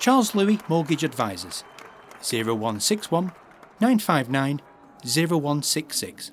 Charles 0.00 0.34
Louis 0.34 0.58
Mortgage 0.66 1.04
Advisors 1.04 1.62
0161 2.22 3.32
959 3.82 4.62
0166. 5.04 6.32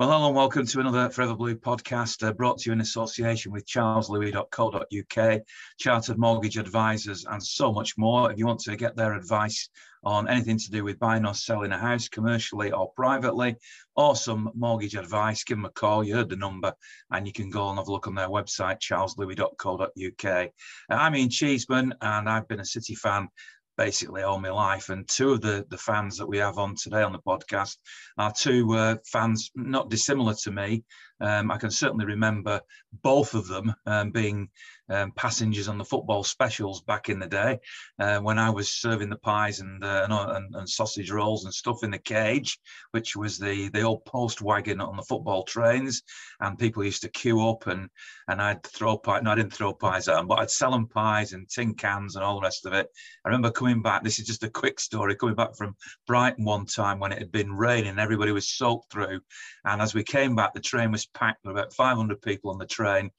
Well, 0.00 0.10
hello 0.10 0.26
and 0.26 0.36
welcome 0.36 0.66
to 0.66 0.80
another 0.80 1.08
Forever 1.08 1.36
Blue 1.36 1.54
podcast 1.54 2.26
uh, 2.26 2.32
brought 2.32 2.58
to 2.58 2.68
you 2.68 2.72
in 2.72 2.80
association 2.80 3.52
with 3.52 3.66
charleslouis.co.uk, 3.66 5.42
Chartered 5.78 6.18
Mortgage 6.18 6.58
Advisors, 6.58 7.24
and 7.24 7.40
so 7.40 7.72
much 7.72 7.96
more. 7.96 8.32
If 8.32 8.38
you 8.38 8.46
want 8.46 8.60
to 8.62 8.76
get 8.76 8.96
their 8.96 9.14
advice 9.14 9.68
on 10.02 10.28
anything 10.28 10.58
to 10.58 10.70
do 10.70 10.82
with 10.82 10.98
buying 10.98 11.24
or 11.24 11.34
selling 11.34 11.70
a 11.70 11.78
house 11.78 12.08
commercially 12.08 12.72
or 12.72 12.90
privately, 12.96 13.54
or 13.96 14.14
some 14.14 14.50
mortgage 14.54 14.94
advice, 14.94 15.44
give 15.44 15.56
them 15.58 15.64
a 15.64 15.70
call. 15.70 16.04
You 16.04 16.14
heard 16.14 16.28
the 16.28 16.36
number, 16.36 16.72
and 17.10 17.26
you 17.26 17.32
can 17.32 17.50
go 17.50 17.68
and 17.68 17.78
have 17.78 17.88
a 17.88 17.92
look 17.92 18.06
on 18.06 18.14
their 18.14 18.28
website, 18.28 18.80
charleslouis.co.uk. 18.80 20.24
Uh, 20.24 20.48
I'm 20.90 21.16
Ian 21.16 21.30
Cheeseman, 21.30 21.94
and 22.00 22.28
I've 22.28 22.48
been 22.48 22.60
a 22.60 22.64
City 22.64 22.94
fan 22.94 23.28
basically 23.76 24.22
all 24.22 24.38
my 24.38 24.50
life. 24.50 24.88
And 24.88 25.06
two 25.08 25.32
of 25.32 25.40
the, 25.40 25.66
the 25.68 25.78
fans 25.78 26.16
that 26.18 26.26
we 26.26 26.38
have 26.38 26.58
on 26.58 26.74
today 26.74 27.02
on 27.02 27.12
the 27.12 27.18
podcast 27.18 27.76
are 28.18 28.32
two 28.32 28.72
uh, 28.72 28.96
fans 29.06 29.50
not 29.54 29.90
dissimilar 29.90 30.34
to 30.42 30.50
me. 30.50 30.84
Um, 31.20 31.50
I 31.50 31.56
can 31.56 31.70
certainly 31.70 32.04
remember 32.04 32.60
both 33.02 33.34
of 33.34 33.46
them 33.46 33.74
um, 33.86 34.10
being 34.10 34.48
um, 34.88 35.12
passengers 35.12 35.68
on 35.68 35.78
the 35.78 35.84
football 35.84 36.22
specials 36.22 36.82
back 36.82 37.08
in 37.08 37.18
the 37.18 37.26
day 37.26 37.58
uh, 37.98 38.18
when 38.18 38.38
I 38.38 38.50
was 38.50 38.72
serving 38.72 39.10
the 39.10 39.18
pies 39.18 39.60
and, 39.60 39.82
uh, 39.82 40.06
and, 40.08 40.54
and 40.54 40.68
sausage 40.68 41.10
rolls 41.10 41.44
and 41.44 41.52
stuff 41.52 41.82
in 41.82 41.90
the 41.90 41.98
cage, 41.98 42.58
which 42.92 43.16
was 43.16 43.38
the 43.38 43.68
the 43.70 43.82
old 43.82 44.04
post 44.04 44.42
wagon 44.42 44.80
on 44.80 44.96
the 44.96 45.02
football 45.02 45.44
trains, 45.44 46.02
and 46.40 46.58
people 46.58 46.84
used 46.84 47.02
to 47.02 47.08
queue 47.08 47.46
up 47.48 47.66
and 47.66 47.88
and 48.28 48.40
I'd 48.40 48.62
throw 48.62 48.96
pies. 48.96 49.22
No, 49.22 49.32
I 49.32 49.34
didn't 49.34 49.52
throw 49.52 49.72
pies 49.72 50.08
at 50.08 50.16
them, 50.16 50.28
but 50.28 50.38
I'd 50.38 50.50
sell 50.50 50.70
them 50.70 50.88
pies 50.88 51.32
and 51.32 51.48
tin 51.48 51.74
cans 51.74 52.16
and 52.16 52.24
all 52.24 52.36
the 52.36 52.46
rest 52.46 52.66
of 52.66 52.72
it. 52.72 52.88
I 53.24 53.28
remember 53.28 53.50
coming 53.50 53.82
back. 53.82 54.04
This 54.04 54.18
is 54.18 54.26
just 54.26 54.44
a 54.44 54.50
quick 54.50 54.78
story. 54.78 55.16
Coming 55.16 55.34
back 55.34 55.56
from 55.56 55.76
Brighton 56.06 56.44
one 56.44 56.66
time 56.66 57.00
when 57.00 57.12
it 57.12 57.18
had 57.18 57.32
been 57.32 57.52
raining, 57.52 57.98
everybody 57.98 58.32
was 58.32 58.48
soaked 58.48 58.92
through, 58.92 59.20
and 59.64 59.82
as 59.82 59.94
we 59.94 60.04
came 60.04 60.36
back, 60.36 60.54
the 60.54 60.60
train 60.60 60.92
was 60.92 61.05
packed 61.14 61.44
with 61.44 61.56
about 61.56 61.72
500 61.72 62.20
people 62.22 62.50
on 62.50 62.58
the 62.58 62.66
train 62.66 63.10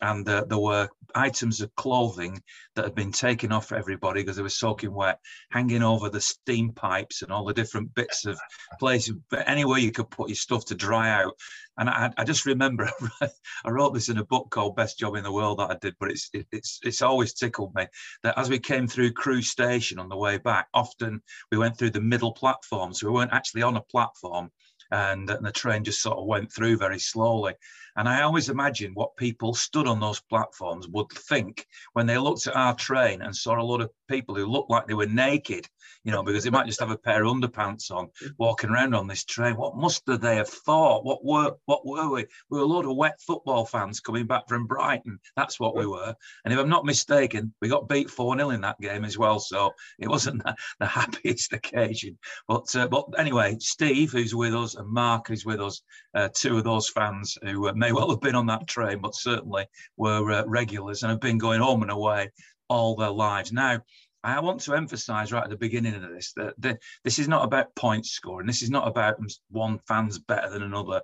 and 0.00 0.28
uh, 0.28 0.44
there 0.48 0.58
were 0.58 0.88
items 1.14 1.60
of 1.60 1.74
clothing 1.76 2.42
that 2.74 2.84
had 2.84 2.94
been 2.94 3.12
taken 3.12 3.52
off 3.52 3.72
everybody 3.72 4.20
because 4.20 4.36
they 4.36 4.42
were 4.42 4.48
soaking 4.48 4.92
wet, 4.92 5.20
hanging 5.50 5.82
over 5.82 6.08
the 6.10 6.20
steam 6.20 6.72
pipes 6.72 7.22
and 7.22 7.32
all 7.32 7.44
the 7.44 7.54
different 7.54 7.94
bits 7.94 8.26
of 8.26 8.38
places, 8.78 9.14
anywhere 9.46 9.78
you 9.78 9.92
could 9.92 10.10
put 10.10 10.28
your 10.28 10.36
stuff 10.36 10.66
to 10.66 10.74
dry 10.74 11.10
out. 11.10 11.32
And 11.78 11.88
I, 11.88 12.10
I 12.16 12.24
just 12.24 12.46
remember 12.46 12.90
I 13.20 13.70
wrote 13.70 13.94
this 13.94 14.08
in 14.08 14.18
a 14.18 14.24
book 14.24 14.50
called 14.50 14.76
Best 14.76 14.98
Job 14.98 15.14
in 15.14 15.24
the 15.24 15.32
World 15.32 15.58
that 15.58 15.70
I 15.70 15.76
did, 15.80 15.94
but 16.00 16.10
it's 16.10 16.30
it, 16.32 16.46
it's 16.50 16.80
it's 16.82 17.02
always 17.02 17.34
tickled 17.34 17.74
me 17.74 17.86
that 18.22 18.38
as 18.38 18.48
we 18.48 18.58
came 18.58 18.86
through 18.86 19.12
Crewe 19.12 19.42
Station 19.42 19.98
on 19.98 20.08
the 20.08 20.16
way 20.16 20.38
back, 20.38 20.68
often 20.72 21.20
we 21.52 21.58
went 21.58 21.78
through 21.78 21.90
the 21.90 22.00
middle 22.00 22.32
platform, 22.32 22.94
so 22.94 23.06
we 23.06 23.12
weren't 23.12 23.32
actually 23.32 23.62
on 23.62 23.76
a 23.76 23.82
platform 23.82 24.50
and, 24.90 25.28
and 25.30 25.44
the 25.44 25.52
train 25.52 25.84
just 25.84 26.02
sort 26.02 26.18
of 26.18 26.26
went 26.26 26.52
through 26.52 26.76
very 26.76 26.98
slowly. 26.98 27.54
And 27.96 28.08
I 28.08 28.22
always 28.22 28.48
imagine 28.48 28.92
what 28.94 29.16
people 29.16 29.54
stood 29.54 29.86
on 29.86 30.00
those 30.00 30.20
platforms 30.20 30.88
would 30.88 31.10
think 31.10 31.66
when 31.94 32.06
they 32.06 32.18
looked 32.18 32.46
at 32.46 32.56
our 32.56 32.74
train 32.74 33.22
and 33.22 33.34
saw 33.34 33.60
a 33.60 33.62
lot 33.62 33.80
of 33.80 33.90
people 34.08 34.34
who 34.34 34.46
looked 34.46 34.70
like 34.70 34.86
they 34.86 34.94
were 34.94 35.06
naked, 35.06 35.66
you 36.04 36.12
know, 36.12 36.22
because 36.22 36.44
they 36.44 36.50
might 36.50 36.66
just 36.66 36.80
have 36.80 36.90
a 36.90 36.98
pair 36.98 37.24
of 37.24 37.32
underpants 37.32 37.90
on 37.90 38.08
walking 38.38 38.70
around 38.70 38.94
on 38.94 39.06
this 39.06 39.24
train. 39.24 39.56
What 39.56 39.76
must 39.76 40.02
they 40.06 40.36
have 40.36 40.48
thought? 40.48 41.04
What 41.04 41.24
were 41.24 41.54
what 41.64 41.86
were 41.86 42.10
we? 42.10 42.26
We 42.50 42.58
were 42.58 42.64
a 42.64 42.66
lot 42.66 42.84
of 42.84 42.96
wet 42.96 43.20
football 43.20 43.64
fans 43.64 44.00
coming 44.00 44.26
back 44.26 44.48
from 44.48 44.66
Brighton. 44.66 45.18
That's 45.36 45.58
what 45.58 45.76
we 45.76 45.86
were. 45.86 46.14
And 46.44 46.52
if 46.52 46.60
I'm 46.60 46.68
not 46.68 46.84
mistaken, 46.84 47.52
we 47.60 47.68
got 47.68 47.88
beat 47.88 48.08
4-0 48.08 48.54
in 48.54 48.60
that 48.60 48.80
game 48.80 49.04
as 49.04 49.18
well. 49.18 49.38
So 49.38 49.72
it 49.98 50.08
wasn't 50.08 50.42
the, 50.44 50.54
the 50.80 50.86
happiest 50.86 51.52
occasion. 51.52 52.18
But 52.48 52.74
uh, 52.76 52.88
but 52.88 53.06
anyway, 53.18 53.56
Steve, 53.60 54.12
who's 54.12 54.34
with 54.34 54.54
us, 54.54 54.74
and 54.74 54.88
Mark, 54.88 55.28
who's 55.28 55.44
with 55.44 55.60
us, 55.60 55.82
uh, 56.14 56.28
two 56.32 56.58
of 56.58 56.64
those 56.64 56.88
fans 56.88 57.36
who 57.42 57.68
uh, 57.68 57.72
may 57.86 57.92
well 57.92 58.10
have 58.10 58.20
been 58.20 58.34
on 58.34 58.46
that 58.46 58.66
train, 58.66 58.98
but 58.98 59.14
certainly 59.14 59.64
were 59.96 60.32
uh, 60.32 60.44
regulars 60.46 61.02
and 61.02 61.10
have 61.10 61.20
been 61.20 61.38
going 61.38 61.60
home 61.60 61.82
and 61.82 61.90
away 61.90 62.30
all 62.68 62.96
their 62.96 63.10
lives. 63.10 63.52
Now, 63.52 63.80
I 64.24 64.40
want 64.40 64.60
to 64.62 64.74
emphasize 64.74 65.30
right 65.30 65.44
at 65.44 65.50
the 65.50 65.56
beginning 65.56 65.94
of 65.94 66.10
this 66.10 66.32
that 66.32 66.80
this 67.04 67.20
is 67.20 67.28
not 67.28 67.44
about 67.44 67.72
point 67.76 68.04
scoring. 68.06 68.48
This 68.48 68.62
is 68.62 68.70
not 68.70 68.88
about 68.88 69.20
one 69.50 69.78
fan's 69.86 70.18
better 70.18 70.50
than 70.50 70.64
another. 70.64 71.00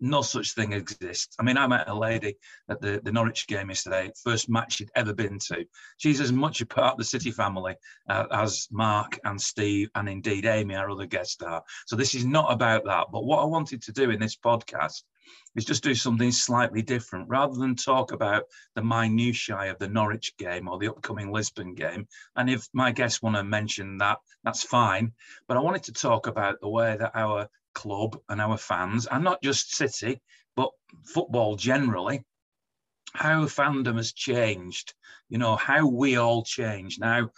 No 0.00 0.20
such 0.20 0.52
thing 0.52 0.74
exists. 0.74 1.36
I 1.40 1.42
mean, 1.42 1.56
I 1.56 1.66
met 1.66 1.88
a 1.88 1.94
lady 1.94 2.36
at 2.68 2.82
the, 2.82 3.00
the 3.02 3.12
Norwich 3.12 3.46
game 3.46 3.70
yesterday, 3.70 4.12
first 4.22 4.50
match 4.50 4.74
she'd 4.74 4.90
ever 4.94 5.14
been 5.14 5.38
to. 5.46 5.64
She's 5.96 6.20
as 6.20 6.32
much 6.32 6.60
a 6.60 6.66
part 6.66 6.92
of 6.92 6.98
the 6.98 7.04
City 7.04 7.30
family 7.30 7.76
uh, 8.10 8.26
as 8.30 8.68
Mark 8.70 9.18
and 9.24 9.40
Steve 9.40 9.88
and 9.94 10.06
indeed 10.06 10.44
Amy, 10.44 10.74
our 10.74 10.90
other 10.90 11.06
guest 11.06 11.42
are. 11.42 11.62
So 11.86 11.96
this 11.96 12.14
is 12.14 12.26
not 12.26 12.52
about 12.52 12.84
that. 12.84 13.06
But 13.10 13.24
what 13.24 13.40
I 13.40 13.46
wanted 13.46 13.80
to 13.84 13.92
do 13.92 14.10
in 14.10 14.20
this 14.20 14.36
podcast 14.36 15.02
is 15.54 15.64
just 15.64 15.82
do 15.82 15.94
something 15.94 16.30
slightly 16.30 16.82
different 16.82 17.28
rather 17.28 17.54
than 17.54 17.74
talk 17.74 18.12
about 18.12 18.44
the 18.74 18.82
minutiae 18.82 19.70
of 19.70 19.78
the 19.78 19.88
Norwich 19.88 20.36
game 20.36 20.68
or 20.68 20.78
the 20.78 20.88
upcoming 20.88 21.32
Lisbon 21.32 21.74
game. 21.74 22.06
And 22.36 22.50
if 22.50 22.68
my 22.72 22.92
guests 22.92 23.22
want 23.22 23.36
to 23.36 23.44
mention 23.44 23.98
that, 23.98 24.18
that's 24.44 24.62
fine. 24.62 25.12
But 25.48 25.56
I 25.56 25.60
wanted 25.60 25.84
to 25.84 25.92
talk 25.92 26.26
about 26.26 26.60
the 26.60 26.68
way 26.68 26.96
that 26.98 27.12
our 27.14 27.48
club 27.74 28.18
and 28.28 28.40
our 28.40 28.56
fans, 28.56 29.06
and 29.06 29.24
not 29.24 29.42
just 29.42 29.74
City, 29.74 30.20
but 30.56 30.70
football 31.04 31.56
generally, 31.56 32.24
how 33.14 33.44
fandom 33.44 33.96
has 33.96 34.12
changed, 34.12 34.94
you 35.28 35.38
know, 35.38 35.56
how 35.56 35.86
we 35.86 36.16
all 36.16 36.42
change. 36.42 36.98
Now, 36.98 37.30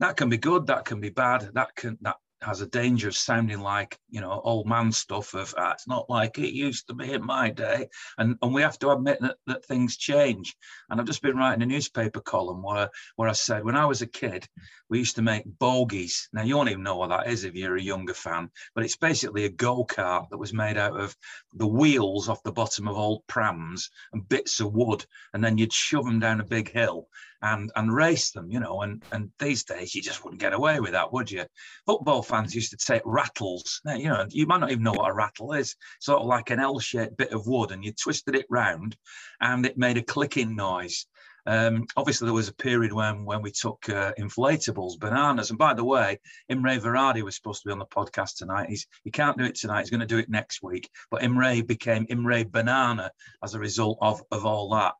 that 0.00 0.16
can 0.16 0.28
be 0.28 0.38
good, 0.38 0.66
that 0.66 0.84
can 0.84 1.00
be 1.00 1.10
bad, 1.10 1.50
that 1.54 1.74
can 1.76 1.98
that 2.00 2.16
has 2.44 2.60
a 2.60 2.66
danger 2.66 3.08
of 3.08 3.16
sounding 3.16 3.60
like 3.60 3.98
you 4.10 4.20
know 4.20 4.40
old 4.44 4.66
man 4.66 4.92
stuff 4.92 5.34
of 5.34 5.54
ah, 5.58 5.72
it's 5.72 5.88
not 5.88 6.08
like 6.08 6.38
it 6.38 6.52
used 6.52 6.86
to 6.88 6.94
be 6.94 7.12
in 7.12 7.24
my 7.24 7.50
day. 7.50 7.88
And 8.18 8.36
and 8.42 8.54
we 8.54 8.62
have 8.62 8.78
to 8.80 8.90
admit 8.90 9.18
that, 9.20 9.36
that 9.46 9.64
things 9.64 9.96
change. 9.96 10.56
And 10.90 11.00
i've 11.00 11.06
just 11.06 11.22
been 11.22 11.36
writing 11.36 11.62
a 11.62 11.66
newspaper 11.66 12.20
column 12.20 12.62
where 12.62 12.90
where 13.16 13.28
i 13.28 13.32
said 13.32 13.64
when 13.64 13.76
i 13.76 13.86
was 13.86 14.02
a 14.02 14.06
kid 14.06 14.46
we 14.88 14.98
used 14.98 15.16
to 15.16 15.22
make 15.22 15.44
bogies 15.58 16.28
now 16.32 16.42
you 16.42 16.56
won't 16.56 16.70
even 16.70 16.82
know 16.82 16.96
what 16.96 17.08
that 17.08 17.28
is 17.28 17.44
if 17.44 17.54
you're 17.54 17.76
a 17.76 17.82
younger 17.82 18.14
fan 18.14 18.50
but 18.74 18.84
it's 18.84 18.96
basically 18.96 19.44
a 19.44 19.50
go-kart 19.50 20.28
that 20.30 20.38
was 20.38 20.52
made 20.52 20.76
out 20.76 20.98
of 20.98 21.16
the 21.54 21.66
wheels 21.66 22.28
off 22.28 22.42
the 22.42 22.52
bottom 22.52 22.88
of 22.88 22.96
old 22.96 23.22
prams 23.26 23.90
and 24.12 24.28
bits 24.28 24.60
of 24.60 24.72
wood 24.72 25.04
and 25.32 25.42
then 25.42 25.58
you'd 25.58 25.72
shove 25.72 26.04
them 26.04 26.20
down 26.20 26.40
a 26.40 26.44
big 26.44 26.70
hill 26.70 27.08
and 27.44 27.70
and 27.76 27.94
race 27.94 28.30
them, 28.30 28.50
you 28.50 28.58
know. 28.58 28.82
And 28.82 29.04
and 29.12 29.30
these 29.38 29.64
days 29.64 29.94
you 29.94 30.02
just 30.02 30.24
wouldn't 30.24 30.40
get 30.40 30.54
away 30.54 30.80
with 30.80 30.92
that, 30.92 31.12
would 31.12 31.30
you? 31.30 31.44
Football 31.86 32.22
fans 32.22 32.54
used 32.54 32.70
to 32.70 32.76
take 32.76 33.02
rattles. 33.04 33.80
Now, 33.84 33.94
you 33.94 34.08
know, 34.08 34.26
you 34.30 34.46
might 34.46 34.60
not 34.60 34.70
even 34.72 34.82
know 34.82 34.92
what 34.92 35.10
a 35.10 35.14
rattle 35.14 35.52
is. 35.52 35.76
Sort 36.00 36.20
of 36.20 36.26
like 36.26 36.50
an 36.50 36.58
L-shaped 36.58 37.16
bit 37.16 37.32
of 37.32 37.46
wood, 37.46 37.70
and 37.70 37.84
you 37.84 37.92
twisted 37.92 38.34
it 38.34 38.46
round, 38.48 38.96
and 39.40 39.64
it 39.66 39.78
made 39.78 39.98
a 39.98 40.02
clicking 40.02 40.56
noise. 40.56 41.06
Um, 41.46 41.84
obviously, 41.98 42.24
there 42.24 42.32
was 42.34 42.48
a 42.48 42.54
period 42.54 42.92
when 42.92 43.26
when 43.26 43.42
we 43.42 43.50
took 43.50 43.86
uh, 43.90 44.12
inflatables, 44.18 44.98
bananas, 44.98 45.50
and 45.50 45.58
by 45.58 45.74
the 45.74 45.84
way, 45.84 46.18
Imre 46.48 46.78
Varadi 46.78 47.22
was 47.22 47.36
supposed 47.36 47.62
to 47.62 47.68
be 47.68 47.72
on 47.72 47.78
the 47.78 47.86
podcast 47.86 48.36
tonight. 48.38 48.70
He's 48.70 48.86
he 49.04 49.10
can't 49.10 49.36
do 49.36 49.44
it 49.44 49.54
tonight. 49.54 49.80
He's 49.80 49.90
going 49.90 50.00
to 50.00 50.06
do 50.06 50.18
it 50.18 50.30
next 50.30 50.62
week. 50.62 50.88
But 51.10 51.22
Imre 51.22 51.62
became 51.62 52.06
Imre 52.08 52.44
Banana 52.44 53.10
as 53.42 53.54
a 53.54 53.58
result 53.58 53.98
of 54.00 54.22
of 54.30 54.46
all 54.46 54.70
that. 54.70 54.94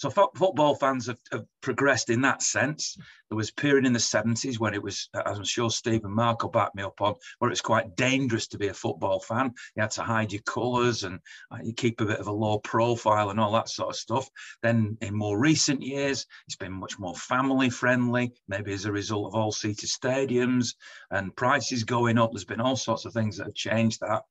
So 0.00 0.08
football 0.08 0.74
fans 0.76 1.08
have, 1.08 1.18
have, 1.30 1.44
progressed 1.60 2.08
in 2.08 2.22
that 2.22 2.40
sense. 2.40 2.96
There 3.28 3.36
was 3.36 3.50
a 3.50 3.60
period 3.60 3.84
in 3.84 3.92
the 3.92 3.98
70s 3.98 4.58
when 4.58 4.72
it 4.72 4.82
was, 4.82 5.10
as 5.26 5.36
I'm 5.36 5.44
sure 5.44 5.68
Steve 5.68 6.06
and 6.06 6.14
Mark 6.14 6.42
will 6.42 6.48
back 6.48 6.74
me 6.74 6.82
up 6.82 7.02
on, 7.02 7.16
where 7.38 7.50
it 7.50 7.52
was 7.52 7.60
quite 7.60 7.96
dangerous 7.96 8.46
to 8.46 8.58
be 8.58 8.68
a 8.68 8.72
football 8.74 9.20
fan. 9.20 9.52
You 9.76 9.82
had 9.82 9.90
to 9.92 10.02
hide 10.02 10.32
your 10.32 10.40
colours 10.40 11.04
and 11.04 11.18
uh, 11.50 11.58
you 11.62 11.74
keep 11.74 12.00
a 12.00 12.06
bit 12.06 12.18
of 12.18 12.28
a 12.28 12.32
low 12.32 12.60
profile 12.60 13.28
and 13.28 13.38
all 13.38 13.52
that 13.52 13.68
sort 13.68 13.90
of 13.90 13.96
stuff. 13.96 14.26
Then 14.62 14.96
in 15.02 15.14
more 15.14 15.38
recent 15.38 15.82
years, 15.82 16.24
it's 16.46 16.56
been 16.56 16.72
much 16.72 16.98
more 16.98 17.14
family 17.14 17.68
friendly, 17.68 18.32
maybe 18.48 18.72
as 18.72 18.86
a 18.86 18.92
result 18.92 19.26
of 19.26 19.34
all 19.34 19.52
seated 19.52 19.90
stadiums 19.90 20.76
and 21.10 21.36
prices 21.36 21.84
going 21.84 22.16
up. 22.16 22.32
There's 22.32 22.46
been 22.46 22.62
all 22.62 22.76
sorts 22.76 23.04
of 23.04 23.12
things 23.12 23.36
that 23.36 23.48
have 23.48 23.54
changed 23.54 24.00
that. 24.00 24.22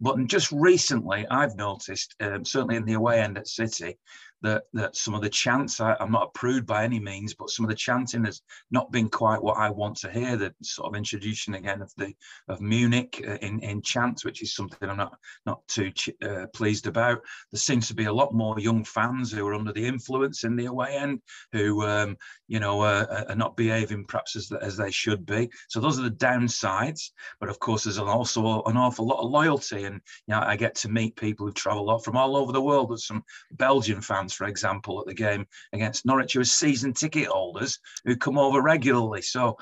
But 0.00 0.26
just 0.26 0.52
recently, 0.52 1.26
I've 1.30 1.56
noticed, 1.56 2.16
um, 2.20 2.44
certainly 2.44 2.76
in 2.76 2.84
the 2.84 2.94
away 2.94 3.20
end 3.20 3.38
at 3.38 3.48
City, 3.48 3.96
that 4.42 4.64
that 4.74 4.96
some 4.96 5.14
of 5.14 5.22
the 5.22 5.30
chants 5.30 5.80
I, 5.80 5.96
am 5.98 6.12
not 6.12 6.28
a 6.28 6.38
prude 6.38 6.66
by 6.66 6.84
any 6.84 7.00
means, 7.00 7.34
but 7.34 7.50
some 7.50 7.64
of 7.64 7.70
the 7.70 7.76
chanting 7.76 8.24
has 8.24 8.42
not 8.70 8.92
been 8.92 9.08
quite 9.08 9.42
what 9.42 9.56
I 9.56 9.70
want 9.70 9.96
to 9.98 10.10
hear. 10.10 10.36
The 10.36 10.54
sort 10.62 10.88
of 10.88 10.96
introduction 10.96 11.54
again 11.54 11.82
of 11.82 11.92
the 11.96 12.14
of 12.48 12.60
Munich 12.60 13.22
uh, 13.26 13.36
in 13.36 13.60
in 13.60 13.82
chants, 13.82 14.24
which 14.24 14.42
is 14.42 14.54
something 14.54 14.88
I'm 14.88 14.96
not 14.96 15.18
not 15.46 15.66
too 15.68 15.92
uh, 16.22 16.46
pleased 16.54 16.86
about. 16.86 17.20
There 17.52 17.58
seems 17.58 17.88
to 17.88 17.94
be 17.94 18.04
a 18.04 18.12
lot 18.12 18.34
more 18.34 18.58
young 18.60 18.84
fans 18.84 19.32
who 19.32 19.46
are 19.46 19.54
under 19.54 19.72
the 19.72 19.86
influence 19.86 20.44
in 20.44 20.56
the 20.56 20.66
away 20.66 20.96
end, 20.96 21.20
who 21.52 21.86
um, 21.86 22.16
you 22.46 22.60
know 22.60 22.82
uh, 22.82 23.24
are 23.28 23.36
not 23.36 23.56
behaving 23.56 24.04
perhaps 24.04 24.36
as 24.36 24.52
as 24.60 24.76
they 24.76 24.90
should 24.90 25.24
be. 25.24 25.48
So 25.68 25.80
those 25.80 25.98
are 25.98 26.02
the 26.02 26.10
downsides. 26.10 27.10
But 27.40 27.48
of 27.48 27.58
course, 27.58 27.84
there's 27.84 27.98
also 27.98 28.62
an 28.64 28.76
awful 28.76 29.06
lot 29.06 29.24
of 29.24 29.30
loyalty, 29.30 29.84
and 29.84 30.00
you 30.26 30.34
know 30.34 30.40
I 30.40 30.56
get 30.56 30.74
to 30.76 30.90
meet 30.90 31.16
people 31.16 31.46
who 31.46 31.52
travel 31.52 31.82
a 31.82 31.90
lot 31.90 32.04
from 32.04 32.16
all 32.16 32.36
over 32.36 32.52
the 32.52 32.62
world. 32.62 32.90
There's 32.90 33.06
some 33.06 33.24
Belgian 33.52 34.00
fans, 34.00 34.25
for 34.32 34.46
example, 34.46 35.00
at 35.00 35.06
the 35.06 35.14
game 35.14 35.46
against 35.72 36.06
Norwich, 36.06 36.34
who 36.34 36.40
are 36.40 36.44
season 36.44 36.92
ticket 36.92 37.28
holders 37.28 37.78
who 38.04 38.16
come 38.16 38.38
over 38.38 38.62
regularly. 38.62 39.22
So 39.22 39.56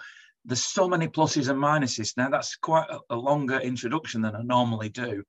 there's 0.45 0.63
so 0.63 0.89
many 0.89 1.09
pluses 1.09 1.49
and 1.49 1.59
minuses. 1.59 2.17
Now 2.17 2.29
that's 2.31 2.57
quite 2.57 2.89
a, 2.91 2.99
a 3.11 3.17
longer 3.17 3.59
introduction 3.59 4.23
than 4.23 4.37
I 4.37 4.43
normally 4.43 4.89
do, 4.89 5.23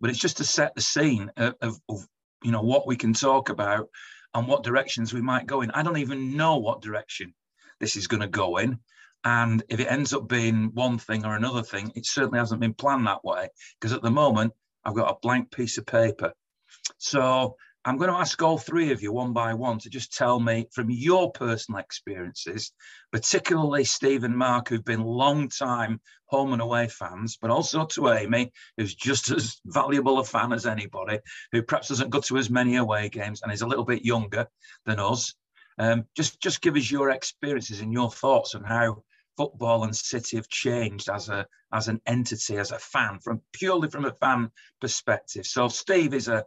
but 0.00 0.10
it's 0.10 0.18
just 0.18 0.38
to 0.38 0.44
set 0.44 0.74
the 0.74 0.80
scene 0.80 1.30
of, 1.36 1.54
of, 1.60 1.78
of 1.88 2.06
you 2.42 2.50
know 2.50 2.62
what 2.62 2.86
we 2.86 2.96
can 2.96 3.12
talk 3.12 3.48
about 3.48 3.88
and 4.34 4.48
what 4.48 4.64
directions 4.64 5.12
we 5.12 5.20
might 5.20 5.46
go 5.46 5.60
in. 5.60 5.70
I 5.72 5.82
don't 5.82 5.98
even 5.98 6.36
know 6.36 6.56
what 6.56 6.80
direction 6.82 7.34
this 7.80 7.96
is 7.96 8.06
going 8.06 8.22
to 8.22 8.28
go 8.28 8.56
in. 8.56 8.78
And 9.24 9.62
if 9.68 9.78
it 9.78 9.90
ends 9.90 10.12
up 10.12 10.28
being 10.28 10.70
one 10.74 10.98
thing 10.98 11.24
or 11.24 11.36
another 11.36 11.62
thing, 11.62 11.92
it 11.94 12.06
certainly 12.06 12.38
hasn't 12.38 12.60
been 12.60 12.74
planned 12.74 13.06
that 13.06 13.24
way. 13.24 13.48
Because 13.78 13.92
at 13.92 14.02
the 14.02 14.10
moment, 14.10 14.52
I've 14.84 14.94
got 14.94 15.10
a 15.10 15.18
blank 15.22 15.52
piece 15.52 15.78
of 15.78 15.86
paper. 15.86 16.32
So 16.98 17.56
I'm 17.84 17.96
going 17.96 18.10
to 18.10 18.16
ask 18.16 18.40
all 18.40 18.58
three 18.58 18.92
of 18.92 19.02
you 19.02 19.12
one 19.12 19.32
by 19.32 19.54
one 19.54 19.78
to 19.80 19.90
just 19.90 20.16
tell 20.16 20.38
me 20.38 20.68
from 20.72 20.88
your 20.88 21.32
personal 21.32 21.80
experiences, 21.80 22.72
particularly 23.10 23.82
Steve 23.82 24.22
and 24.22 24.36
Mark, 24.36 24.68
who've 24.68 24.84
been 24.84 25.02
long 25.02 25.48
time 25.48 26.00
home 26.26 26.52
and 26.52 26.62
away 26.62 26.86
fans, 26.86 27.38
but 27.40 27.50
also 27.50 27.84
to 27.86 28.10
Amy, 28.10 28.52
who's 28.76 28.94
just 28.94 29.30
as 29.30 29.60
valuable 29.66 30.20
a 30.20 30.24
fan 30.24 30.52
as 30.52 30.64
anybody, 30.64 31.18
who 31.50 31.62
perhaps 31.62 31.88
doesn't 31.88 32.10
go 32.10 32.20
to 32.20 32.38
as 32.38 32.50
many 32.50 32.76
away 32.76 33.08
games 33.08 33.42
and 33.42 33.52
is 33.52 33.62
a 33.62 33.66
little 33.66 33.84
bit 33.84 34.04
younger 34.04 34.46
than 34.86 35.00
us. 35.00 35.34
Um, 35.78 36.04
just, 36.16 36.40
just 36.40 36.62
give 36.62 36.76
us 36.76 36.88
your 36.88 37.10
experiences 37.10 37.80
and 37.80 37.92
your 37.92 38.12
thoughts 38.12 38.54
on 38.54 38.62
how 38.62 39.02
football 39.36 39.82
and 39.82 39.96
City 39.96 40.36
have 40.36 40.48
changed 40.48 41.08
as 41.08 41.28
a 41.28 41.46
as 41.72 41.88
an 41.88 42.00
entity, 42.06 42.58
as 42.58 42.70
a 42.70 42.78
fan, 42.78 43.18
from 43.18 43.40
purely 43.52 43.88
from 43.88 44.04
a 44.04 44.12
fan 44.20 44.50
perspective. 44.78 45.46
So 45.46 45.68
Steve 45.68 46.12
is 46.12 46.28
a 46.28 46.44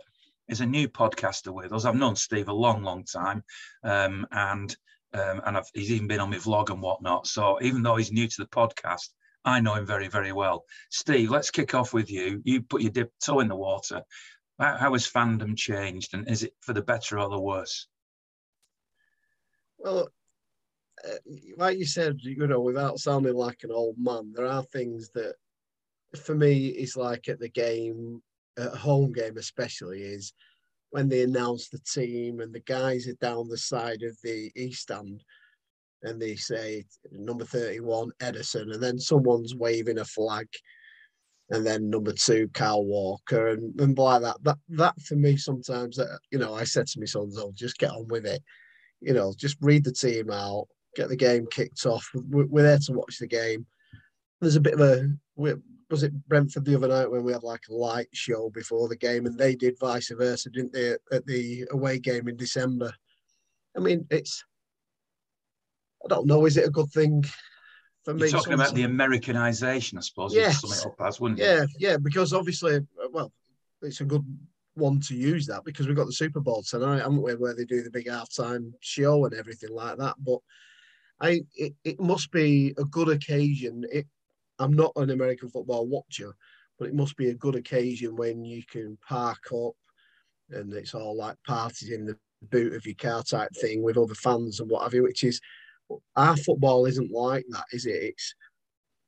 is 0.47 0.61
a 0.61 0.65
new 0.65 0.87
podcaster 0.87 1.53
with 1.53 1.73
us. 1.73 1.85
I've 1.85 1.95
known 1.95 2.15
Steve 2.15 2.47
a 2.47 2.53
long, 2.53 2.83
long 2.83 3.03
time, 3.03 3.43
um, 3.83 4.27
and 4.31 4.75
um, 5.13 5.41
and 5.45 5.57
I've, 5.57 5.69
he's 5.73 5.91
even 5.91 6.07
been 6.07 6.19
on 6.19 6.29
my 6.29 6.37
vlog 6.37 6.69
and 6.69 6.81
whatnot. 6.81 7.25
So 7.27 7.61
even 7.61 7.83
though 7.83 7.95
he's 7.95 8.11
new 8.11 8.27
to 8.27 8.41
the 8.41 8.47
podcast, 8.47 9.09
I 9.45 9.61
know 9.61 9.75
him 9.75 9.85
very, 9.85 10.09
very 10.09 10.33
well. 10.33 10.65
Steve, 10.89 11.29
let's 11.29 11.51
kick 11.51 11.73
off 11.73 11.93
with 11.93 12.11
you. 12.11 12.41
You 12.43 12.63
put 12.63 12.81
your 12.81 12.91
dip 12.91 13.11
toe 13.23 13.39
in 13.39 13.47
the 13.47 13.55
water. 13.55 14.01
How, 14.59 14.77
how 14.77 14.93
has 14.93 15.09
fandom 15.09 15.55
changed, 15.55 16.13
and 16.13 16.29
is 16.29 16.43
it 16.43 16.53
for 16.61 16.73
the 16.73 16.81
better 16.81 17.19
or 17.19 17.29
the 17.29 17.39
worse? 17.39 17.87
Well, 19.77 20.09
uh, 21.07 21.17
like 21.57 21.77
you 21.77 21.85
said, 21.85 22.19
you 22.21 22.47
know, 22.47 22.61
without 22.61 22.99
sounding 22.99 23.35
like 23.35 23.63
an 23.63 23.71
old 23.71 23.95
man, 23.97 24.33
there 24.35 24.47
are 24.47 24.63
things 24.63 25.11
that, 25.11 25.35
for 26.23 26.35
me, 26.35 26.67
is 26.67 26.95
like 26.95 27.29
at 27.29 27.39
the 27.39 27.49
game 27.49 28.21
at 28.57 28.73
home 28.73 29.11
game 29.11 29.37
especially 29.37 30.01
is 30.01 30.33
when 30.91 31.09
they 31.09 31.23
announce 31.23 31.69
the 31.69 31.79
team 31.79 32.39
and 32.39 32.53
the 32.53 32.61
guys 32.61 33.07
are 33.07 33.13
down 33.15 33.49
the 33.49 33.57
side 33.57 34.01
of 34.03 34.17
the 34.23 34.51
east 34.55 34.83
stand 34.83 35.23
and 36.03 36.21
they 36.21 36.35
say 36.35 36.85
number 37.11 37.43
31 37.43 38.11
Ederson 38.21 38.73
and 38.73 38.81
then 38.81 38.99
someone's 38.99 39.55
waving 39.55 39.99
a 39.99 40.05
flag 40.05 40.47
and 41.49 41.65
then 41.65 41.89
number 41.89 42.11
two 42.11 42.47
Kyle 42.53 42.83
Walker 42.83 43.49
and, 43.49 43.79
and 43.79 43.97
like 43.97 44.21
that 44.21 44.37
that 44.43 44.57
that 44.69 44.99
for 45.01 45.15
me 45.15 45.37
sometimes 45.37 45.99
you 46.31 46.39
know 46.39 46.53
I 46.53 46.63
said 46.63 46.87
to 46.87 46.99
my 46.99 47.05
sons 47.05 47.37
oh 47.37 47.51
just 47.53 47.77
get 47.77 47.91
on 47.91 48.07
with 48.07 48.25
it. 48.25 48.41
You 49.01 49.13
know 49.13 49.33
just 49.37 49.57
read 49.61 49.83
the 49.83 49.91
team 49.91 50.31
out 50.31 50.67
get 50.95 51.09
the 51.09 51.15
game 51.15 51.45
kicked 51.51 51.85
off. 51.85 52.09
We're, 52.13 52.45
we're 52.45 52.63
there 52.63 52.79
to 52.79 52.93
watch 52.93 53.19
the 53.19 53.27
game. 53.27 53.65
There's 54.41 54.55
a 54.55 54.61
bit 54.61 54.73
of 54.73 54.79
a 54.79 55.09
was 55.89 56.03
it 56.03 56.27
Brentford 56.27 56.65
the 56.65 56.75
other 56.75 56.87
night 56.87 57.11
when 57.11 57.23
we 57.23 57.31
had 57.31 57.43
like 57.43 57.61
a 57.69 57.73
light 57.73 58.07
show 58.13 58.49
before 58.49 58.87
the 58.87 58.95
game, 58.95 59.25
and 59.25 59.37
they 59.37 59.55
did 59.55 59.79
vice 59.79 60.11
versa, 60.11 60.49
didn't 60.49 60.73
they, 60.73 60.95
at 61.11 61.25
the 61.25 61.65
away 61.71 61.99
game 61.99 62.27
in 62.27 62.37
December? 62.37 62.93
I 63.75 63.79
mean, 63.79 64.07
it's 64.09 64.43
I 66.03 66.07
don't 66.07 66.27
know. 66.27 66.45
Is 66.45 66.57
it 66.57 66.67
a 66.67 66.71
good 66.71 66.89
thing 66.91 67.23
for 68.03 68.11
You're 68.11 68.27
me? 68.27 68.31
Talking 68.31 68.53
about 68.53 68.75
the 68.75 68.83
Americanization, 68.83 69.97
I 69.97 70.01
suppose. 70.01 70.33
Yes. 70.33 70.85
Up 70.85 70.93
as, 71.01 71.19
wouldn't 71.19 71.39
yeah, 71.39 71.65
yeah. 71.79 71.97
Because 71.97 72.33
obviously, 72.33 72.77
uh, 72.77 73.07
well, 73.11 73.31
it's 73.81 74.01
a 74.01 74.05
good 74.05 74.25
one 74.75 74.99
to 74.99 75.15
use 75.15 75.45
that 75.47 75.63
because 75.63 75.87
we've 75.87 75.95
got 75.95 76.05
the 76.05 76.13
Super 76.13 76.39
Bowl 76.39 76.63
tonight, 76.63 77.01
haven't 77.01 77.21
we? 77.21 77.35
Where 77.35 77.55
they 77.55 77.65
do 77.65 77.81
the 77.81 77.91
big 77.91 78.07
halftime 78.07 78.73
show 78.81 79.25
and 79.25 79.33
everything 79.33 79.71
like 79.71 79.97
that. 79.97 80.15
But 80.19 80.39
I, 81.19 81.41
it, 81.55 81.73
it 81.83 81.99
must 81.99 82.31
be 82.31 82.73
a 82.77 82.85
good 82.85 83.09
occasion. 83.09 83.85
It 83.91 84.05
I'm 84.59 84.73
not 84.73 84.93
an 84.95 85.09
American 85.09 85.49
football 85.49 85.87
watcher, 85.87 86.33
but 86.79 86.87
it 86.87 86.95
must 86.95 87.17
be 87.17 87.29
a 87.29 87.35
good 87.35 87.55
occasion 87.55 88.15
when 88.15 88.43
you 88.43 88.63
can 88.69 88.97
park 89.07 89.39
up 89.53 89.73
and 90.49 90.73
it's 90.73 90.93
all 90.93 91.17
like 91.17 91.37
parties 91.47 91.89
in 91.91 92.05
the 92.05 92.17
boot 92.51 92.73
of 92.73 92.85
your 92.85 92.95
car 92.95 93.23
type 93.23 93.49
thing 93.59 93.81
with 93.81 93.97
other 93.97 94.15
fans 94.15 94.59
and 94.59 94.69
what 94.69 94.83
have 94.83 94.93
you, 94.93 95.03
which 95.03 95.23
is 95.23 95.41
our 96.15 96.37
football 96.37 96.85
isn't 96.85 97.11
like 97.11 97.45
that, 97.49 97.65
is 97.71 97.85
it? 97.85 98.13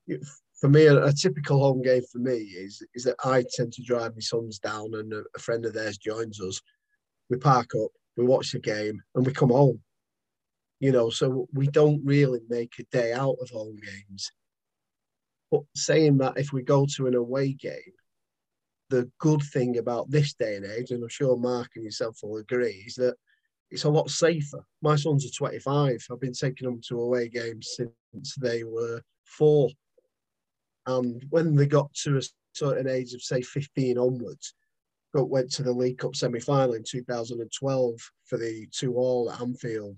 It's 0.07 0.41
for 0.59 0.69
me, 0.69 0.85
a, 0.85 1.05
a, 1.05 1.13
typical 1.13 1.59
home 1.59 1.81
game 1.81 2.01
for 2.11 2.19
me 2.19 2.35
is 2.35 2.81
is 2.95 3.03
that 3.03 3.15
I 3.23 3.43
tend 3.53 3.73
to 3.73 3.83
drive 3.83 4.15
my 4.15 4.21
sons 4.21 4.59
down 4.59 4.93
and 4.95 5.13
a, 5.13 5.23
a 5.35 5.39
friend 5.39 5.65
of 5.65 5.73
theirs 5.73 5.97
joins 5.97 6.41
us. 6.41 6.59
We 7.29 7.37
park 7.37 7.71
up, 7.75 7.91
we 8.15 8.25
watch 8.25 8.51
the 8.51 8.59
game, 8.59 9.01
and 9.15 9.25
we 9.25 9.33
come 9.33 9.49
home. 9.49 9.81
You 10.79 10.91
know, 10.91 11.09
so 11.09 11.47
we 11.53 11.67
don't 11.67 12.01
really 12.05 12.41
make 12.49 12.73
a 12.79 12.83
day 12.95 13.13
out 13.13 13.37
of 13.41 13.49
home 13.49 13.75
games. 13.75 14.31
But 15.51 15.61
saying 15.75 16.17
that, 16.17 16.37
if 16.37 16.51
we 16.51 16.61
go 16.61 16.85
to 16.95 17.07
an 17.07 17.15
away 17.15 17.53
game, 17.53 17.93
the 18.89 19.09
good 19.19 19.41
thing 19.41 19.77
about 19.77 20.09
this 20.09 20.33
day 20.33 20.55
and 20.55 20.65
age, 20.65 20.91
and 20.91 21.03
I'm 21.03 21.09
sure 21.09 21.37
Mark 21.37 21.71
and 21.75 21.83
yourself 21.83 22.19
will 22.23 22.37
agree, 22.37 22.83
is 22.85 22.95
that 22.95 23.15
it's 23.69 23.83
a 23.83 23.89
lot 23.89 24.09
safer. 24.09 24.63
My 24.81 24.95
sons 24.95 25.25
are 25.25 25.37
25. 25.37 26.05
I've 26.09 26.19
been 26.19 26.33
taking 26.33 26.67
them 26.67 26.81
to 26.87 27.01
away 27.01 27.27
games 27.27 27.75
since 27.75 28.35
they 28.35 28.63
were 28.63 29.01
four. 29.25 29.69
And 30.85 31.23
when 31.29 31.55
they 31.55 31.65
got 31.65 31.93
to 32.03 32.17
a 32.17 32.21
certain 32.53 32.87
age 32.87 33.13
of, 33.13 33.21
say, 33.21 33.41
15 33.41 33.97
onwards, 33.97 34.53
but 35.13 35.25
went 35.29 35.51
to 35.51 35.63
the 35.63 35.71
League 35.71 35.97
Cup 35.97 36.15
semi 36.15 36.39
final 36.39 36.73
in 36.73 36.83
2012 36.83 37.95
for 38.25 38.37
the 38.37 38.67
two 38.71 38.95
all 38.95 39.31
at 39.31 39.41
Anfield. 39.41 39.97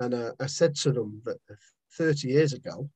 And 0.00 0.14
uh, 0.14 0.32
I 0.38 0.46
said 0.46 0.74
to 0.76 0.92
them 0.92 1.22
that 1.24 1.38
30 1.96 2.28
years 2.28 2.52
ago, 2.52 2.88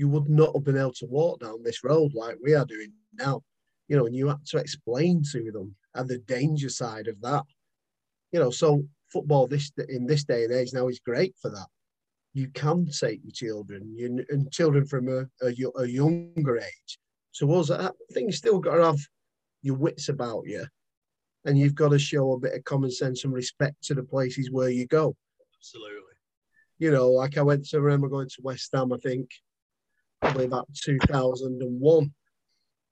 you 0.00 0.08
would 0.08 0.30
not 0.30 0.54
have 0.54 0.64
been 0.64 0.78
able 0.78 0.94
to 0.94 1.04
walk 1.04 1.40
down 1.40 1.62
this 1.62 1.84
road 1.84 2.14
like 2.14 2.34
we 2.42 2.54
are 2.54 2.64
doing 2.64 2.90
now. 3.12 3.42
You 3.86 3.98
know, 3.98 4.06
and 4.06 4.16
you 4.16 4.28
had 4.28 4.46
to 4.46 4.56
explain 4.56 5.22
to 5.32 5.52
them 5.52 5.76
and 5.94 6.08
the 6.08 6.16
danger 6.20 6.70
side 6.70 7.06
of 7.06 7.20
that. 7.20 7.44
You 8.32 8.40
know, 8.40 8.48
so 8.48 8.82
football 9.12 9.46
this 9.46 9.70
in 9.90 10.06
this 10.06 10.24
day 10.24 10.44
and 10.44 10.54
age 10.54 10.72
now 10.72 10.88
is 10.88 11.00
great 11.00 11.34
for 11.42 11.50
that. 11.50 11.66
You 12.32 12.48
can 12.48 12.86
take 12.86 13.20
your 13.22 13.32
children 13.34 13.94
you, 13.94 14.24
and 14.30 14.50
children 14.50 14.86
from 14.86 15.08
a, 15.08 15.26
a, 15.46 15.52
a 15.76 15.86
younger 15.86 16.56
age. 16.56 16.98
So 17.32 17.52
us, 17.52 17.70
I 17.70 17.90
think 18.14 18.28
you 18.28 18.32
still 18.32 18.58
got 18.58 18.76
to 18.76 18.84
have 18.86 19.00
your 19.60 19.76
wits 19.76 20.08
about 20.08 20.44
you, 20.46 20.64
and 21.44 21.58
you've 21.58 21.74
got 21.74 21.90
to 21.90 21.98
show 21.98 22.32
a 22.32 22.38
bit 22.38 22.54
of 22.54 22.64
common 22.64 22.90
sense 22.90 23.24
and 23.24 23.34
respect 23.34 23.82
to 23.82 23.94
the 23.94 24.02
places 24.02 24.50
where 24.50 24.70
you 24.70 24.86
go. 24.86 25.14
Absolutely. 25.58 26.16
You 26.78 26.90
know, 26.90 27.10
like 27.10 27.36
I 27.36 27.42
went 27.42 27.66
to 27.66 27.76
I 27.76 27.80
remember 27.80 28.08
going 28.08 28.30
to 28.30 28.42
West 28.42 28.70
Ham, 28.72 28.94
I 28.94 28.96
think, 28.96 29.28
probably 30.20 30.44
about 30.44 30.68
2001 30.74 32.12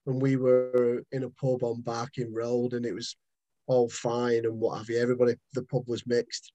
and 0.06 0.22
we 0.22 0.36
were 0.36 1.02
in 1.12 1.24
a 1.24 1.30
pub 1.30 1.62
on 1.62 1.82
Barking 1.82 2.32
Road 2.32 2.72
and 2.72 2.86
it 2.86 2.94
was 2.94 3.16
all 3.66 3.88
fine 3.90 4.46
and 4.46 4.58
what 4.58 4.78
have 4.78 4.88
you. 4.88 4.98
Everybody, 4.98 5.34
the 5.52 5.62
pub 5.64 5.82
was 5.86 6.06
mixed. 6.06 6.52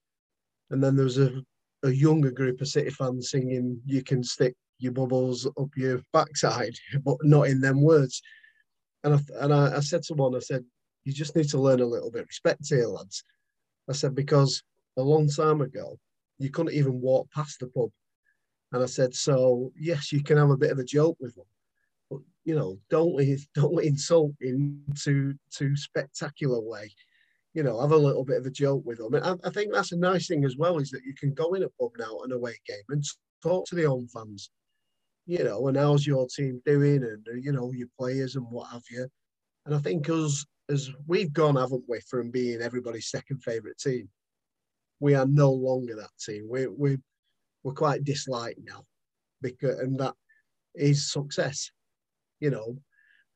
And 0.70 0.82
then 0.82 0.96
there 0.96 1.04
was 1.04 1.18
a, 1.18 1.40
a 1.84 1.90
younger 1.90 2.32
group 2.32 2.60
of 2.60 2.68
City 2.68 2.90
fans 2.90 3.30
singing, 3.30 3.80
You 3.86 4.02
can 4.02 4.24
stick 4.24 4.54
your 4.78 4.92
bubbles 4.92 5.46
up 5.46 5.68
your 5.76 6.02
backside, 6.12 6.74
but 7.04 7.16
not 7.22 7.48
in 7.48 7.60
them 7.60 7.80
words. 7.80 8.20
And 9.04 9.14
I, 9.14 9.18
and 9.40 9.54
I, 9.54 9.76
I 9.76 9.80
said 9.80 10.02
to 10.04 10.14
one, 10.14 10.34
I 10.34 10.40
said, 10.40 10.64
You 11.04 11.12
just 11.12 11.36
need 11.36 11.48
to 11.50 11.60
learn 11.60 11.80
a 11.80 11.86
little 11.86 12.10
bit 12.10 12.26
respect 12.26 12.68
here, 12.68 12.88
lads. 12.88 13.22
I 13.88 13.92
said, 13.92 14.16
Because 14.16 14.62
a 14.96 15.02
long 15.02 15.28
time 15.28 15.60
ago, 15.60 15.96
you 16.38 16.50
couldn't 16.50 16.74
even 16.74 17.00
walk 17.00 17.30
past 17.30 17.60
the 17.60 17.68
pub 17.68 17.90
and 18.74 18.82
I 18.82 18.86
said, 18.86 19.14
so 19.14 19.72
yes, 19.78 20.12
you 20.12 20.22
can 20.22 20.36
have 20.36 20.50
a 20.50 20.56
bit 20.56 20.72
of 20.72 20.78
a 20.78 20.84
joke 20.84 21.16
with 21.20 21.34
them, 21.36 21.46
but 22.10 22.20
you 22.44 22.56
know, 22.56 22.76
don't 22.90 23.16
don't 23.54 23.84
insult 23.84 24.32
in 24.40 24.82
too 24.94 25.34
too 25.50 25.76
spectacular 25.76 26.60
way. 26.60 26.92
you 27.54 27.62
know, 27.62 27.80
have 27.80 27.92
a 27.92 27.96
little 27.96 28.24
bit 28.24 28.38
of 28.38 28.46
a 28.46 28.50
joke 28.50 28.84
with 28.84 28.98
them. 28.98 29.14
And 29.14 29.24
I, 29.24 29.48
I 29.48 29.50
think 29.50 29.72
that's 29.72 29.92
a 29.92 29.96
nice 29.96 30.26
thing 30.26 30.44
as 30.44 30.56
well 30.56 30.78
is 30.78 30.90
that 30.90 31.04
you 31.04 31.14
can 31.14 31.32
go 31.32 31.54
in 31.54 31.62
a 31.62 31.68
pub 31.80 31.92
now 31.98 32.18
an 32.24 32.32
away 32.32 32.56
game 32.66 32.84
and 32.88 33.04
talk 33.42 33.66
to 33.68 33.76
the 33.76 33.84
home 33.84 34.08
fans, 34.08 34.50
you 35.26 35.44
know, 35.44 35.68
and 35.68 35.76
how's 35.76 36.06
your 36.06 36.26
team 36.26 36.60
doing 36.66 37.04
and, 37.04 37.26
uh, 37.28 37.36
you 37.36 37.52
know, 37.52 37.70
your 37.72 37.88
players 37.98 38.34
and 38.34 38.46
what 38.50 38.70
have 38.72 38.82
you. 38.90 39.06
And 39.66 39.74
I 39.74 39.78
think 39.78 40.08
us, 40.08 40.44
as 40.68 40.90
we've 41.06 41.32
gone, 41.32 41.56
haven't 41.56 41.84
we, 41.88 42.00
from 42.00 42.30
being 42.30 42.60
everybody's 42.60 43.10
second 43.10 43.42
favourite 43.44 43.78
team, 43.78 44.08
we 44.98 45.14
are 45.14 45.26
no 45.26 45.52
longer 45.52 45.94
that 45.94 46.10
team. 46.18 46.48
We, 46.50 46.66
we, 46.66 46.98
we're 47.64 47.72
quite 47.72 48.04
disliked 48.04 48.60
now 48.62 48.84
because, 49.40 49.78
and 49.80 49.98
that 49.98 50.14
is 50.74 51.10
success, 51.10 51.70
you 52.38 52.50
know. 52.50 52.76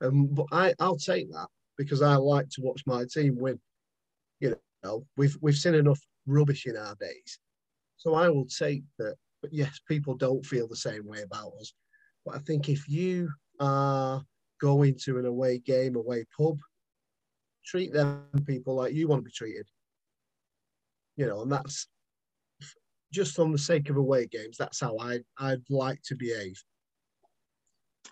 Um, 0.01 0.27
but 0.27 0.47
I, 0.53 0.75
I'll 0.79 0.97
take 0.97 1.33
that 1.33 1.49
because 1.77 2.03
I 2.03 2.15
like 2.17 2.49
to 2.51 2.63
watch 2.63 2.83
my 2.87 3.05
team 3.13 3.37
win. 3.39 3.59
You 4.39 4.57
know, 4.85 5.05
we've 5.17 5.37
we've 5.41 5.57
seen 5.57 5.75
enough 5.75 6.01
rubbish 6.27 6.67
in 6.67 6.77
our 6.77 6.95
days, 7.01 7.39
so 7.97 8.15
I 8.15 8.29
will 8.29 8.47
take 8.47 8.85
that. 8.99 9.17
But 9.43 9.53
yes, 9.53 9.81
people 9.89 10.15
don't 10.15 10.45
feel 10.45 10.69
the 10.69 10.77
same 10.77 11.07
way 11.07 11.23
about 11.23 11.53
us. 11.61 11.73
But 12.25 12.37
I 12.37 12.39
think 12.41 12.69
if 12.69 12.89
you 12.89 13.31
are 13.61 14.23
going 14.61 14.97
to 15.05 15.19
an 15.19 15.27
away 15.27 15.59
game, 15.59 15.97
away 15.97 16.25
pub, 16.37 16.59
treat 17.65 17.93
them 17.93 18.27
people 18.47 18.75
like 18.75 18.93
you 18.93 19.09
want 19.09 19.21
to 19.21 19.25
be 19.25 19.31
treated. 19.31 19.67
You 21.17 21.27
know, 21.27 21.43
and 21.43 21.51
that's 21.51 21.89
just 23.13 23.39
on 23.39 23.53
the 23.53 23.59
sake 23.59 23.91
of 23.91 23.97
away 23.97 24.27
games. 24.27 24.57
That's 24.59 24.81
how 24.81 24.99
I 24.99 25.21
I'd 25.39 25.63
like 25.71 26.03
to 26.05 26.15
behave. 26.15 26.63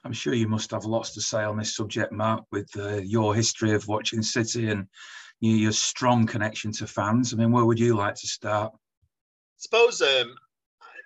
I'm 0.04 0.12
sure 0.12 0.34
you 0.34 0.48
must 0.48 0.70
have 0.70 0.84
lots 0.84 1.14
to 1.14 1.20
say 1.20 1.42
on 1.42 1.56
this 1.56 1.74
subject, 1.74 2.12
Mark, 2.12 2.44
with 2.52 2.68
uh, 2.76 2.96
your 2.98 3.34
history 3.34 3.72
of 3.72 3.88
watching 3.88 4.22
City 4.22 4.70
and 4.70 4.86
your 5.40 5.72
strong 5.72 6.26
connection 6.26 6.70
to 6.72 6.86
fans. 6.86 7.32
I 7.32 7.36
mean, 7.36 7.50
where 7.50 7.64
would 7.64 7.78
you 7.78 7.96
like 7.96 8.14
to 8.14 8.26
start? 8.26 8.72
I 8.74 8.78
suppose 9.56 10.00
um, 10.02 10.34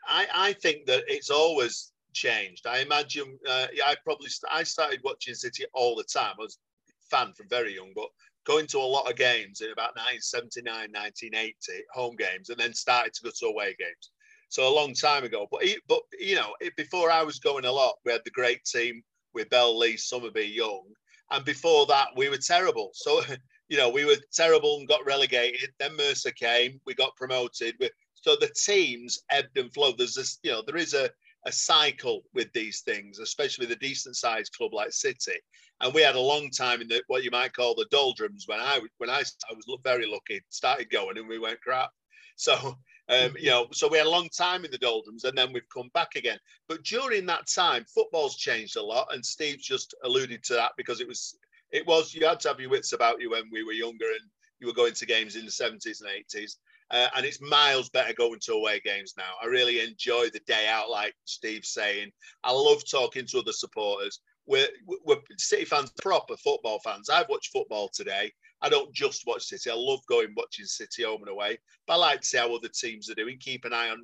I, 0.06 0.26
I 0.34 0.52
think 0.54 0.86
that 0.86 1.04
it's 1.08 1.30
always 1.30 1.92
changed. 2.12 2.66
I 2.66 2.80
imagine 2.80 3.38
uh, 3.48 3.68
I 3.86 3.96
probably 4.04 4.28
st- 4.28 4.52
I 4.52 4.64
started 4.64 5.00
watching 5.04 5.34
City 5.34 5.64
all 5.72 5.96
the 5.96 6.04
time. 6.04 6.34
I 6.38 6.42
was 6.42 6.58
a 6.88 7.16
fan 7.16 7.32
from 7.32 7.48
very 7.48 7.74
young, 7.74 7.92
but 7.94 8.08
going 8.46 8.66
to 8.68 8.78
a 8.78 8.80
lot 8.80 9.10
of 9.10 9.16
games 9.16 9.60
in 9.60 9.70
about 9.70 9.96
1979, 9.96 10.64
1980, 10.92 11.54
home 11.92 12.16
games, 12.16 12.50
and 12.50 12.58
then 12.58 12.74
started 12.74 13.12
to 13.14 13.24
go 13.24 13.30
to 13.30 13.46
away 13.46 13.76
games. 13.78 14.10
So 14.48 14.68
a 14.68 14.74
long 14.74 14.94
time 14.94 15.24
ago. 15.24 15.46
But 15.50 15.64
but 15.88 16.02
you 16.18 16.36
know, 16.36 16.54
before 16.76 17.10
I 17.10 17.22
was 17.22 17.38
going 17.38 17.64
a 17.64 17.72
lot, 17.72 17.96
we 18.04 18.12
had 18.12 18.22
the 18.24 18.30
great 18.30 18.64
team 18.64 19.02
with 19.32 19.50
Bell, 19.50 19.78
Lee, 19.78 19.94
Summerbee, 19.94 20.54
Young, 20.54 20.82
and 21.30 21.44
before 21.44 21.86
that 21.86 22.08
we 22.16 22.28
were 22.28 22.38
terrible. 22.38 22.90
So 22.94 23.22
you 23.68 23.76
know, 23.76 23.88
we 23.88 24.04
were 24.04 24.16
terrible 24.32 24.78
and 24.78 24.88
got 24.88 25.06
relegated. 25.06 25.70
Then 25.78 25.96
Mercer 25.96 26.32
came, 26.32 26.80
we 26.84 26.94
got 26.94 27.16
promoted. 27.16 27.76
So 28.14 28.36
the 28.36 28.50
teams 28.64 29.22
ebbed 29.30 29.56
and 29.56 29.72
flowed. 29.72 29.96
There's 29.96 30.14
this, 30.14 30.38
you 30.42 30.50
know, 30.50 30.62
there 30.66 30.76
is 30.76 30.92
a 30.92 31.08
a 31.46 31.52
cycle 31.52 32.22
with 32.34 32.52
these 32.52 32.80
things, 32.80 33.18
especially 33.18 33.66
with 33.66 33.76
a 33.76 33.80
decent 33.80 34.16
sized 34.16 34.52
club 34.52 34.74
like 34.74 34.92
City. 34.92 35.38
And 35.80 35.94
we 35.94 36.02
had 36.02 36.16
a 36.16 36.20
long 36.20 36.50
time 36.50 36.80
in 36.82 36.88
the 36.88 37.02
what 37.06 37.24
you 37.24 37.30
might 37.30 37.54
call 37.54 37.74
the 37.74 37.86
doldrums 37.90 38.44
when 38.46 38.60
I 38.60 38.80
when 38.98 39.10
I, 39.10 39.20
I 39.20 39.54
was 39.54 39.78
very 39.82 40.06
lucky, 40.06 40.40
started 40.50 40.90
going 40.90 41.18
and 41.18 41.28
we 41.28 41.38
went 41.38 41.60
crap. 41.62 41.90
So 42.36 42.76
um, 43.08 43.34
you 43.38 43.50
know, 43.50 43.66
so 43.72 43.88
we 43.88 43.98
had 43.98 44.06
a 44.06 44.10
long 44.10 44.28
time 44.28 44.64
in 44.64 44.70
the 44.70 44.78
doldrums 44.78 45.24
and 45.24 45.36
then 45.36 45.52
we've 45.52 45.68
come 45.74 45.90
back 45.94 46.14
again. 46.14 46.38
But 46.68 46.84
during 46.84 47.26
that 47.26 47.48
time, 47.48 47.84
football's 47.92 48.36
changed 48.36 48.76
a 48.76 48.82
lot, 48.82 49.08
and 49.12 49.24
Steve's 49.24 49.64
just 49.64 49.94
alluded 50.04 50.44
to 50.44 50.54
that 50.54 50.72
because 50.76 51.00
it 51.00 51.08
was 51.08 51.36
it 51.72 51.86
was 51.86 52.14
you 52.14 52.26
had 52.26 52.40
to 52.40 52.48
have 52.48 52.60
your 52.60 52.70
wits 52.70 52.92
about 52.92 53.20
you 53.20 53.30
when 53.30 53.44
we 53.50 53.64
were 53.64 53.72
younger 53.72 54.06
and 54.06 54.30
you 54.60 54.66
were 54.66 54.72
going 54.72 54.94
to 54.94 55.06
games 55.06 55.36
in 55.36 55.44
the 55.44 55.50
70s 55.50 56.02
and 56.02 56.10
80s. 56.32 56.56
Uh, 56.90 57.08
and 57.16 57.24
it's 57.24 57.40
miles 57.40 57.88
better 57.90 58.12
going 58.14 58.40
to 58.40 58.52
away 58.52 58.80
games 58.84 59.14
now. 59.16 59.32
I 59.42 59.46
really 59.46 59.80
enjoy 59.80 60.28
the 60.30 60.40
day 60.46 60.66
out, 60.68 60.90
like 60.90 61.14
Steve's 61.24 61.70
saying. 61.72 62.10
I 62.42 62.52
love 62.52 62.82
talking 62.90 63.26
to 63.26 63.38
other 63.38 63.52
supporters. 63.52 64.20
We're, 64.46 64.68
we're 65.04 65.18
City 65.38 65.64
fans, 65.64 65.92
proper 66.02 66.36
football 66.36 66.80
fans. 66.82 67.08
I've 67.08 67.28
watched 67.28 67.52
football 67.52 67.90
today. 67.94 68.32
I 68.62 68.68
don't 68.68 68.92
just 68.92 69.26
watch 69.26 69.44
City. 69.44 69.70
I 69.70 69.74
love 69.74 70.00
going 70.08 70.34
watching 70.36 70.64
City 70.64 71.04
home 71.04 71.20
and 71.22 71.30
away. 71.30 71.58
But 71.86 71.94
I 71.94 71.96
like 71.96 72.20
to 72.22 72.26
see 72.26 72.38
how 72.38 72.54
other 72.54 72.68
teams 72.68 73.08
are 73.08 73.14
doing. 73.14 73.38
Keep 73.38 73.64
an 73.64 73.72
eye 73.72 73.90
on 73.90 74.00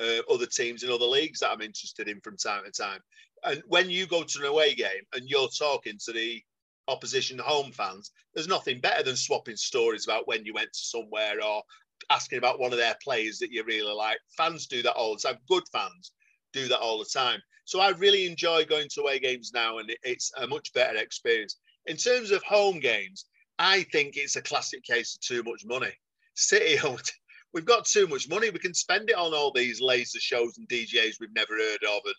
uh, 0.00 0.22
other 0.32 0.46
teams 0.46 0.82
in 0.82 0.90
other 0.90 1.04
leagues 1.04 1.40
that 1.40 1.50
I'm 1.50 1.60
interested 1.60 2.08
in 2.08 2.20
from 2.20 2.36
time 2.36 2.62
to 2.64 2.72
time. 2.72 3.00
And 3.44 3.62
when 3.66 3.90
you 3.90 4.06
go 4.06 4.22
to 4.22 4.38
an 4.38 4.46
away 4.46 4.74
game 4.74 5.04
and 5.14 5.28
you're 5.28 5.48
talking 5.48 5.98
to 6.04 6.12
the 6.12 6.42
opposition 6.88 7.38
home 7.38 7.72
fans, 7.72 8.10
there's 8.34 8.48
nothing 8.48 8.80
better 8.80 9.02
than 9.02 9.16
swapping 9.16 9.56
stories 9.56 10.06
about 10.06 10.26
when 10.26 10.44
you 10.44 10.54
went 10.54 10.72
to 10.72 10.78
somewhere 10.78 11.42
or 11.44 11.62
asking 12.10 12.38
about 12.38 12.58
one 12.58 12.72
of 12.72 12.78
their 12.78 12.96
players 13.02 13.38
that 13.38 13.52
you 13.52 13.64
really 13.64 13.92
like. 13.92 14.18
Fans 14.36 14.66
do 14.66 14.82
that 14.82 14.92
all 14.92 15.14
the 15.14 15.20
time. 15.20 15.38
Good 15.48 15.64
fans 15.72 16.12
do 16.52 16.68
that 16.68 16.78
all 16.78 16.98
the 16.98 17.04
time. 17.04 17.40
So 17.64 17.80
I 17.80 17.90
really 17.90 18.26
enjoy 18.26 18.64
going 18.64 18.88
to 18.90 19.02
away 19.02 19.18
games 19.18 19.52
now, 19.54 19.78
and 19.78 19.94
it's 20.02 20.32
a 20.36 20.46
much 20.46 20.72
better 20.72 20.96
experience. 20.96 21.56
In 21.86 21.96
terms 21.96 22.30
of 22.30 22.42
home 22.42 22.80
games, 22.80 23.26
I 23.58 23.84
think 23.92 24.16
it's 24.16 24.36
a 24.36 24.42
classic 24.42 24.82
case 24.84 25.14
of 25.14 25.20
too 25.20 25.42
much 25.48 25.64
money. 25.64 25.92
City, 26.34 26.78
we've 27.54 27.64
got 27.64 27.84
too 27.84 28.06
much 28.08 28.28
money. 28.28 28.50
We 28.50 28.58
can 28.58 28.74
spend 28.74 29.10
it 29.10 29.16
on 29.16 29.34
all 29.34 29.52
these 29.52 29.80
laser 29.80 30.20
shows 30.20 30.58
and 30.58 30.68
DJs 30.68 31.14
we've 31.20 31.34
never 31.34 31.56
heard 31.56 31.84
of, 31.84 32.00
and 32.06 32.14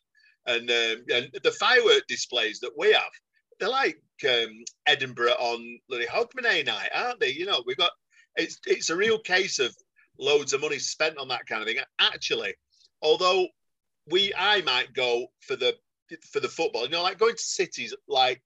and, 0.46 0.70
um, 0.72 1.04
and 1.14 1.30
the 1.44 1.52
firework 1.52 2.08
displays 2.08 2.60
that 2.62 2.72
we 2.78 2.94
have. 2.94 3.12
They're 3.60 3.70
like 3.70 4.02
um, 4.28 4.64
Edinburgh 4.88 5.34
on 5.34 5.80
bloody 5.88 6.08
Hogmanay 6.08 6.66
night, 6.66 6.90
aren't 6.94 7.20
they? 7.20 7.32
You 7.32 7.46
know, 7.46 7.62
we've 7.66 7.78
got 7.78 7.92
it's 8.36 8.60
it's 8.66 8.90
a 8.90 8.96
real 8.96 9.20
case 9.20 9.60
of 9.60 9.76
loads 10.20 10.54
of 10.54 10.62
money 10.62 10.80
spent 10.80 11.18
on 11.18 11.28
that 11.30 11.46
kind 11.46 11.62
of 11.62 11.68
thing. 11.68 11.78
Actually, 12.00 12.54
although 13.02 13.48
we 14.10 14.34
I 14.38 14.62
might 14.62 14.94
go 14.94 15.28
for 15.42 15.56
the 15.56 15.76
for 16.32 16.40
the 16.40 16.50
football, 16.50 16.84
you 16.84 16.90
know, 16.90 17.04
like 17.04 17.20
going 17.20 17.36
to 17.36 17.42
cities 17.42 17.94
like 18.08 18.42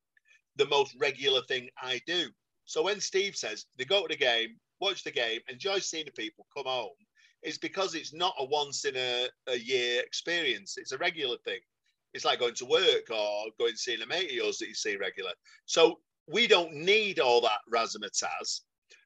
the 0.56 0.68
most 0.68 0.96
regular 1.00 1.42
thing 1.44 1.70
I 1.82 2.01
do. 2.06 2.27
So 2.65 2.84
when 2.84 3.00
Steve 3.00 3.36
says 3.36 3.65
they 3.77 3.86
go 3.86 4.04
to 4.04 4.08
the 4.08 4.18
game, 4.18 4.58
watch 4.80 5.04
the 5.04 5.12
game, 5.12 5.39
enjoy 5.50 5.80
seeing 5.80 6.06
the 6.06 6.12
people, 6.12 6.48
come 6.56 6.65
home, 6.65 6.92
it's 7.44 7.58
because 7.58 7.96
it's 7.96 8.13
not 8.13 8.34
a 8.39 8.46
once 8.46 8.86
in 8.86 8.96
a, 8.96 9.27
a 9.48 9.58
year 9.58 10.01
experience. 10.01 10.77
It's 10.77 10.92
a 10.92 10.98
regular 10.98 11.38
thing. 11.46 11.60
It's 12.13 12.25
like 12.25 12.39
going 12.39 12.56
to 12.56 12.65
work 12.65 13.10
or 13.12 13.46
going 13.60 13.74
to 13.74 13.77
see 13.77 14.01
a 14.01 14.06
mate 14.08 14.30
of 14.30 14.32
yours 14.32 14.58
that 14.60 14.68
you 14.68 14.74
see 14.74 14.96
regular. 14.96 15.32
So 15.65 16.00
we 16.27 16.48
don't 16.48 16.74
need 16.74 17.20
all 17.20 17.42
that 17.42 17.60
razzmatazz. 17.72 18.62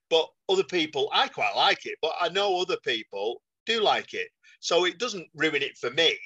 But 0.10 0.28
other 0.48 0.63
people, 0.63 1.10
I 1.13 1.28
quite 1.28 1.56
like 1.56 1.86
it, 1.86 1.98
but 2.01 2.13
I 2.20 2.30
know 2.30 2.60
other 2.60 2.78
people 2.84 3.42
do 3.66 3.82
like 3.82 4.13
it. 4.13 4.30
So 4.60 4.86
it 4.86 5.00
doesn't 5.00 5.28
ruin 5.36 5.62
it 5.62 5.78
for 5.78 5.92
me 5.92 6.18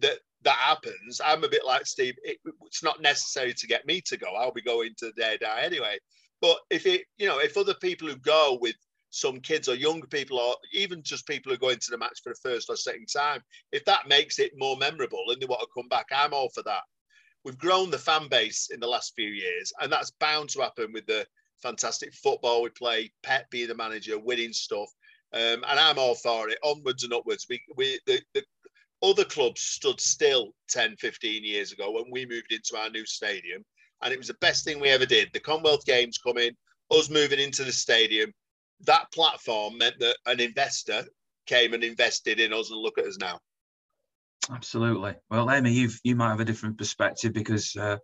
that 0.00 0.18
that 0.44 0.56
happens. 0.56 1.20
I'm 1.24 1.44
a 1.44 1.48
bit 1.48 1.64
like 1.64 1.86
Steve. 1.86 2.14
It, 2.24 2.38
it's 2.66 2.82
not 2.82 3.02
necessary 3.02 3.54
to 3.54 3.66
get 3.66 3.86
me 3.86 4.00
to 4.02 4.16
go. 4.16 4.34
I'll 4.34 4.52
be 4.52 4.62
going 4.62 4.90
to 4.98 5.06
the 5.06 5.12
day 5.12 5.38
anyway. 5.60 5.98
But 6.40 6.58
if 6.70 6.86
it, 6.86 7.02
you 7.18 7.26
know, 7.26 7.38
if 7.38 7.56
other 7.56 7.74
people 7.74 8.08
who 8.08 8.16
go 8.16 8.58
with 8.60 8.74
some 9.10 9.40
kids 9.40 9.68
or 9.68 9.74
younger 9.74 10.06
people, 10.06 10.38
or 10.38 10.56
even 10.72 11.02
just 11.02 11.26
people 11.26 11.52
who 11.52 11.58
go 11.58 11.68
into 11.68 11.90
the 11.90 11.98
match 11.98 12.20
for 12.22 12.30
the 12.30 12.48
first 12.48 12.68
or 12.68 12.76
second 12.76 13.06
time, 13.06 13.42
if 13.70 13.84
that 13.84 14.08
makes 14.08 14.38
it 14.38 14.52
more 14.56 14.76
memorable 14.76 15.24
and 15.28 15.40
they 15.40 15.46
want 15.46 15.60
to 15.60 15.68
come 15.74 15.88
back, 15.88 16.06
I'm 16.10 16.32
all 16.32 16.48
for 16.48 16.62
that. 16.64 16.82
We've 17.44 17.58
grown 17.58 17.90
the 17.90 17.98
fan 17.98 18.28
base 18.28 18.70
in 18.72 18.80
the 18.80 18.86
last 18.88 19.12
few 19.14 19.28
years, 19.28 19.72
and 19.80 19.92
that's 19.92 20.12
bound 20.18 20.48
to 20.50 20.62
happen 20.62 20.92
with 20.92 21.06
the 21.06 21.26
fantastic 21.62 22.12
football 22.14 22.62
we 22.62 22.70
play, 22.70 23.12
Pep 23.22 23.50
being 23.50 23.68
the 23.68 23.74
manager, 23.74 24.18
winning 24.18 24.52
stuff. 24.52 24.90
Um, 25.32 25.64
and 25.66 25.80
I'm 25.80 25.98
all 25.98 26.14
for 26.14 26.50
it, 26.50 26.58
onwards 26.62 27.04
and 27.04 27.12
upwards. 27.14 27.46
We, 27.48 27.62
we 27.76 27.98
the, 28.06 28.20
the 28.34 28.44
other 29.02 29.24
clubs 29.24 29.62
stood 29.62 30.00
still 30.00 30.54
10, 30.68 30.96
15 30.96 31.44
years 31.44 31.72
ago 31.72 31.90
when 31.92 32.04
we 32.10 32.26
moved 32.26 32.52
into 32.52 32.76
our 32.76 32.90
new 32.90 33.06
stadium 33.06 33.64
and 34.02 34.12
it 34.12 34.18
was 34.18 34.28
the 34.28 34.34
best 34.34 34.64
thing 34.64 34.80
we 34.80 34.88
ever 34.88 35.06
did. 35.06 35.30
The 35.32 35.40
Commonwealth 35.40 35.84
Games 35.84 36.18
coming, 36.18 36.50
us 36.90 37.08
moving 37.08 37.38
into 37.38 37.64
the 37.64 37.72
stadium, 37.72 38.32
that 38.84 39.10
platform 39.12 39.78
meant 39.78 39.98
that 40.00 40.16
an 40.26 40.40
investor 40.40 41.04
came 41.46 41.72
and 41.72 41.84
invested 41.84 42.40
in 42.40 42.52
us, 42.52 42.70
and 42.70 42.80
look 42.80 42.98
at 42.98 43.06
us 43.06 43.16
now. 43.18 43.38
Absolutely. 44.50 45.14
Well, 45.30 45.50
Amy, 45.50 45.72
you 45.72 45.90
you 46.02 46.16
might 46.16 46.30
have 46.30 46.40
a 46.40 46.44
different 46.44 46.76
perspective 46.76 47.32
because 47.32 47.76
uh, 47.76 47.98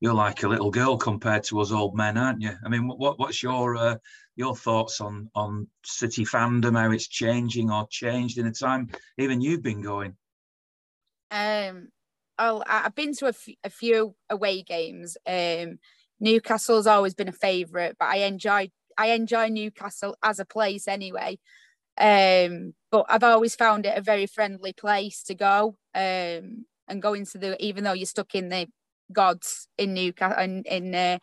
you're 0.00 0.14
like 0.14 0.42
a 0.42 0.48
little 0.48 0.70
girl 0.70 0.96
compared 0.96 1.44
to 1.44 1.60
us 1.60 1.72
old 1.72 1.96
men, 1.96 2.16
aren't 2.16 2.42
you? 2.42 2.52
I 2.64 2.68
mean, 2.68 2.86
what 2.86 3.18
what's 3.18 3.42
your 3.42 3.76
uh, 3.76 3.96
your 4.36 4.54
thoughts 4.54 5.00
on 5.00 5.30
on 5.34 5.66
City 5.84 6.24
fandom, 6.24 6.78
how 6.78 6.92
it's 6.92 7.08
changing 7.08 7.70
or 7.70 7.88
changed 7.90 8.38
in 8.38 8.46
the 8.46 8.52
time 8.52 8.90
even 9.18 9.40
you've 9.40 9.62
been 9.62 9.82
going? 9.82 10.16
Um, 11.30 11.88
I'll, 12.38 12.62
I've 12.66 12.94
been 12.94 13.14
to 13.16 13.26
a, 13.26 13.30
f- 13.30 13.48
a 13.64 13.70
few 13.70 14.14
away 14.28 14.62
games. 14.62 15.16
Um, 15.26 15.78
Newcastle's 16.20 16.86
always 16.86 17.14
been 17.14 17.28
a 17.28 17.32
favourite, 17.32 17.96
but 17.98 18.08
I 18.08 18.18
enjoy 18.18 18.70
I 18.96 19.08
enjoy 19.08 19.48
Newcastle 19.48 20.16
as 20.22 20.38
a 20.38 20.44
place 20.44 20.86
anyway. 20.86 21.38
Um, 22.00 22.74
but 22.90 23.06
I've 23.08 23.22
always 23.22 23.54
found 23.54 23.86
it 23.86 23.96
a 23.96 24.00
very 24.02 24.26
friendly 24.26 24.72
place 24.72 25.22
to 25.24 25.34
go. 25.34 25.76
Um, 25.94 26.64
and 26.88 27.00
going 27.00 27.24
to 27.26 27.38
the 27.38 27.62
even 27.64 27.84
though 27.84 27.92
you're 27.92 28.06
stuck 28.06 28.34
in 28.34 28.48
the 28.48 28.66
gods 29.12 29.68
in 29.78 29.94
Newcastle 29.94 30.42
in 30.42 30.62
in, 30.64 30.94
uh, 30.94 31.18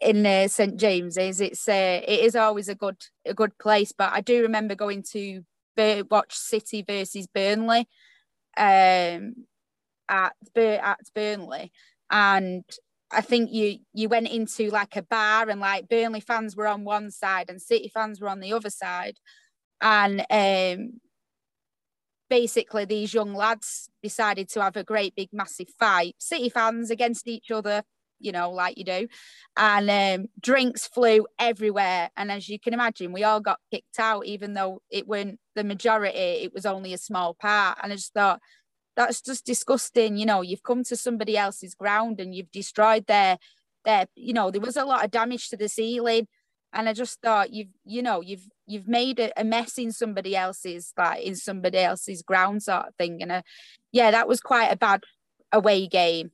in 0.00 0.26
uh, 0.26 0.48
St 0.48 0.76
James's. 0.78 1.40
It's 1.40 1.68
uh, 1.68 2.00
it 2.06 2.20
is 2.20 2.36
always 2.36 2.68
a 2.68 2.74
good 2.74 2.96
a 3.24 3.34
good 3.34 3.56
place. 3.58 3.92
But 3.96 4.12
I 4.12 4.20
do 4.20 4.42
remember 4.42 4.74
going 4.74 5.04
to 5.12 5.42
watch 6.10 6.34
City 6.34 6.82
versus 6.82 7.26
Burnley, 7.26 7.88
um, 8.56 9.34
at 10.08 10.34
at 10.56 10.98
Burnley, 11.14 11.72
and 12.10 12.64
I 13.10 13.20
think 13.20 13.52
you 13.52 13.78
you 13.94 14.08
went 14.08 14.28
into 14.28 14.70
like 14.70 14.96
a 14.96 15.02
bar 15.02 15.48
and 15.48 15.60
like 15.60 15.88
Burnley 15.88 16.20
fans 16.20 16.56
were 16.56 16.66
on 16.66 16.84
one 16.84 17.10
side 17.10 17.46
and 17.48 17.60
City 17.60 17.90
fans 17.92 18.20
were 18.20 18.28
on 18.28 18.40
the 18.40 18.52
other 18.52 18.70
side, 18.70 19.18
and 19.82 20.24
um, 20.30 21.00
basically 22.30 22.86
these 22.86 23.12
young 23.12 23.34
lads 23.34 23.90
decided 24.02 24.48
to 24.48 24.62
have 24.62 24.76
a 24.76 24.84
great 24.84 25.14
big 25.14 25.28
massive 25.32 25.68
fight. 25.78 26.14
City 26.18 26.48
fans 26.48 26.90
against 26.90 27.28
each 27.28 27.50
other, 27.50 27.82
you 28.20 28.32
know, 28.32 28.50
like 28.50 28.78
you 28.78 28.84
do, 28.84 29.08
and 29.56 29.90
um, 29.90 30.28
drinks 30.40 30.86
flew 30.86 31.26
everywhere. 31.38 32.08
And 32.16 32.32
as 32.32 32.48
you 32.48 32.58
can 32.58 32.72
imagine, 32.72 33.12
we 33.12 33.24
all 33.24 33.40
got 33.40 33.58
kicked 33.70 33.98
out, 33.98 34.24
even 34.24 34.54
though 34.54 34.80
it 34.88 35.06
weren't 35.06 35.40
the 35.56 35.64
majority. 35.64 36.16
It 36.16 36.54
was 36.54 36.64
only 36.64 36.94
a 36.94 36.98
small 36.98 37.34
part, 37.34 37.78
and 37.82 37.92
I 37.92 37.96
just 37.96 38.14
thought 38.14 38.40
that's 38.96 39.20
just 39.20 39.44
disgusting. 39.44 40.16
You 40.16 40.26
know, 40.26 40.42
you've 40.42 40.62
come 40.62 40.84
to 40.84 40.96
somebody 40.96 41.36
else's 41.36 41.74
ground 41.74 42.20
and 42.20 42.34
you've 42.34 42.50
destroyed 42.52 43.06
their 43.08 43.36
their. 43.84 44.06
You 44.14 44.32
know, 44.32 44.50
there 44.50 44.60
was 44.60 44.76
a 44.76 44.84
lot 44.84 45.04
of 45.04 45.10
damage 45.10 45.50
to 45.50 45.56
the 45.56 45.68
ceiling, 45.68 46.28
and 46.72 46.88
I 46.88 46.92
just 46.92 47.20
thought 47.20 47.52
you've 47.52 47.74
you 47.84 48.02
know 48.02 48.20
you've 48.20 48.48
you've 48.66 48.88
made 48.88 49.18
a, 49.20 49.40
a 49.40 49.44
mess 49.44 49.78
in 49.78 49.92
somebody 49.92 50.34
else's 50.36 50.92
like 50.96 51.22
in 51.22 51.36
somebody 51.36 51.78
else's 51.78 52.22
ground 52.22 52.62
sort 52.62 52.86
of 52.86 52.94
thing. 52.96 53.22
And 53.22 53.32
uh, 53.32 53.42
yeah, 53.92 54.10
that 54.10 54.28
was 54.28 54.40
quite 54.40 54.72
a 54.72 54.76
bad 54.76 55.02
away 55.52 55.86
game. 55.86 56.30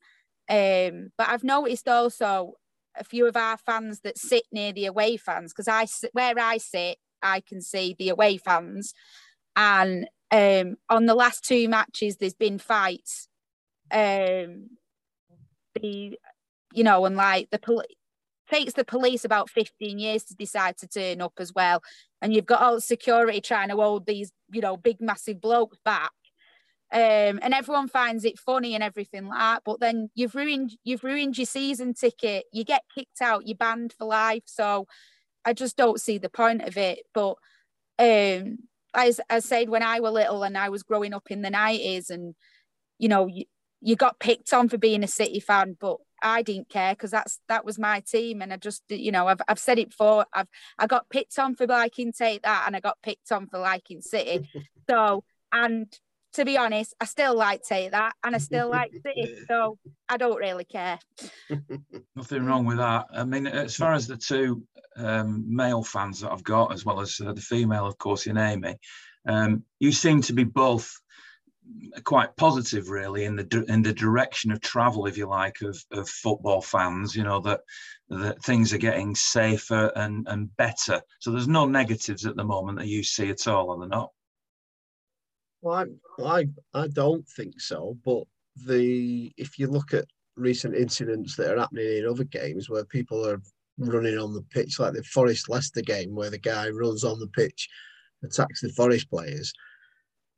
Um, 0.49 1.11
but 1.18 1.28
I've 1.28 1.45
noticed 1.45 1.88
also 1.88 2.54
a 2.97 3.04
few 3.04 3.26
of 3.26 3.37
our 3.37 3.57
fans 3.59 4.00
that 4.00 4.18
sit 4.18 4.45
near 4.52 4.73
the 4.73 4.87
away 4.87 5.16
fans 5.16 5.52
because 5.52 5.68
I 5.68 5.87
where 6.12 6.38
I 6.38 6.59
sit, 6.59 6.99
I 7.23 7.40
can 7.40 7.61
see 7.61 7.95
the 7.99 8.09
away 8.09 8.38
fans, 8.38 8.95
and 9.57 10.09
um, 10.30 10.76
on 10.88 11.07
the 11.07 11.14
last 11.14 11.45
two 11.45 11.68
matches, 11.68 12.16
there's 12.16 12.35
been 12.35 12.59
fights. 12.59 13.28
Um, 13.90 14.71
the, 15.75 16.18
you 16.75 16.85
know, 16.85 17.04
and 17.07 17.16
like 17.16 17.50
the 17.50 17.59
police 17.59 17.87
takes 18.50 18.73
the 18.73 18.85
police 18.85 19.25
about 19.25 19.50
15 19.50 19.99
years 19.99 20.25
to 20.25 20.35
decide 20.35 20.76
to 20.78 20.88
turn 20.88 21.21
up 21.21 21.35
as 21.38 21.52
well. 21.52 21.83
And 22.21 22.33
you've 22.33 22.47
got 22.47 22.62
all 22.62 22.81
security 22.81 23.40
trying 23.40 23.69
to 23.69 23.76
hold 23.76 24.07
these, 24.07 24.33
you 24.50 24.61
know, 24.61 24.76
big, 24.76 25.00
massive 25.00 25.40
blokes 25.40 25.78
back. 25.85 26.12
Um, 26.90 27.38
and 27.43 27.52
everyone 27.52 27.88
finds 27.88 28.25
it 28.25 28.38
funny 28.38 28.75
and 28.75 28.83
everything 28.83 29.26
like 29.26 29.38
that. 29.38 29.62
But 29.64 29.81
then 29.81 30.11
you've 30.14 30.35
ruined 30.35 30.73
you've 30.85 31.05
ruined 31.05 31.37
your 31.37 31.47
season 31.47 31.93
ticket. 31.95 32.45
You 32.52 32.64
get 32.64 32.83
kicked 32.95 33.21
out. 33.21 33.47
You're 33.47 33.57
banned 33.57 33.93
for 33.93 34.07
life. 34.07 34.45
So 34.47 34.87
I 35.45 35.52
just 35.52 35.76
don't 35.76 36.00
see 36.00 36.19
the 36.19 36.31
point 36.31 36.62
of 36.62 36.76
it. 36.78 37.00
But 37.12 37.37
um, 37.99 38.59
as 38.95 39.21
I 39.28 39.40
said 39.40 39.69
when 39.69 39.83
I 39.83 40.00
were 40.00 40.11
little 40.11 40.43
and 40.43 40.57
I 40.57 40.71
was 40.71 40.83
growing 40.83 41.12
up 41.12 41.31
in 41.31 41.43
the 41.43 41.50
nineties, 41.50 42.09
and 42.09 42.35
you 42.99 43.09
know, 43.09 43.28
you, 43.80 43.90
you 43.90 43.97
got 43.97 44.18
picked 44.18 44.52
on 44.52 44.68
for 44.68 44.78
being 44.78 45.02
a 45.04 45.08
City 45.08 45.40
fan, 45.40 45.76
but 45.78 45.97
I 46.23 46.42
didn't 46.42 46.68
care 46.68 46.94
because 46.94 47.11
that's 47.11 47.40
that 47.49 47.64
was 47.64 47.78
my 47.78 48.00
team, 48.00 48.42
and 48.42 48.52
I 48.52 48.56
just 48.56 48.82
you 48.88 49.12
know 49.12 49.28
I've 49.28 49.40
I've 49.49 49.58
said 49.58 49.78
it 49.78 49.90
before. 49.90 50.26
I've 50.32 50.49
I 50.78 50.87
got 50.87 51.08
picked 51.11 51.38
on 51.38 51.54
for 51.54 51.66
liking 51.66 52.12
take 52.12 52.42
that, 52.42 52.64
and 52.66 52.76
I 52.76 52.80
got 52.80 52.99
picked 53.02 53.32
on 53.32 53.47
for 53.47 53.58
liking 53.58 54.00
City. 54.00 54.49
so 54.90 55.25
and 55.52 55.87
to 56.35 56.44
be 56.44 56.58
honest, 56.58 56.94
I 57.00 57.06
still 57.06 57.37
like 57.37 57.62
take 57.62 57.92
that, 57.92 58.14
and 58.23 58.35
I 58.35 58.38
still 58.38 58.68
like 58.70 58.92
City. 58.92 59.37
So 59.49 59.78
I 60.08 60.16
don't 60.16 60.38
really 60.38 60.64
care. 60.64 60.99
Nothing 62.16 62.44
wrong 62.44 62.66
with 62.66 62.78
that. 62.78 63.06
I 63.12 63.25
mean, 63.25 63.47
as 63.47 63.76
far 63.76 63.94
as 63.94 64.06
the 64.06 64.16
two 64.16 64.62
um, 64.97 65.44
male 65.49 65.82
fans 65.82 66.20
that 66.20 66.32
I've 66.32 66.44
got, 66.44 66.73
as 66.73 66.85
well 66.85 67.00
as 67.00 67.18
uh, 67.25 67.32
the 67.32 67.40
female, 67.40 67.87
of 67.87 67.97
course, 67.99 68.26
in 68.26 68.37
Amy, 68.37 68.76
um, 69.26 69.64
you 69.78 69.90
seem 69.90 70.20
to 70.23 70.32
be 70.32 70.44
both 70.44 70.92
quite 72.05 72.37
positive, 72.37 72.91
really, 72.91 73.25
in 73.25 73.37
the 73.37 73.65
in 73.69 73.83
the 73.83 73.93
direction 73.93 74.53
of 74.53 74.61
travel, 74.61 75.07
if 75.07 75.17
you 75.17 75.27
like, 75.27 75.61
of, 75.63 75.79
of 75.93 76.09
football 76.09 76.61
fans. 76.61 77.15
You 77.15 77.25
know 77.25 77.41
that 77.41 77.61
that 78.09 78.43
things 78.43 78.73
are 78.73 78.79
getting 78.79 79.15
safer 79.15 79.93
and 79.97 80.27
and 80.29 80.55
better. 80.57 81.01
So 81.21 81.31
there's 81.31 81.49
no 81.49 81.67
negatives 81.67 82.27
at 82.27 82.37
the 82.37 82.45
moment 82.45 82.79
that 82.79 82.89
you 82.89 83.02
see 83.02 83.31
at 83.31 83.47
all, 83.47 83.71
are 83.71 83.78
there 83.78 83.89
not? 83.89 84.11
Well, 85.61 85.87
I, 86.19 86.25
I, 86.25 86.49
I 86.75 86.89
don't 86.89 87.26
think 87.28 87.61
so. 87.61 87.97
But 88.04 88.25
the 88.67 89.33
if 89.37 89.59
you 89.59 89.69
look 89.69 89.95
at 89.95 90.07
recent 90.37 90.75
incidents 90.75 91.37
that 91.37 91.52
are 91.52 91.59
happening 91.59 91.99
in 91.99 92.07
other 92.07 92.25
games 92.25 92.71
where 92.71 92.85
people 92.85 93.26
are 93.26 93.43
running 93.78 94.19
on 94.19 94.35
the 94.35 94.43
pitch, 94.50 94.78
like 94.78 94.95
the 94.95 95.02
Forest 95.02 95.49
Leicester 95.49 95.83
game 95.83 96.15
where 96.15 96.31
the 96.31 96.39
guy 96.39 96.69
runs 96.69 97.04
on 97.04 97.19
the 97.19 97.28
pitch, 97.28 97.69
attacks 98.25 98.61
the 98.61 98.71
Forest 98.71 99.11
players. 99.11 99.52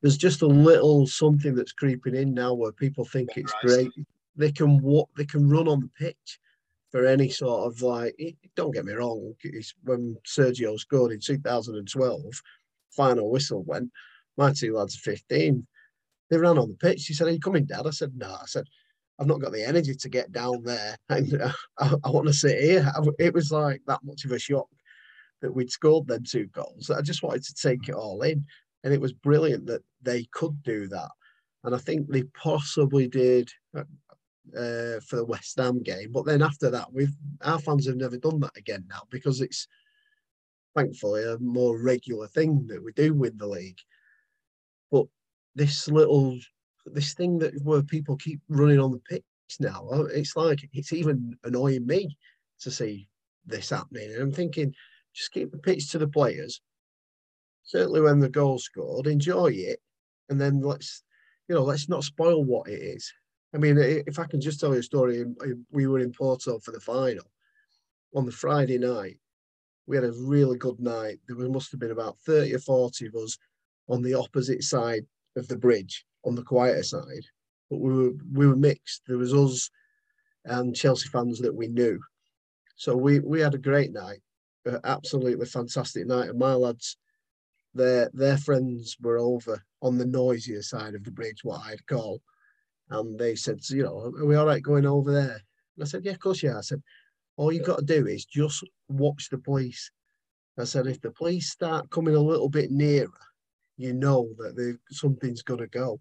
There's 0.01 0.17
just 0.17 0.41
a 0.41 0.47
little 0.47 1.05
something 1.05 1.55
that's 1.55 1.73
creeping 1.73 2.15
in 2.15 2.33
now 2.33 2.53
where 2.53 2.71
people 2.71 3.05
think 3.05 3.29
it's 3.35 3.53
great. 3.61 3.91
They 4.35 4.51
can 4.51 4.81
walk, 4.81 5.09
they 5.15 5.25
can 5.25 5.47
run 5.47 5.67
on 5.67 5.81
the 5.81 5.89
pitch 6.05 6.39
for 6.91 7.05
any 7.05 7.29
sort 7.29 7.67
of 7.67 7.81
like. 7.81 8.15
Don't 8.55 8.73
get 8.73 8.85
me 8.85 8.93
wrong. 8.93 9.33
when 9.83 10.17
Sergio 10.25 10.77
scored 10.79 11.11
in 11.11 11.19
2012, 11.19 12.21
final 12.89 13.29
whistle 13.29 13.63
went. 13.63 13.91
My 14.37 14.51
two 14.53 14.75
lads 14.75 14.95
are 14.95 15.11
15. 15.11 15.65
They 16.29 16.37
ran 16.37 16.57
on 16.57 16.69
the 16.69 16.75
pitch. 16.75 17.05
He 17.05 17.13
said, 17.13 17.27
Are 17.27 17.31
you 17.31 17.39
coming, 17.39 17.65
Dad? 17.65 17.85
I 17.85 17.91
said, 17.91 18.13
No. 18.15 18.31
I 18.31 18.45
said, 18.45 18.65
I've 19.19 19.27
not 19.27 19.41
got 19.41 19.51
the 19.51 19.63
energy 19.63 19.93
to 19.93 20.09
get 20.09 20.31
down 20.31 20.63
there. 20.63 20.97
And 21.09 21.41
uh, 21.41 21.51
I, 21.77 21.93
I, 22.03 22.09
want 22.09 22.27
to 22.27 22.33
sit 22.33 22.59
here. 22.59 22.91
It 23.19 23.33
was 23.33 23.51
like 23.51 23.81
that 23.85 23.99
much 24.03 24.25
of 24.25 24.31
a 24.31 24.39
shock 24.39 24.67
that 25.41 25.53
we'd 25.53 25.71
scored 25.71 26.07
them 26.07 26.23
two 26.23 26.47
goals. 26.47 26.89
I 26.89 27.01
just 27.01 27.21
wanted 27.21 27.43
to 27.43 27.53
take 27.53 27.89
it 27.89 27.95
all 27.95 28.21
in. 28.21 28.45
And 28.83 28.93
it 28.93 29.01
was 29.01 29.13
brilliant 29.13 29.67
that 29.67 29.83
they 30.01 30.25
could 30.31 30.61
do 30.63 30.87
that. 30.87 31.09
And 31.63 31.75
I 31.75 31.77
think 31.77 32.07
they 32.07 32.23
possibly 32.23 33.07
did 33.07 33.49
uh, 34.57 34.99
for 35.07 35.17
the 35.17 35.25
West 35.25 35.57
Ham 35.57 35.81
game. 35.83 36.11
But 36.11 36.25
then 36.25 36.41
after 36.41 36.69
that, 36.71 36.91
we've 36.91 37.15
our 37.41 37.59
fans 37.59 37.87
have 37.87 37.97
never 37.97 38.17
done 38.17 38.39
that 38.41 38.57
again 38.57 38.85
now 38.89 39.03
because 39.09 39.41
it's 39.41 39.67
thankfully 40.75 41.23
a 41.23 41.37
more 41.39 41.81
regular 41.81 42.27
thing 42.27 42.65
that 42.67 42.83
we 42.83 42.91
do 42.93 43.13
win 43.13 43.37
the 43.37 43.47
league. 43.47 43.79
But 44.91 45.05
this 45.55 45.87
little 45.87 46.37
this 46.85 47.13
thing 47.13 47.37
that 47.39 47.53
where 47.63 47.83
people 47.83 48.17
keep 48.17 48.41
running 48.49 48.79
on 48.79 48.91
the 48.91 48.99
pitch 48.99 49.23
now, 49.59 49.87
uh, 49.91 50.05
it's 50.05 50.35
like 50.35 50.67
it's 50.73 50.93
even 50.93 51.37
annoying 51.43 51.85
me 51.85 52.17
to 52.61 52.71
see 52.71 53.07
this 53.45 53.69
happening. 53.69 54.11
And 54.11 54.21
I'm 54.21 54.31
thinking, 54.31 54.73
just 55.13 55.31
keep 55.31 55.51
the 55.51 55.57
pitch 55.57 55.91
to 55.91 55.97
the 55.97 56.07
players. 56.07 56.61
Certainly 57.63 58.01
when 58.01 58.19
the 58.19 58.29
goal 58.29 58.59
scored, 58.59 59.07
enjoy 59.07 59.51
it, 59.53 59.79
and 60.29 60.39
then 60.39 60.61
let's, 60.61 61.03
you 61.47 61.55
know, 61.55 61.63
let's 61.63 61.89
not 61.89 62.03
spoil 62.03 62.43
what 62.43 62.67
it 62.67 62.81
is. 62.81 63.11
I 63.53 63.57
mean, 63.57 63.77
if 63.77 64.17
I 64.17 64.25
can 64.25 64.39
just 64.39 64.59
tell 64.59 64.73
you 64.73 64.79
a 64.79 64.83
story, 64.83 65.21
um, 65.21 65.35
um, 65.43 65.65
we 65.71 65.87
were 65.87 65.99
in 65.99 66.13
Porto 66.13 66.59
for 66.59 66.71
the 66.71 66.79
final 66.79 67.29
on 68.15 68.25
the 68.25 68.31
Friday 68.31 68.77
night. 68.77 69.17
We 69.87 69.97
had 69.97 70.05
a 70.05 70.13
really 70.13 70.57
good 70.57 70.79
night. 70.79 71.19
There 71.27 71.37
must 71.49 71.71
have 71.71 71.79
been 71.79 71.91
about 71.91 72.17
30 72.19 72.55
or 72.55 72.59
40 72.59 73.07
of 73.07 73.15
us 73.15 73.37
on 73.89 74.01
the 74.01 74.13
opposite 74.13 74.63
side 74.63 75.05
of 75.35 75.47
the 75.47 75.57
bridge 75.57 76.05
on 76.23 76.35
the 76.35 76.43
quieter 76.43 76.83
side, 76.83 77.25
but 77.69 77.79
we 77.79 77.93
were 77.93 78.11
we 78.31 78.47
were 78.47 78.55
mixed. 78.55 79.01
There 79.07 79.17
was 79.17 79.33
us 79.33 79.69
and 80.45 80.75
Chelsea 80.75 81.09
fans 81.09 81.39
that 81.39 81.53
we 81.53 81.67
knew, 81.67 81.99
so 82.75 82.95
we 82.95 83.19
we 83.19 83.41
had 83.41 83.53
a 83.53 83.59
great 83.59 83.91
night, 83.91 84.21
absolutely 84.83 85.45
fantastic 85.45 86.05
night. 86.07 86.29
And 86.29 86.39
my 86.39 86.53
lads, 86.53 86.97
their 87.73 88.09
their 88.13 88.37
friends 88.37 88.97
were 89.01 89.17
over 89.17 89.63
on 89.81 89.97
the 89.97 90.05
noisier 90.05 90.61
side 90.61 90.95
of 90.95 91.03
the 91.03 91.11
bridge, 91.11 91.43
what 91.43 91.61
I'd 91.65 91.85
call, 91.87 92.21
and 92.89 93.17
they 93.17 93.35
said, 93.35 93.59
you 93.69 93.83
know, 93.83 94.11
are 94.17 94.25
we 94.25 94.35
all 94.35 94.45
right 94.45 94.61
going 94.61 94.85
over 94.85 95.11
there? 95.11 95.41
And 95.75 95.83
I 95.83 95.85
said, 95.85 96.03
yeah, 96.03 96.11
of 96.11 96.19
course, 96.19 96.43
yeah. 96.43 96.57
I 96.57 96.61
said, 96.61 96.81
all 97.37 97.51
you've 97.51 97.65
got 97.65 97.79
to 97.79 97.85
do 97.85 98.07
is 98.07 98.25
just 98.25 98.63
watch 98.89 99.29
the 99.29 99.37
police. 99.37 99.91
I 100.59 100.65
said, 100.65 100.85
if 100.85 101.01
the 101.01 101.11
police 101.11 101.49
start 101.49 101.89
coming 101.89 102.15
a 102.15 102.19
little 102.19 102.49
bit 102.49 102.71
nearer, 102.71 103.09
you 103.77 103.93
know 103.93 104.29
that 104.37 104.77
something's 104.91 105.41
going 105.41 105.61
to 105.61 105.67
go 105.67 105.99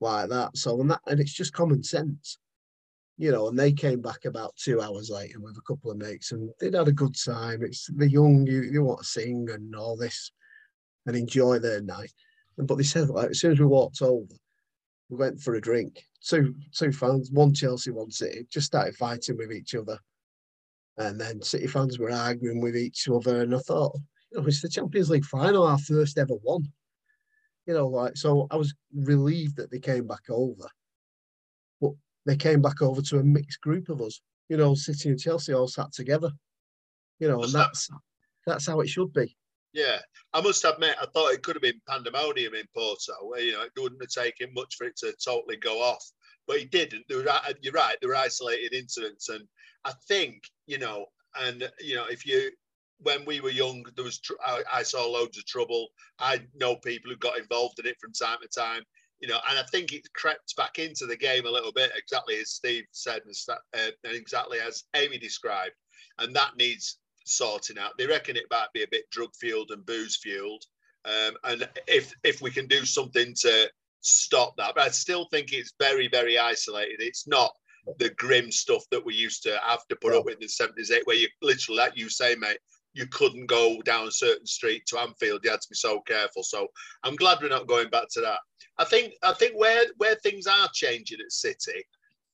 like 0.00 0.28
that. 0.28 0.56
So 0.56 0.80
and 0.80 0.90
that 0.90 1.00
and 1.06 1.20
it's 1.20 1.32
just 1.32 1.52
common 1.52 1.82
sense, 1.82 2.38
you 3.16 3.30
know. 3.32 3.48
And 3.48 3.58
they 3.58 3.72
came 3.72 4.00
back 4.00 4.24
about 4.24 4.56
two 4.56 4.80
hours 4.80 5.10
later 5.10 5.40
with 5.40 5.56
a 5.56 5.62
couple 5.62 5.90
of 5.90 5.96
mates, 5.96 6.32
and 6.32 6.50
they'd 6.60 6.74
had 6.74 6.88
a 6.88 6.92
good 6.92 7.14
time. 7.16 7.62
It's 7.62 7.88
the 7.96 8.08
young, 8.08 8.46
you 8.46 8.62
you 8.62 8.82
want 8.82 9.00
to 9.00 9.06
sing 9.06 9.48
and 9.50 9.74
all 9.74 9.96
this, 9.96 10.32
and 11.08 11.16
enjoy 11.16 11.58
their 11.58 11.82
night. 11.82 12.12
But 12.56 12.76
they 12.76 12.84
said 12.84 13.08
like 13.08 13.30
as 13.30 13.40
soon 13.40 13.52
as 13.52 13.60
we 13.60 13.66
walked 13.66 14.02
over, 14.02 14.34
we 15.08 15.16
went 15.16 15.40
for 15.40 15.54
a 15.54 15.60
drink. 15.60 16.04
Two 16.24 16.54
two 16.72 16.92
fans, 16.92 17.30
one 17.32 17.54
Chelsea, 17.54 17.90
one 17.90 18.10
City, 18.12 18.46
just 18.50 18.66
started 18.66 18.94
fighting 18.96 19.36
with 19.36 19.52
each 19.52 19.74
other. 19.74 19.98
And 20.98 21.20
then 21.20 21.42
City 21.42 21.66
fans 21.66 21.98
were 21.98 22.12
arguing 22.12 22.60
with 22.60 22.76
each 22.76 23.08
other, 23.08 23.42
and 23.42 23.54
I 23.54 23.58
thought, 23.58 23.96
you 24.32 24.40
know, 24.40 24.46
it's 24.46 24.62
the 24.62 24.68
Champions 24.68 25.10
League 25.10 25.24
final, 25.24 25.66
our 25.66 25.78
first 25.78 26.18
ever 26.18 26.34
one 26.42 26.72
you 27.68 27.74
know, 27.74 27.86
like 27.86 28.16
so 28.16 28.48
I 28.50 28.56
was 28.56 28.74
relieved 28.94 29.56
that 29.56 29.70
they 29.70 29.78
came 29.78 30.06
back 30.06 30.30
over. 30.30 30.68
But 31.80 31.92
they 32.26 32.36
came 32.36 32.62
back 32.62 32.82
over 32.82 33.02
to 33.02 33.18
a 33.18 33.24
mixed 33.24 33.60
group 33.60 33.90
of 33.90 34.00
us. 34.00 34.22
You 34.48 34.56
know, 34.56 34.74
City 34.74 35.10
and 35.10 35.20
Chelsea 35.20 35.52
all 35.52 35.68
sat 35.68 35.92
together 35.92 36.30
You 37.20 37.28
know, 37.28 37.42
and 37.42 37.52
that's 37.52 37.90
that's 38.46 38.66
how 38.66 38.80
it 38.80 38.88
should 38.88 39.12
be. 39.12 39.36
Yeah, 39.72 39.98
I 40.32 40.40
must 40.40 40.64
admit, 40.64 40.96
I 41.00 41.06
thought 41.06 41.32
it 41.32 41.42
could 41.42 41.56
have 41.56 41.62
been 41.62 41.80
pandemonium 41.86 42.54
in 42.54 42.64
Porto, 42.74 43.12
where 43.22 43.40
you 43.40 43.52
know 43.52 43.62
it 43.62 43.72
wouldn't 43.78 44.02
have 44.02 44.24
taken 44.24 44.52
much 44.54 44.76
for 44.76 44.86
it 44.86 44.96
to 44.98 45.12
totally 45.22 45.56
go 45.56 45.82
off, 45.82 46.04
but 46.46 46.56
it 46.56 46.70
didn't. 46.70 47.04
There 47.08 47.18
were, 47.18 47.30
you're 47.60 47.72
right, 47.72 47.96
there 48.00 48.10
were 48.10 48.16
isolated 48.16 48.72
incidents, 48.72 49.28
and 49.28 49.44
I 49.84 49.92
think 50.08 50.42
you 50.66 50.78
know, 50.78 51.06
and 51.38 51.70
you 51.80 51.96
know, 51.96 52.06
if 52.06 52.26
you 52.26 52.50
when 53.00 53.24
we 53.26 53.40
were 53.40 53.50
young, 53.50 53.84
there 53.94 54.04
was 54.04 54.18
tr- 54.18 54.32
I, 54.44 54.62
I, 54.72 54.82
saw 54.82 55.06
loads 55.06 55.38
of 55.38 55.46
trouble. 55.46 55.88
I 56.18 56.40
know 56.54 56.76
people 56.76 57.10
who 57.10 57.16
got 57.16 57.38
involved 57.38 57.78
in 57.78 57.86
it 57.86 57.96
from 58.00 58.12
time 58.12 58.38
to 58.42 58.48
time, 58.48 58.82
you 59.20 59.28
know, 59.28 59.38
and 59.48 59.58
I 59.58 59.62
think 59.70 59.92
it 59.92 60.02
crept 60.14 60.56
back 60.56 60.78
into 60.78 61.06
the 61.06 61.16
game 61.16 61.46
a 61.46 61.50
little 61.50 61.72
bit, 61.72 61.92
exactly 61.96 62.36
as 62.38 62.50
Steve 62.50 62.84
said, 62.90 63.22
and, 63.24 63.34
uh, 63.74 63.90
and 64.04 64.16
exactly 64.16 64.58
as 64.58 64.84
Amy 64.96 65.18
described, 65.18 65.74
and 66.18 66.34
that 66.34 66.56
needs 66.56 66.98
sorting 67.28 67.78
out. 67.78 67.92
They 67.98 68.06
reckon 68.06 68.36
it 68.36 68.44
might 68.50 68.72
be 68.72 68.82
a 68.82 68.88
bit 68.90 69.10
drug 69.10 69.34
fueled 69.34 69.70
and 69.70 69.84
booze 69.86 70.16
fueled, 70.16 70.64
um, 71.04 71.34
and 71.44 71.68
if 71.86 72.12
if 72.24 72.40
we 72.40 72.50
can 72.50 72.66
do 72.66 72.84
something 72.84 73.34
to 73.40 73.70
stop 74.00 74.56
that, 74.56 74.74
but 74.74 74.84
I 74.84 74.88
still 74.88 75.26
think 75.30 75.52
it's 75.52 75.74
very 75.78 76.08
very 76.08 76.38
isolated. 76.38 77.00
It's 77.00 77.26
not 77.26 77.52
the 77.98 78.10
grim 78.10 78.50
stuff 78.50 78.84
that 78.90 79.04
we 79.04 79.14
used 79.14 79.42
to 79.44 79.58
have 79.64 79.86
to 79.88 79.96
put 79.96 80.14
up 80.14 80.24
with 80.24 80.34
in 80.34 80.40
the 80.40 80.46
70s, 80.46 80.90
where 81.04 81.16
you 81.16 81.28
literally, 81.40 81.78
like 81.78 81.96
you 81.96 82.08
say, 82.10 82.34
mate, 82.34 82.58
you 82.92 83.06
couldn't 83.06 83.46
go 83.46 83.80
down 83.82 84.06
a 84.08 84.12
certain 84.12 84.46
street 84.46 84.84
to 84.86 84.98
Anfield. 84.98 85.40
You 85.44 85.50
had 85.50 85.60
to 85.60 85.68
be 85.70 85.76
so 85.76 86.00
careful. 86.00 86.42
So 86.42 86.66
I'm 87.04 87.16
glad 87.16 87.38
we're 87.40 87.48
not 87.48 87.66
going 87.66 87.88
back 87.90 88.08
to 88.12 88.20
that. 88.20 88.40
I 88.78 88.84
think 88.84 89.14
I 89.22 89.32
think 89.32 89.56
where 89.56 89.84
where 89.96 90.16
things 90.16 90.46
are 90.46 90.68
changing 90.72 91.20
at 91.20 91.32
City 91.32 91.84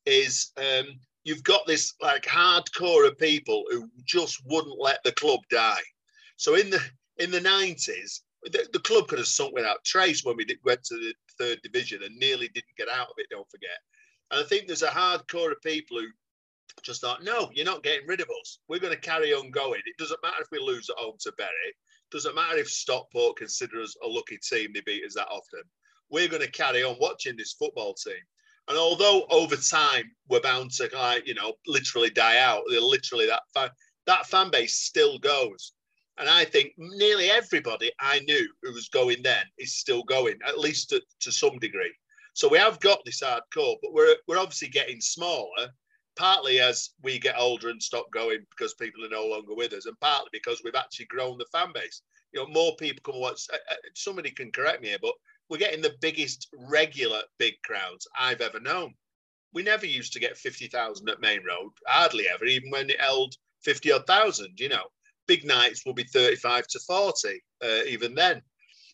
is 0.07 0.53
um, 0.57 0.87
you've 1.25 1.43
got 1.43 1.67
this 1.67 1.95
like 2.01 2.25
hardcore 2.25 3.07
of 3.09 3.19
people 3.19 3.65
who 3.71 3.91
just 4.05 4.43
wouldn't 4.47 4.81
let 4.81 5.03
the 5.03 5.13
club 5.13 5.41
die. 5.51 5.83
So 6.37 6.55
in 6.55 6.71
the 6.71 6.81
in 7.19 7.31
the 7.31 7.41
90s, 7.41 8.21
the, 8.43 8.69
the 8.73 8.81
club 8.81 9.09
could 9.09 9.19
have 9.19 9.29
sunk 9.29 9.55
without 9.55 9.85
trace 9.85 10.25
when 10.25 10.37
we 10.37 10.45
did, 10.45 10.59
went 10.65 10.83
to 10.85 10.95
the 10.97 11.15
third 11.39 11.61
division 11.63 12.03
and 12.03 12.17
nearly 12.17 12.49
didn't 12.49 12.77
get 12.77 12.89
out 12.89 13.09
of 13.09 13.15
it. 13.19 13.27
Don't 13.31 13.51
forget. 13.51 13.79
And 14.31 14.41
I 14.41 14.47
think 14.47 14.67
there's 14.67 14.83
a 14.83 14.89
hardcore 14.89 15.53
of 15.53 15.63
people 15.63 15.99
who 15.99 16.09
just 16.83 17.01
thought, 17.01 17.23
no, 17.23 17.51
you're 17.55 17.65
not 17.65 17.83
getting 17.83 18.07
rid 18.07 18.21
of 18.21 18.29
us. 18.41 18.59
We're 18.69 18.81
going 18.81 18.95
to 18.95 19.01
carry 19.01 19.33
on 19.33 19.51
going. 19.51 19.81
It 19.87 19.97
doesn't 19.99 20.23
matter 20.23 20.43
if 20.43 20.49
we 20.51 20.59
lose 20.59 20.91
at 20.91 20.97
home 20.97 21.17
to. 21.21 21.29
It 21.39 21.75
doesn't 22.11 22.35
matter 22.35 22.59
if 22.59 22.69
Stockport 22.69 23.37
consider 23.37 23.81
us 23.81 23.97
a 24.03 24.09
lucky 24.09 24.39
team 24.39 24.73
they 24.75 24.81
beat 24.81 25.05
us 25.05 25.15
that 25.15 25.29
often. 25.29 25.63
We're 26.11 26.29
going 26.29 26.43
to 26.43 26.51
carry 26.51 26.83
on 26.83 26.97
watching 27.01 27.37
this 27.37 27.53
football 27.53 27.95
team. 27.95 28.15
And 28.69 28.79
although 28.79 29.27
over 29.31 29.57
time 29.57 30.11
we're 30.29 30.41
bound 30.41 30.71
to 30.73 31.23
you 31.25 31.35
know, 31.35 31.55
literally 31.67 32.11
die 32.11 32.39
out, 32.39 32.63
literally 32.67 33.27
that 33.27 33.43
fan, 33.53 33.69
that 34.07 34.27
fan 34.27 34.51
base 34.51 34.75
still 34.75 35.19
goes. 35.19 35.73
And 36.19 36.29
I 36.29 36.45
think 36.45 36.73
nearly 36.79 37.31
everybody 37.31 37.91
I 38.01 38.21
knew 38.21 38.49
who 38.63 38.73
was 38.73 38.89
going 38.89 39.23
then 39.23 39.45
is 39.59 39.75
still 39.75 40.03
going, 40.05 40.39
at 40.47 40.59
least 40.59 40.91
to, 40.91 41.03
to 41.21 41.33
some 41.33 41.59
degree. 41.59 41.93
So 42.35 42.49
we 42.49 42.59
have 42.59 42.81
got 42.81 43.01
this 43.05 43.23
hardcore, 43.23 43.77
but 43.83 43.93
we're 43.93 44.17
we're 44.27 44.39
obviously 44.39 44.69
getting 44.69 45.01
smaller 45.01 45.71
partly 46.17 46.61
as 46.61 46.91
we 47.03 47.19
get 47.19 47.39
older 47.39 47.71
and 47.71 47.83
stop 47.83 48.11
going 48.13 48.45
because 48.51 48.75
people 48.75 49.05
are 49.05 49.09
no 49.09 49.27
longer 49.27 49.55
with 49.55 49.73
us, 49.73 49.87
and 49.87 49.99
partly 50.01 50.29
because 50.33 50.63
we've 50.65 50.75
actually 50.75 51.07
grown 51.07 51.39
the 51.39 51.47
fan 51.53 51.73
base. 51.75 52.03
You 52.33 52.41
know, 52.41 52.49
more 52.49 52.77
people 52.77 53.03
come 53.05 53.21
watch. 53.21 53.47
Uh, 53.53 53.57
uh, 53.71 53.77
somebody 53.95 54.31
can 54.31 54.51
correct 54.51 54.83
me 54.83 54.89
here, 54.89 54.99
but 55.01 55.15
we're 55.49 55.59
getting 55.59 55.83
the 55.83 55.97
biggest 56.01 56.49
regular 56.69 57.21
big 57.39 57.55
crowds 57.65 58.07
I've 58.19 58.41
ever 58.41 58.61
known. 58.61 58.95
We 59.53 59.63
never 59.63 59.87
used 59.87 60.13
to 60.15 60.21
get 60.21 60.37
50,000 60.37 61.09
at 61.09 61.21
Maine 61.21 61.45
Road, 61.47 61.71
hardly 61.87 62.27
ever, 62.29 62.45
even 62.45 62.71
when 62.71 62.91
it 62.91 63.01
held 63.01 63.35
50 63.63 63.93
odd 63.93 64.07
thousand, 64.07 64.59
you 64.59 64.69
know. 64.69 64.85
Big 65.27 65.45
nights 65.45 65.87
will 65.87 65.95
be 65.95 66.05
35 66.05 66.67
to 66.69 66.79
40, 66.81 67.43
uh, 67.63 67.81
even 67.87 68.15
then. 68.15 68.43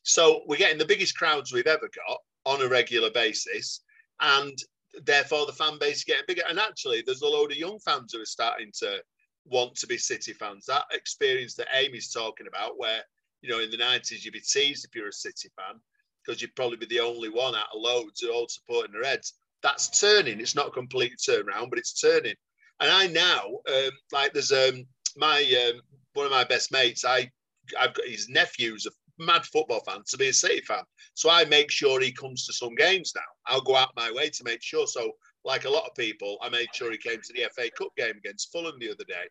So 0.02 0.42
we're 0.46 0.56
getting 0.56 0.78
the 0.78 0.84
biggest 0.84 1.16
crowds 1.16 1.52
we've 1.52 1.66
ever 1.66 1.88
got 2.06 2.18
on 2.44 2.62
a 2.62 2.68
regular 2.68 3.10
basis. 3.10 3.80
And 4.20 4.56
therefore 5.04 5.46
the 5.46 5.52
fan 5.52 5.78
base 5.78 5.98
is 5.98 6.04
getting 6.04 6.24
bigger. 6.26 6.42
And 6.48 6.58
actually, 6.58 7.02
there's 7.02 7.22
a 7.22 7.26
load 7.26 7.52
of 7.52 7.58
young 7.58 7.78
fans 7.80 8.12
who 8.12 8.20
are 8.20 8.26
starting 8.26 8.70
to 8.78 9.02
want 9.46 9.74
to 9.76 9.86
be 9.86 9.98
City 9.98 10.32
fans. 10.32 10.66
That 10.66 10.84
experience 10.92 11.54
that 11.54 11.68
Amy's 11.74 12.12
talking 12.12 12.46
about, 12.46 12.78
where 12.78 13.02
you 13.42 13.50
know 13.50 13.60
in 13.60 13.70
the 13.70 13.78
90s 13.78 14.24
you'd 14.24 14.34
be 14.34 14.40
teased 14.40 14.84
if 14.84 14.94
you're 14.94 15.08
a 15.08 15.12
City 15.12 15.48
fan 15.56 15.80
because 16.24 16.40
you'd 16.40 16.54
probably 16.56 16.76
be 16.76 16.86
the 16.86 17.00
only 17.00 17.28
one 17.28 17.54
out 17.54 17.68
of 17.74 17.80
loads 17.80 18.20
who 18.20 18.32
all 18.32 18.48
supporting 18.48 18.92
the 18.92 19.00
Reds. 19.00 19.34
That's 19.62 20.00
turning. 20.00 20.40
It's 20.40 20.54
not 20.54 20.72
complete 20.72 21.12
turnaround, 21.18 21.70
but 21.70 21.78
it's 21.78 22.00
turning. 22.00 22.34
And 22.80 22.90
I 22.90 23.06
now 23.08 23.42
um, 23.68 23.90
like 24.12 24.32
there's 24.32 24.52
um, 24.52 24.86
my 25.16 25.42
um, 25.68 25.80
one 26.14 26.26
of 26.26 26.32
my 26.32 26.44
best 26.44 26.72
mates. 26.72 27.04
I 27.04 27.30
I've 27.78 27.94
got 27.94 28.06
his 28.06 28.28
nephew's 28.28 28.86
a 28.86 28.90
mad 29.20 29.44
football 29.44 29.80
fan 29.80 30.02
to 30.08 30.16
be 30.16 30.28
a 30.28 30.32
City 30.32 30.60
fan. 30.62 30.82
So 31.14 31.30
I 31.30 31.44
make 31.44 31.70
sure 31.70 32.00
he 32.00 32.12
comes 32.12 32.46
to 32.46 32.52
some 32.52 32.74
games 32.74 33.12
now. 33.14 33.22
I'll 33.46 33.60
go 33.60 33.76
out 33.76 33.90
my 33.96 34.10
way 34.10 34.30
to 34.30 34.44
make 34.44 34.62
sure. 34.62 34.86
So, 34.86 35.12
like 35.44 35.64
a 35.64 35.70
lot 35.70 35.86
of 35.86 35.94
people, 35.94 36.38
I 36.42 36.48
made 36.48 36.68
sure 36.74 36.90
he 36.90 36.98
came 36.98 37.20
to 37.20 37.32
the 37.34 37.48
FA 37.54 37.70
Cup 37.70 37.94
game 37.96 38.16
against 38.16 38.50
Fulham 38.52 38.78
the 38.78 38.90
other 38.90 39.04
day. 39.04 39.24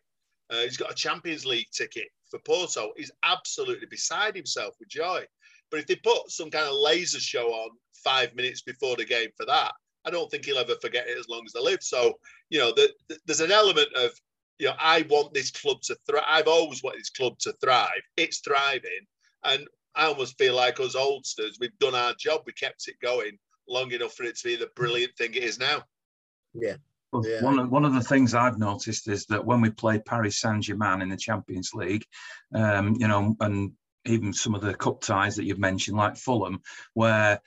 Uh, 0.50 0.62
he's 0.62 0.76
got 0.76 0.90
a 0.90 0.94
Champions 0.94 1.46
League 1.46 1.70
ticket 1.72 2.08
for 2.28 2.40
Porto. 2.40 2.92
He's 2.96 3.12
absolutely 3.24 3.86
beside 3.86 4.34
himself 4.34 4.74
with 4.80 4.88
joy. 4.88 5.24
But 5.70 5.80
if 5.80 5.86
they 5.86 5.96
put 5.96 6.30
some 6.30 6.50
kind 6.50 6.66
of 6.66 6.74
laser 6.74 7.20
show 7.20 7.48
on 7.48 7.70
five 8.04 8.34
minutes 8.34 8.62
before 8.62 8.96
the 8.96 9.04
game 9.04 9.28
for 9.36 9.46
that, 9.46 9.72
I 10.04 10.10
don't 10.10 10.30
think 10.30 10.44
he'll 10.44 10.58
ever 10.58 10.74
forget 10.80 11.08
it 11.08 11.18
as 11.18 11.28
long 11.28 11.42
as 11.44 11.52
they 11.52 11.60
live. 11.60 11.82
So, 11.82 12.14
you 12.48 12.58
know, 12.58 12.72
the, 12.74 12.90
the, 13.08 13.18
there's 13.26 13.40
an 13.40 13.52
element 13.52 13.88
of, 13.94 14.10
you 14.58 14.66
know, 14.66 14.74
I 14.78 15.06
want 15.10 15.34
this 15.34 15.50
club 15.50 15.80
to 15.82 15.96
thrive. 16.08 16.24
I've 16.26 16.48
always 16.48 16.82
wanted 16.82 17.00
this 17.00 17.10
club 17.10 17.38
to 17.40 17.52
thrive. 17.62 18.02
It's 18.16 18.40
thriving. 18.40 19.06
And 19.44 19.66
I 19.94 20.06
almost 20.06 20.38
feel 20.38 20.54
like 20.54 20.80
us 20.80 20.94
oldsters, 20.94 21.58
we've 21.60 21.78
done 21.78 21.94
our 21.94 22.14
job. 22.18 22.42
We 22.46 22.52
kept 22.52 22.88
it 22.88 22.96
going 23.02 23.38
long 23.68 23.92
enough 23.92 24.14
for 24.14 24.24
it 24.24 24.36
to 24.38 24.48
be 24.48 24.56
the 24.56 24.70
brilliant 24.76 25.12
thing 25.16 25.34
it 25.34 25.44
is 25.44 25.58
now. 25.58 25.82
Yeah. 26.54 26.76
Well, 27.12 27.26
yeah. 27.26 27.42
One, 27.42 27.58
of, 27.58 27.70
one 27.70 27.84
of 27.84 27.94
the 27.94 28.02
things 28.02 28.34
I've 28.34 28.58
noticed 28.58 29.08
is 29.08 29.26
that 29.26 29.44
when 29.44 29.60
we 29.60 29.70
play 29.70 29.98
Paris 29.98 30.40
Saint 30.40 30.62
Germain 30.62 31.02
in 31.02 31.08
the 31.08 31.16
Champions 31.16 31.72
League, 31.74 32.04
um, 32.54 32.96
you 32.98 33.08
know, 33.08 33.36
and 33.40 33.72
even 34.06 34.32
some 34.32 34.54
of 34.54 34.62
the 34.62 34.74
cup 34.74 35.00
ties 35.00 35.36
that 35.36 35.44
you've 35.44 35.58
mentioned, 35.58 35.96
like 35.96 36.16
Fulham, 36.16 36.60
where 36.94 37.40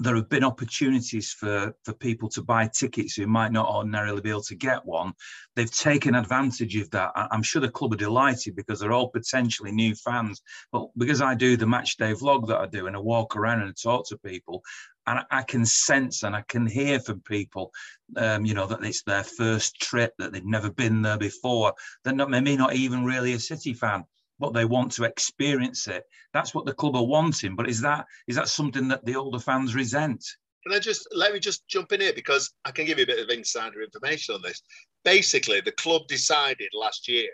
there 0.00 0.14
have 0.14 0.28
been 0.28 0.44
opportunities 0.44 1.32
for, 1.32 1.74
for 1.84 1.92
people 1.92 2.28
to 2.28 2.40
buy 2.40 2.68
tickets 2.68 3.16
who 3.16 3.26
might 3.26 3.50
not 3.50 3.68
ordinarily 3.68 4.20
be 4.20 4.30
able 4.30 4.42
to 4.42 4.54
get 4.54 4.84
one. 4.86 5.12
They've 5.56 5.70
taken 5.70 6.14
advantage 6.14 6.76
of 6.76 6.88
that. 6.90 7.10
I'm 7.16 7.42
sure 7.42 7.60
the 7.60 7.68
club 7.68 7.92
are 7.92 7.96
delighted 7.96 8.54
because 8.54 8.78
they're 8.78 8.92
all 8.92 9.08
potentially 9.08 9.72
new 9.72 9.96
fans. 9.96 10.40
But 10.70 10.86
because 10.96 11.20
I 11.20 11.34
do 11.34 11.56
the 11.56 11.66
match 11.66 11.96
day 11.96 12.12
vlog 12.12 12.46
that 12.46 12.60
I 12.60 12.66
do 12.66 12.86
and 12.86 12.94
I 12.94 13.00
walk 13.00 13.34
around 13.34 13.60
and 13.60 13.70
I 13.70 13.74
talk 13.82 14.06
to 14.08 14.18
people, 14.18 14.62
and 15.08 15.24
I 15.32 15.42
can 15.42 15.66
sense 15.66 16.22
and 16.22 16.36
I 16.36 16.44
can 16.48 16.66
hear 16.66 17.00
from 17.00 17.20
people, 17.22 17.72
um, 18.16 18.44
you 18.44 18.54
know, 18.54 18.66
that 18.66 18.84
it's 18.84 19.02
their 19.02 19.24
first 19.24 19.80
trip, 19.80 20.12
that 20.18 20.32
they've 20.32 20.44
never 20.44 20.70
been 20.70 21.02
there 21.02 21.18
before. 21.18 21.72
They're 22.04 22.14
not, 22.14 22.30
maybe 22.30 22.56
not 22.56 22.74
even 22.74 23.04
really 23.04 23.32
a 23.32 23.40
City 23.40 23.74
fan 23.74 24.04
but 24.38 24.52
they 24.52 24.64
want 24.64 24.92
to 24.92 25.04
experience 25.04 25.88
it. 25.88 26.04
That's 26.32 26.54
what 26.54 26.66
the 26.66 26.74
club 26.74 26.96
are 26.96 27.04
wanting. 27.04 27.56
But 27.56 27.68
is 27.68 27.80
that 27.82 28.06
is 28.26 28.36
that 28.36 28.48
something 28.48 28.88
that 28.88 29.04
the 29.04 29.16
older 29.16 29.38
fans 29.38 29.74
resent? 29.74 30.24
Can 30.64 30.74
I 30.74 30.78
just 30.78 31.08
let 31.14 31.32
me 31.32 31.40
just 31.40 31.66
jump 31.68 31.92
in 31.92 32.00
here 32.00 32.12
because 32.12 32.52
I 32.64 32.70
can 32.70 32.86
give 32.86 32.98
you 32.98 33.04
a 33.04 33.06
bit 33.06 33.20
of 33.20 33.30
insider 33.30 33.82
information 33.82 34.34
on 34.34 34.42
this. 34.42 34.62
Basically, 35.04 35.60
the 35.60 35.72
club 35.72 36.02
decided 36.08 36.68
last 36.74 37.08
year 37.08 37.30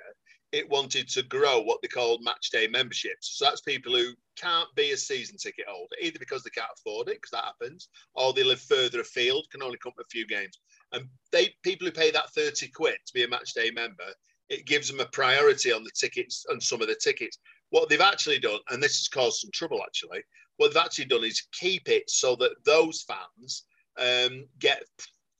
it 0.55 0.71
wanted 0.71 1.09
to 1.09 1.23
grow 1.25 1.61
what 1.61 1.83
they 1.83 1.89
called 1.89 2.23
match 2.23 2.51
day 2.51 2.69
memberships. 2.69 3.37
So 3.37 3.45
that's 3.45 3.61
people 3.63 3.93
who 3.93 4.13
can't 4.37 4.73
be 4.77 4.93
a 4.93 4.97
season 4.97 5.37
ticket 5.37 5.65
holder, 5.69 5.97
either 6.01 6.21
because 6.21 6.45
they 6.45 6.51
can't 6.51 6.71
afford 6.79 7.09
it, 7.09 7.17
because 7.21 7.33
that 7.33 7.45
happens, 7.45 7.89
or 8.15 8.33
they 8.33 8.45
live 8.45 8.61
further 8.61 9.01
afield, 9.01 9.47
can 9.51 9.65
only 9.65 9.79
come 9.79 9.93
to 9.97 10.03
a 10.03 10.13
few 10.13 10.29
games. 10.29 10.61
And 10.93 11.07
they 11.33 11.53
people 11.65 11.89
who 11.89 11.93
pay 11.93 12.13
that 12.13 12.31
30 12.31 12.69
quid 12.69 12.99
to 13.05 13.15
be 13.15 13.25
a 13.25 13.29
match 13.29 13.53
day 13.53 13.73
member 13.73 14.05
it 14.49 14.67
gives 14.67 14.89
them 14.89 15.01
a 15.01 15.07
priority 15.07 15.73
on 15.73 15.85
the 15.85 15.91
tickets 15.95 16.45
and 16.49 16.63
some 16.63 16.83
of 16.83 16.89
the 16.89 16.95
tickets. 16.95 17.39
What 17.71 17.89
they've 17.89 18.01
actually 18.01 18.39
done, 18.39 18.61
and 18.71 18.83
this 18.83 18.99
has 18.99 19.09
caused 19.09 19.41
some 19.41 19.51
trouble 19.53 19.81
actually, 19.85 20.23
what 20.57 20.73
they've 20.73 20.83
actually 20.83 21.07
done 21.07 21.25
is 21.25 21.47
keep 21.53 21.89
it 21.89 22.09
so 22.09 22.37
that 22.37 22.53
those 22.65 23.03
fans 23.03 23.65
um, 23.99 24.47
get 24.59 24.85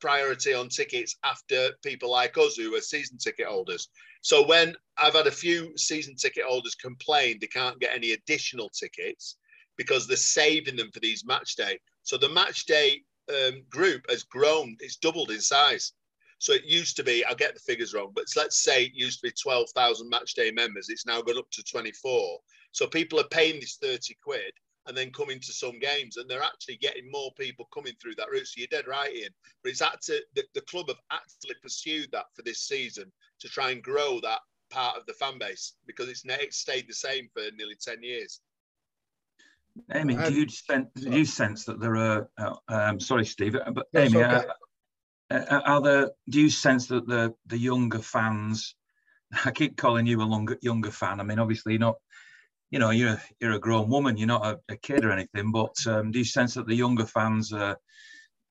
priority 0.01 0.53
on 0.53 0.69
tickets 0.69 1.17
after 1.25 1.71
people 1.83 2.11
like 2.11 2.37
us 2.37 2.57
who 2.57 2.75
are 2.75 2.81
season 2.81 3.19
ticket 3.19 3.47
holders. 3.47 3.89
So 4.23 4.47
when 4.47 4.75
I've 4.99 5.15
had 5.15 5.27
a 5.27 5.31
few 5.31 5.77
season 5.77 6.17
ticket 6.17 6.45
holders 6.45 6.75
complain 6.75 7.39
they 7.41 7.47
can't 7.47 7.81
get 7.81 7.95
any 7.95 8.13
additional 8.13 8.69
tickets 8.71 9.37
because 9.77 10.07
they're 10.07 10.17
saving 10.17 10.77
them 10.77 10.91
for 10.93 11.01
these 11.01 11.25
match 11.25 11.57
day. 11.57 11.79
So 12.03 12.17
the 12.17 12.29
match 12.29 12.67
day 12.67 13.03
um, 13.29 13.63
group 13.71 14.03
has 14.09 14.23
grown, 14.23 14.77
it's 14.81 14.97
doubled 14.97 15.31
in 15.31 15.41
size. 15.41 15.93
So 16.45 16.53
it 16.53 16.67
used 16.67 16.95
to 16.97 17.03
be, 17.03 17.25
I'll 17.25 17.35
get 17.35 17.55
the 17.55 17.61
figures 17.61 17.95
wrong, 17.95 18.13
but 18.15 18.27
let's 18.37 18.59
say 18.59 18.85
it 18.85 18.93
used 18.95 19.21
to 19.21 19.29
be 19.29 19.33
12,000 19.33 20.11
match 20.11 20.35
day 20.35 20.51
members. 20.51 20.91
It's 20.91 21.07
now 21.07 21.23
gone 21.23 21.39
up 21.39 21.51
to 21.53 21.65
24. 21.65 22.39
So 22.73 22.87
people 22.87 23.19
are 23.19 23.29
paying 23.31 23.61
this 23.61 23.79
30 23.81 24.15
quid 24.23 24.53
and 24.87 24.95
then 24.95 25.11
coming 25.11 25.41
to 25.41 25.53
some 25.55 25.79
games, 25.79 26.19
and 26.19 26.29
they're 26.29 26.43
actually 26.43 26.77
getting 26.77 27.11
more 27.11 27.33
people 27.41 27.67
coming 27.73 27.95
through 27.99 28.17
that 28.17 28.31
route. 28.31 28.47
So 28.47 28.59
you're 28.59 28.67
dead 28.71 28.87
right, 28.87 29.17
Ian. 29.17 29.31
But 29.63 29.71
it's 29.71 29.81
actually 29.81 30.21
the, 30.35 30.45
the 30.53 30.61
club 30.61 30.89
have 30.89 31.01
actually 31.11 31.55
pursued 31.63 32.11
that 32.13 32.27
for 32.35 32.43
this 32.43 32.61
season 32.61 33.11
to 33.41 33.49
try 33.49 33.71
and 33.71 33.83
grow 33.83 34.21
that 34.21 34.41
part 34.69 34.99
of 34.99 35.07
the 35.07 35.15
fan 35.15 35.39
base 35.39 35.77
because 35.87 36.11
it's 36.11 36.25
it's 36.27 36.59
stayed 36.59 36.87
the 36.87 36.93
same 36.93 37.31
for 37.33 37.45
nearly 37.57 37.77
ten 37.81 38.03
years. 38.03 38.41
Amy, 39.95 40.15
do 40.15 40.35
you 40.35 40.49
sense, 40.51 40.89
do 40.95 41.11
you 41.11 41.25
sense 41.25 41.65
that 41.65 41.81
there 41.81 41.97
are? 41.97 42.29
Uh, 42.37 42.57
um, 42.69 43.01
sorry, 43.01 43.25
Steve, 43.25 43.57
uh, 43.57 43.71
but 43.71 43.87
That's 43.95 44.13
Amy, 44.13 44.23
okay. 44.23 44.45
Uh, 45.35 45.45
uh, 45.51 45.61
are 45.65 45.83
there? 45.83 46.11
Do 46.29 46.41
you 46.41 46.51
sense 46.51 46.87
that 46.89 47.07
the 47.07 47.35
the 47.47 47.59
younger 47.59 47.99
fans? 47.99 48.75
I 49.45 49.51
keep 49.51 49.77
calling 49.77 50.07
you 50.07 50.21
a 50.21 50.25
longer, 50.25 50.59
younger 50.63 50.91
fan. 50.91 51.21
I 51.21 51.25
mean, 51.25 51.39
obviously, 51.39 51.73
you're 51.73 51.81
not. 51.81 51.97
You 52.71 52.79
know, 52.81 52.91
you're 52.91 53.21
you're 53.41 53.53
a 53.53 53.59
grown 53.59 53.89
woman. 53.89 54.17
You're 54.17 54.27
not 54.27 54.47
a, 54.47 54.59
a 54.73 54.77
kid 54.77 55.05
or 55.05 55.13
anything. 55.13 55.53
But 55.53 55.75
um, 55.87 56.11
do 56.11 56.19
you 56.19 56.25
sense 56.25 56.55
that 56.55 56.67
the 56.67 56.75
younger 56.75 57.07
fans 57.07 57.53
are 57.53 57.77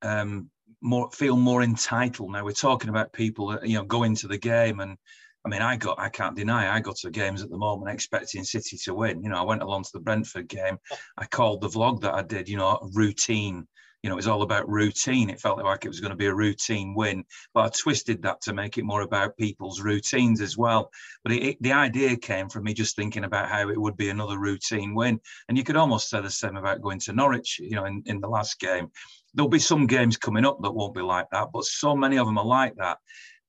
um, 0.02 0.50
more 0.82 1.12
feel 1.12 1.36
more 1.36 1.62
entitled 1.62 2.32
now? 2.32 2.46
We're 2.46 2.52
talking 2.52 2.89
about 2.89 3.12
people 3.12 3.48
that 3.48 3.67
you 3.67 3.78
know 3.78 3.84
go 3.84 4.04
into 4.04 4.28
the 4.28 4.38
game 4.38 4.80
and 4.80 4.98
I 5.46 5.50
mean, 5.50 5.62
I 5.62 5.76
got, 5.76 6.00
I 6.00 6.10
can't 6.10 6.38
deny, 6.38 6.74
I 6.74 6.80
go 6.80 6.93
to 7.02 7.12
games 7.12 7.43
at 7.43 7.50
the 7.50 7.58
moment 7.58 7.91
expecting 7.91 8.46
City 8.46 8.78
to 8.86 8.93
win. 8.93 9.22
You 9.22 9.30
know, 9.30 9.38
I 9.38 9.43
went 9.43 9.62
along 9.62 9.84
to 9.84 9.89
the 9.93 10.00
Brentford 10.00 10.48
game. 10.48 10.78
I 11.17 11.26
called 11.26 11.62
the 11.62 11.67
vlog 11.67 12.00
that 12.02 12.13
I 12.13 12.22
did, 12.22 12.48
you 12.48 12.56
know, 12.56 12.80
routine. 12.93 13.67
You 14.04 14.10
know, 14.10 14.16
it 14.16 14.18
was 14.18 14.28
all 14.28 14.42
about 14.42 14.70
routine. 14.70 15.30
It 15.30 15.39
felt 15.39 15.63
like 15.63 15.86
it 15.86 15.88
was 15.88 16.02
going 16.02 16.12
to 16.12 16.18
be 16.18 16.26
a 16.26 16.34
routine 16.34 16.94
win, 16.94 17.24
but 17.54 17.66
I 17.66 17.70
twisted 17.70 18.22
that 18.22 18.42
to 18.42 18.54
make 18.54 18.78
it 18.78 18.84
more 18.84 19.02
about 19.02 19.38
people's 19.38 19.82
routines 19.82 20.42
as 20.42 20.58
well. 20.58 20.92
But 21.24 21.32
it, 21.32 21.44
it, 21.44 21.58
the 21.62 21.72
idea 21.72 22.18
came 22.18 22.50
from 22.50 22.66
me 22.66 22.74
just 22.74 22.98
thinking 22.98 23.24
about 23.24 23.50
how 23.50 23.70
it 23.70 23.80
would 23.80 23.96
be 23.96 24.10
another 24.10 24.38
routine 24.38 24.94
win. 24.94 25.22
And 25.48 25.58
you 25.58 25.63
could 25.63 25.78
almost 25.78 26.10
say 26.10 26.20
the 26.22 26.30
same 26.30 26.58
about 26.58 26.82
going 26.82 27.00
to 27.00 27.13
Norwich, 27.13 27.60
you 27.60 27.78
know, 27.78 27.86
in, 27.86 28.04
in 28.06 28.20
the 28.20 28.28
last 28.28 28.60
game. 28.60 28.92
There'll 29.34 29.50
be 29.50 29.60
some 29.60 29.88
games 29.88 30.18
coming 30.18 30.46
up 30.46 30.62
that 30.62 30.74
won't 30.76 30.94
be 30.94 31.02
like 31.02 31.28
that, 31.32 31.48
but 31.54 31.63
so 31.63 31.96
many 31.96 32.18
of 32.18 32.28
them 32.28 32.38
are 32.38 32.46
like 32.46 32.76
that 32.76 32.98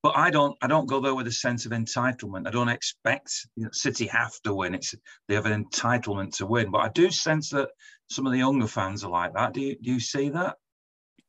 but 0.05 0.15
I 0.15 0.29
don't 0.29 0.55
I 0.61 0.67
don't 0.67 0.85
go 0.85 0.99
there 0.99 1.15
with 1.15 1.25
a 1.25 1.31
sense 1.31 1.65
of 1.65 1.71
entitlement. 1.71 2.47
I 2.47 2.51
don't 2.51 2.69
expect 2.69 3.47
you 3.55 3.63
know, 3.63 3.71
City 3.73 4.05
have 4.05 4.39
to 4.43 4.53
win. 4.53 4.75
It's 4.75 4.93
they 5.27 5.33
have 5.33 5.47
an 5.47 5.65
entitlement 5.65 6.37
to 6.37 6.45
win. 6.45 6.69
But 6.69 6.81
I 6.81 6.89
do 6.89 7.09
sense 7.09 7.49
that 7.49 7.69
some 8.09 8.25
of 8.25 8.31
the 8.31 8.39
younger 8.39 8.67
fans 8.67 9.03
are 9.03 9.11
like 9.11 9.33
that. 9.33 9.53
Do 9.53 9.61
you 9.61 9.75
do 9.75 9.93
you 9.93 9.99
see 9.99 10.29
that? 10.29 10.57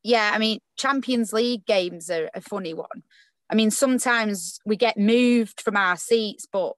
Yeah, 0.02 0.30
I 0.32 0.38
mean, 0.38 0.60
Champions 0.76 1.32
League 1.32 1.66
games 1.66 2.10
are 2.10 2.30
a 2.32 2.40
funny 2.40 2.74
one. 2.74 3.02
I 3.50 3.54
mean, 3.54 3.70
sometimes 3.70 4.60
we 4.64 4.76
get 4.76 4.96
moved 4.96 5.60
from 5.60 5.76
our 5.76 5.96
seats, 5.96 6.46
but 6.50 6.74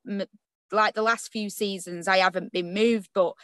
like 0.72 0.94
the 0.94 1.02
last 1.02 1.30
few 1.30 1.50
seasons, 1.50 2.08
I 2.08 2.18
haven't 2.18 2.52
been 2.52 2.72
moved. 2.72 3.10
But 3.14 3.34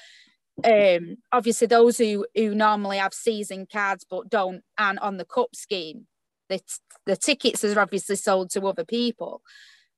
um, 0.64 1.16
obviously, 1.32 1.66
those 1.66 1.98
who 1.98 2.26
who 2.34 2.54
normally 2.54 2.98
have 2.98 3.14
season 3.14 3.66
cards 3.70 4.06
but 4.08 4.30
don't 4.30 4.62
and 4.78 4.98
on 5.00 5.16
the 5.16 5.24
cup 5.24 5.54
scheme, 5.54 6.06
the 6.48 6.60
the 7.06 7.16
tickets 7.16 7.64
are 7.64 7.80
obviously 7.80 8.16
sold 8.16 8.50
to 8.50 8.66
other 8.66 8.84
people, 8.84 9.42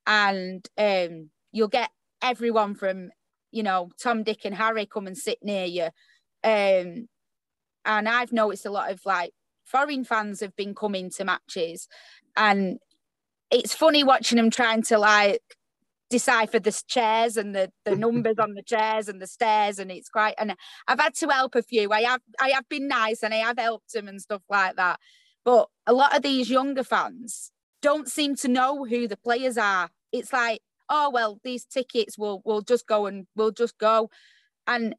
and 0.07 0.67
um, 0.79 1.31
you'll 1.53 1.69
get 1.69 1.91
everyone 2.23 2.75
from 2.75 3.11
you 3.51 3.63
know 3.63 3.91
Tom, 4.03 4.23
Dick, 4.23 4.45
and 4.45 4.55
Harry 4.55 4.87
come 4.87 5.07
and 5.07 5.17
sit 5.17 5.39
near 5.43 5.65
you. 5.65 5.89
Um, 6.47 7.09
and 7.85 8.09
I've 8.09 8.33
noticed 8.33 8.67
a 8.67 8.71
lot 8.71 8.93
of 8.93 9.01
like 9.05 9.33
foreign 9.65 10.05
fans 10.05 10.41
have 10.41 10.55
been 10.55 10.75
coming 10.75 11.11
to 11.11 11.25
matches, 11.25 11.89
and 12.37 12.79
it's 13.51 13.75
funny 13.75 14.05
watching 14.05 14.37
them 14.37 14.51
trying 14.51 14.83
to 14.83 14.99
like 14.99 15.43
decipher 16.09 16.61
the 16.61 16.83
chairs 16.87 17.37
and 17.37 17.55
the, 17.55 17.71
the 17.85 17.97
numbers 17.97 18.39
on 18.39 18.55
the 18.55 18.63
chairs 18.63 19.09
and 19.09 19.21
the 19.21 19.27
stairs 19.27 19.79
and 19.79 19.91
it's 19.91 20.09
quite 20.09 20.35
and 20.39 20.55
I've 20.87 21.01
had 21.01 21.15
to 21.17 21.29
help 21.29 21.55
a 21.55 21.63
few. 21.63 21.93
I 21.93 22.03
have 22.03 22.21
I 22.41 22.51
have 22.51 22.69
been 22.69 22.89
nice 22.89 23.23
and 23.23 23.35
I 23.35 23.39
have 23.39 23.59
helped 23.59 23.93
them 23.93 24.09
and 24.09 24.21
stuff 24.21 24.43
like 24.49 24.77
that. 24.77 25.01
But 25.45 25.69
a 25.87 25.93
lot 25.93 26.17
of 26.17 26.23
these 26.23 26.51
younger 26.51 26.85
fans 26.85 27.51
don't 27.83 28.09
seem 28.09 28.37
to 28.37 28.49
know 28.49 28.85
who 28.85 29.09
the 29.09 29.17
players 29.17 29.59
are. 29.59 29.91
It's 30.13 30.33
like 30.33 30.61
oh 30.89 31.11
well 31.11 31.41
these 31.43 31.65
tickets 31.65 32.17
will 32.17 32.41
will 32.45 32.63
just 32.63 32.87
go 32.87 33.07
and 33.07 33.27
we'll 33.35 33.53
just 33.53 33.79
go. 33.79 34.11
And 34.69 34.95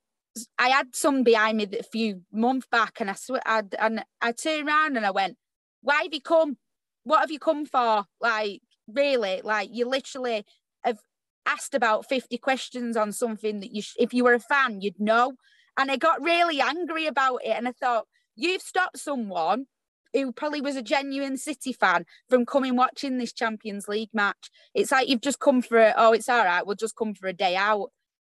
I 0.57 0.69
had 0.69 0.95
some 0.95 1.23
behind 1.23 1.57
me 1.57 1.67
a 1.79 1.83
few 1.83 2.21
months 2.31 2.67
back 2.69 2.99
and 2.99 3.09
I 3.09 3.13
swear 3.13 3.41
I'd, 3.45 3.73
and 3.75 4.03
I 4.21 4.31
turned 4.31 4.67
around 4.67 4.97
and 4.97 5.05
I 5.05 5.11
went 5.11 5.37
why 5.81 6.03
have 6.03 6.13
you 6.13 6.21
come? 6.21 6.57
What 7.03 7.21
have 7.21 7.31
you 7.31 7.39
come 7.39 7.65
for? 7.65 8.03
Like 8.19 8.61
really 8.87 9.41
like 9.43 9.69
you 9.71 9.87
literally 9.87 10.45
have 10.83 10.99
asked 11.45 11.73
about 11.73 12.07
50 12.07 12.37
questions 12.37 12.97
on 12.97 13.11
something 13.11 13.59
that 13.61 13.73
you 13.73 13.81
sh- 13.81 13.95
if 13.97 14.13
you 14.13 14.23
were 14.23 14.33
a 14.33 14.39
fan 14.39 14.81
you'd 14.81 14.99
know. 14.99 15.33
And 15.77 15.91
I 15.91 15.97
got 15.97 16.21
really 16.21 16.59
angry 16.59 17.05
about 17.07 17.41
it 17.43 17.51
and 17.51 17.67
I 17.67 17.71
thought 17.71 18.05
you've 18.35 18.61
stopped 18.61 18.99
someone 18.99 19.67
who 20.13 20.31
probably 20.31 20.61
was 20.61 20.75
a 20.75 20.81
genuine 20.81 21.37
City 21.37 21.73
fan 21.73 22.05
from 22.29 22.45
coming 22.45 22.75
watching 22.75 23.17
this 23.17 23.33
Champions 23.33 23.87
League 23.87 24.09
match. 24.13 24.49
It's 24.73 24.91
like 24.91 25.07
you've 25.07 25.21
just 25.21 25.39
come 25.39 25.61
for 25.61 25.77
a, 25.77 25.93
oh 25.95 26.13
it's 26.13 26.29
all 26.29 26.43
right 26.43 26.65
we'll 26.65 26.75
just 26.75 26.95
come 26.95 27.13
for 27.13 27.27
a 27.27 27.33
day 27.33 27.55
out. 27.55 27.91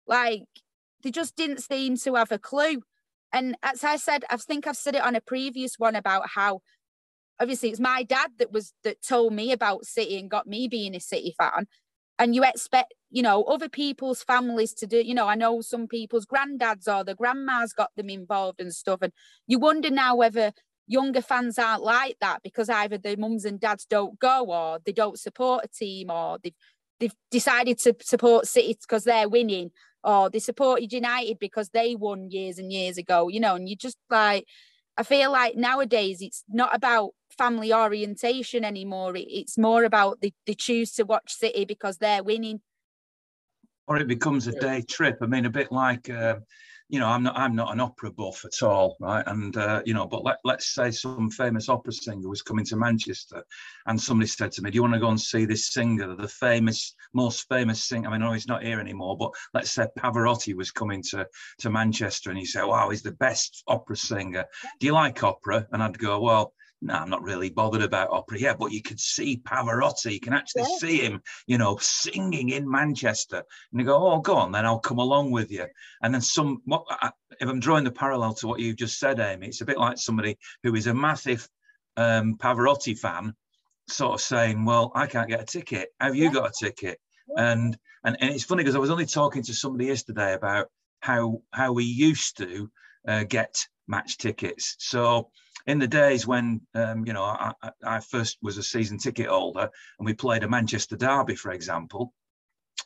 Like 0.07 0.43
they 1.03 1.11
just 1.11 1.35
didn't 1.35 1.61
seem 1.61 1.97
to 1.97 2.15
have 2.15 2.31
a 2.31 2.39
clue 2.39 2.81
and 3.31 3.55
as 3.61 3.83
I 3.83 3.97
said 3.97 4.23
I 4.29 4.37
think 4.37 4.67
I've 4.67 4.77
said 4.77 4.95
it 4.95 5.03
on 5.03 5.15
a 5.15 5.21
previous 5.21 5.77
one 5.77 5.95
about 5.95 6.29
how 6.29 6.61
obviously 7.39 7.69
it's 7.69 7.79
my 7.79 8.03
dad 8.03 8.31
that 8.39 8.51
was 8.51 8.73
that 8.83 9.01
told 9.01 9.33
me 9.33 9.51
about 9.51 9.85
City 9.85 10.17
and 10.17 10.29
got 10.29 10.47
me 10.47 10.67
being 10.67 10.95
a 10.95 10.99
City 10.99 11.35
fan. 11.37 11.67
And 12.19 12.35
you 12.35 12.43
expect, 12.43 12.93
you 13.09 13.23
know, 13.23 13.43
other 13.43 13.69
people's 13.69 14.23
families 14.23 14.73
to 14.75 14.87
do, 14.87 15.01
you 15.01 15.15
know, 15.15 15.27
I 15.27 15.35
know 15.35 15.61
some 15.61 15.87
people's 15.87 16.25
granddads 16.25 16.87
or 16.87 17.03
the 17.03 17.15
grandmas 17.15 17.73
got 17.73 17.89
them 17.95 18.09
involved 18.09 18.61
and 18.61 18.73
stuff. 18.73 18.99
And 19.01 19.11
you 19.47 19.57
wonder 19.59 19.89
now 19.89 20.15
whether 20.15 20.53
younger 20.87 21.21
fans 21.21 21.57
aren't 21.57 21.83
like 21.83 22.17
that 22.21 22.43
because 22.43 22.69
either 22.69 22.97
their 22.97 23.17
mums 23.17 23.45
and 23.45 23.59
dads 23.59 23.85
don't 23.85 24.19
go 24.19 24.45
or 24.45 24.79
they 24.85 24.91
don't 24.91 25.19
support 25.19 25.65
a 25.65 25.67
team 25.67 26.11
or 26.11 26.37
they've 26.43 26.53
they've 26.99 27.15
decided 27.31 27.79
to 27.79 27.95
support 28.01 28.47
City 28.47 28.77
because 28.79 29.03
they're 29.03 29.29
winning 29.29 29.71
or 30.03 30.29
they 30.29 30.39
supported 30.39 30.91
United 30.91 31.39
because 31.39 31.69
they 31.69 31.95
won 31.95 32.29
years 32.29 32.57
and 32.57 32.71
years 32.71 32.97
ago, 32.97 33.27
you 33.27 33.39
know, 33.39 33.55
and 33.55 33.69
you 33.69 33.75
just 33.75 33.97
like 34.09 34.45
I 34.97 35.03
feel 35.03 35.31
like 35.31 35.55
nowadays 35.55 36.21
it's 36.21 36.43
not 36.47 36.75
about 36.75 37.11
family 37.37 37.73
orientation 37.73 38.63
anymore. 38.63 39.13
It's 39.15 39.57
more 39.57 39.83
about 39.83 40.21
they, 40.21 40.33
they 40.45 40.53
choose 40.53 40.91
to 40.93 41.03
watch 41.03 41.33
City 41.33 41.65
because 41.65 41.97
they're 41.97 42.23
winning. 42.23 42.61
Or 43.87 43.97
it 43.97 44.07
becomes 44.07 44.47
a 44.47 44.53
day 44.53 44.81
trip. 44.81 45.17
I 45.21 45.25
mean, 45.25 45.45
a 45.45 45.49
bit 45.49 45.71
like, 45.71 46.09
uh, 46.09 46.35
you 46.89 46.99
know, 46.99 47.07
I'm 47.07 47.23
not 47.23 47.37
I'm 47.37 47.55
not 47.55 47.73
an 47.73 47.79
opera 47.79 48.11
buff 48.11 48.45
at 48.45 48.61
all, 48.65 48.97
right? 48.99 49.23
And 49.25 49.55
uh, 49.57 49.81
you 49.85 49.93
know, 49.93 50.05
but 50.05 50.23
let, 50.23 50.37
let's 50.43 50.73
say 50.73 50.91
some 50.91 51.29
famous 51.29 51.69
opera 51.69 51.93
singer 51.93 52.27
was 52.27 52.41
coming 52.41 52.65
to 52.65 52.75
Manchester, 52.75 53.43
and 53.87 53.99
somebody 53.99 54.27
said 54.27 54.51
to 54.53 54.61
me, 54.61 54.69
"Do 54.69 54.75
you 54.75 54.81
want 54.81 54.93
to 54.93 54.99
go 54.99 55.09
and 55.09 55.19
see 55.19 55.45
this 55.45 55.71
singer, 55.71 56.15
the 56.15 56.27
famous, 56.27 56.95
most 57.13 57.47
famous 57.47 57.83
singer?" 57.83 58.09
I 58.09 58.11
mean, 58.11 58.21
I 58.21 58.27
know 58.27 58.33
he's 58.33 58.47
not 58.47 58.63
here 58.63 58.79
anymore, 58.79 59.17
but 59.17 59.31
let's 59.53 59.71
say 59.71 59.87
Pavarotti 59.97 60.53
was 60.55 60.71
coming 60.71 61.01
to 61.09 61.27
to 61.59 61.69
Manchester, 61.69 62.29
and 62.29 62.39
he 62.39 62.45
said, 62.45 62.65
"Wow, 62.65 62.89
he's 62.89 63.03
the 63.03 63.13
best 63.13 63.63
opera 63.67 63.95
singer. 63.95 64.45
Do 64.79 64.85
you 64.85 64.93
like 64.93 65.23
opera?" 65.23 65.67
And 65.71 65.81
I'd 65.81 65.97
go, 65.97 66.19
"Well." 66.19 66.53
No, 66.83 66.95
I'm 66.95 67.09
not 67.09 67.23
really 67.23 67.49
bothered 67.49 67.81
about 67.81 68.09
opera. 68.11 68.37
Yeah, 68.39 68.55
but 68.55 68.71
you 68.73 68.81
could 68.81 68.99
see 68.99 69.37
Pavarotti. 69.37 70.11
You 70.11 70.19
can 70.19 70.33
actually 70.33 70.63
Yeah. 70.63 70.77
see 70.77 70.99
him, 70.99 71.21
you 71.47 71.57
know, 71.57 71.77
singing 71.77 72.49
in 72.49 72.69
Manchester. 72.69 73.43
And 73.71 73.79
you 73.79 73.85
go, 73.85 74.05
oh, 74.05 74.19
go 74.19 74.35
on, 74.35 74.51
then 74.51 74.65
I'll 74.65 74.79
come 74.79 74.99
along 74.99 75.31
with 75.31 75.49
you. 75.49 75.65
And 76.01 76.13
then 76.13 76.21
some, 76.21 76.61
what, 76.65 76.83
I, 76.89 77.11
if 77.39 77.47
I'm 77.47 77.61
drawing 77.61 77.85
the 77.85 77.91
parallel 77.91 78.33
to 78.35 78.47
what 78.47 78.59
you've 78.59 78.75
just 78.75 78.99
said, 78.99 79.19
Amy, 79.19 79.47
it's 79.47 79.61
a 79.61 79.65
bit 79.65 79.77
like 79.77 79.97
somebody 79.97 80.37
who 80.63 80.75
is 80.75 80.87
a 80.87 80.93
massive 80.93 81.47
um, 81.95 82.37
Pavarotti 82.37 82.97
fan, 82.97 83.33
sort 83.87 84.15
of 84.15 84.21
saying, 84.21 84.65
well, 84.65 84.91
I 84.93 85.07
can't 85.07 85.29
get 85.29 85.41
a 85.41 85.45
ticket. 85.45 85.89
Have 86.01 86.15
you 86.15 86.25
Yeah. 86.25 86.31
got 86.31 86.49
a 86.49 86.65
ticket? 86.65 86.99
And, 87.37 87.77
and 88.03 88.17
and 88.19 88.35
it's 88.35 88.43
funny 88.43 88.63
because 88.63 88.75
I 88.75 88.79
was 88.79 88.89
only 88.89 89.05
talking 89.05 89.43
to 89.43 89.53
somebody 89.53 89.85
yesterday 89.85 90.33
about 90.33 90.67
how 90.99 91.41
how 91.51 91.71
we 91.71 91.85
used 91.85 92.37
to 92.37 92.69
uh, 93.07 93.23
get 93.23 93.65
match 93.87 94.17
tickets. 94.17 94.75
So 94.79 95.29
in 95.67 95.79
the 95.79 95.87
days 95.87 96.25
when 96.27 96.61
um, 96.75 97.05
you 97.05 97.13
know 97.13 97.23
I, 97.23 97.51
I- 97.85 97.99
first 97.99 98.37
was 98.41 98.57
a 98.57 98.63
season 98.63 98.97
ticket 98.97 99.27
holder 99.27 99.69
and 99.99 100.05
we 100.05 100.13
played 100.13 100.43
a 100.43 100.49
Manchester 100.49 100.95
derby, 100.97 101.35
for 101.35 101.51
example, 101.51 102.13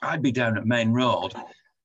I'd 0.02 0.22
be 0.22 0.32
down 0.32 0.58
at 0.58 0.66
Maine 0.66 0.92
Road, 0.92 1.34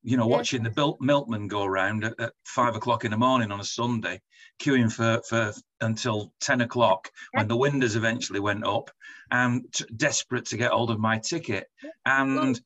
you 0.02 0.16
know, 0.16 0.28
Yeah. 0.28 0.36
watching 0.36 0.62
the 0.62 0.70
Bil- 0.70 0.98
milkman 1.00 1.48
go 1.48 1.64
around 1.64 2.04
at, 2.04 2.18
at 2.20 2.32
five 2.44 2.76
o'clock 2.76 3.04
in 3.04 3.10
the 3.10 3.16
morning 3.16 3.50
on 3.52 3.60
a 3.60 3.64
Sunday, 3.64 4.20
queuing 4.60 4.92
for 4.92 5.22
for 5.28 5.52
until 5.80 6.32
ten 6.40 6.60
o'clock 6.60 7.10
when 7.32 7.48
the 7.48 7.56
windows 7.56 7.96
eventually 7.96 8.40
went 8.40 8.66
up, 8.66 8.90
and 9.30 9.64
t- 9.72 9.84
desperate 9.96 10.46
to 10.46 10.56
get 10.56 10.72
hold 10.72 10.90
of 10.90 10.98
my 11.00 11.18
ticket, 11.18 11.68
and. 12.06 12.60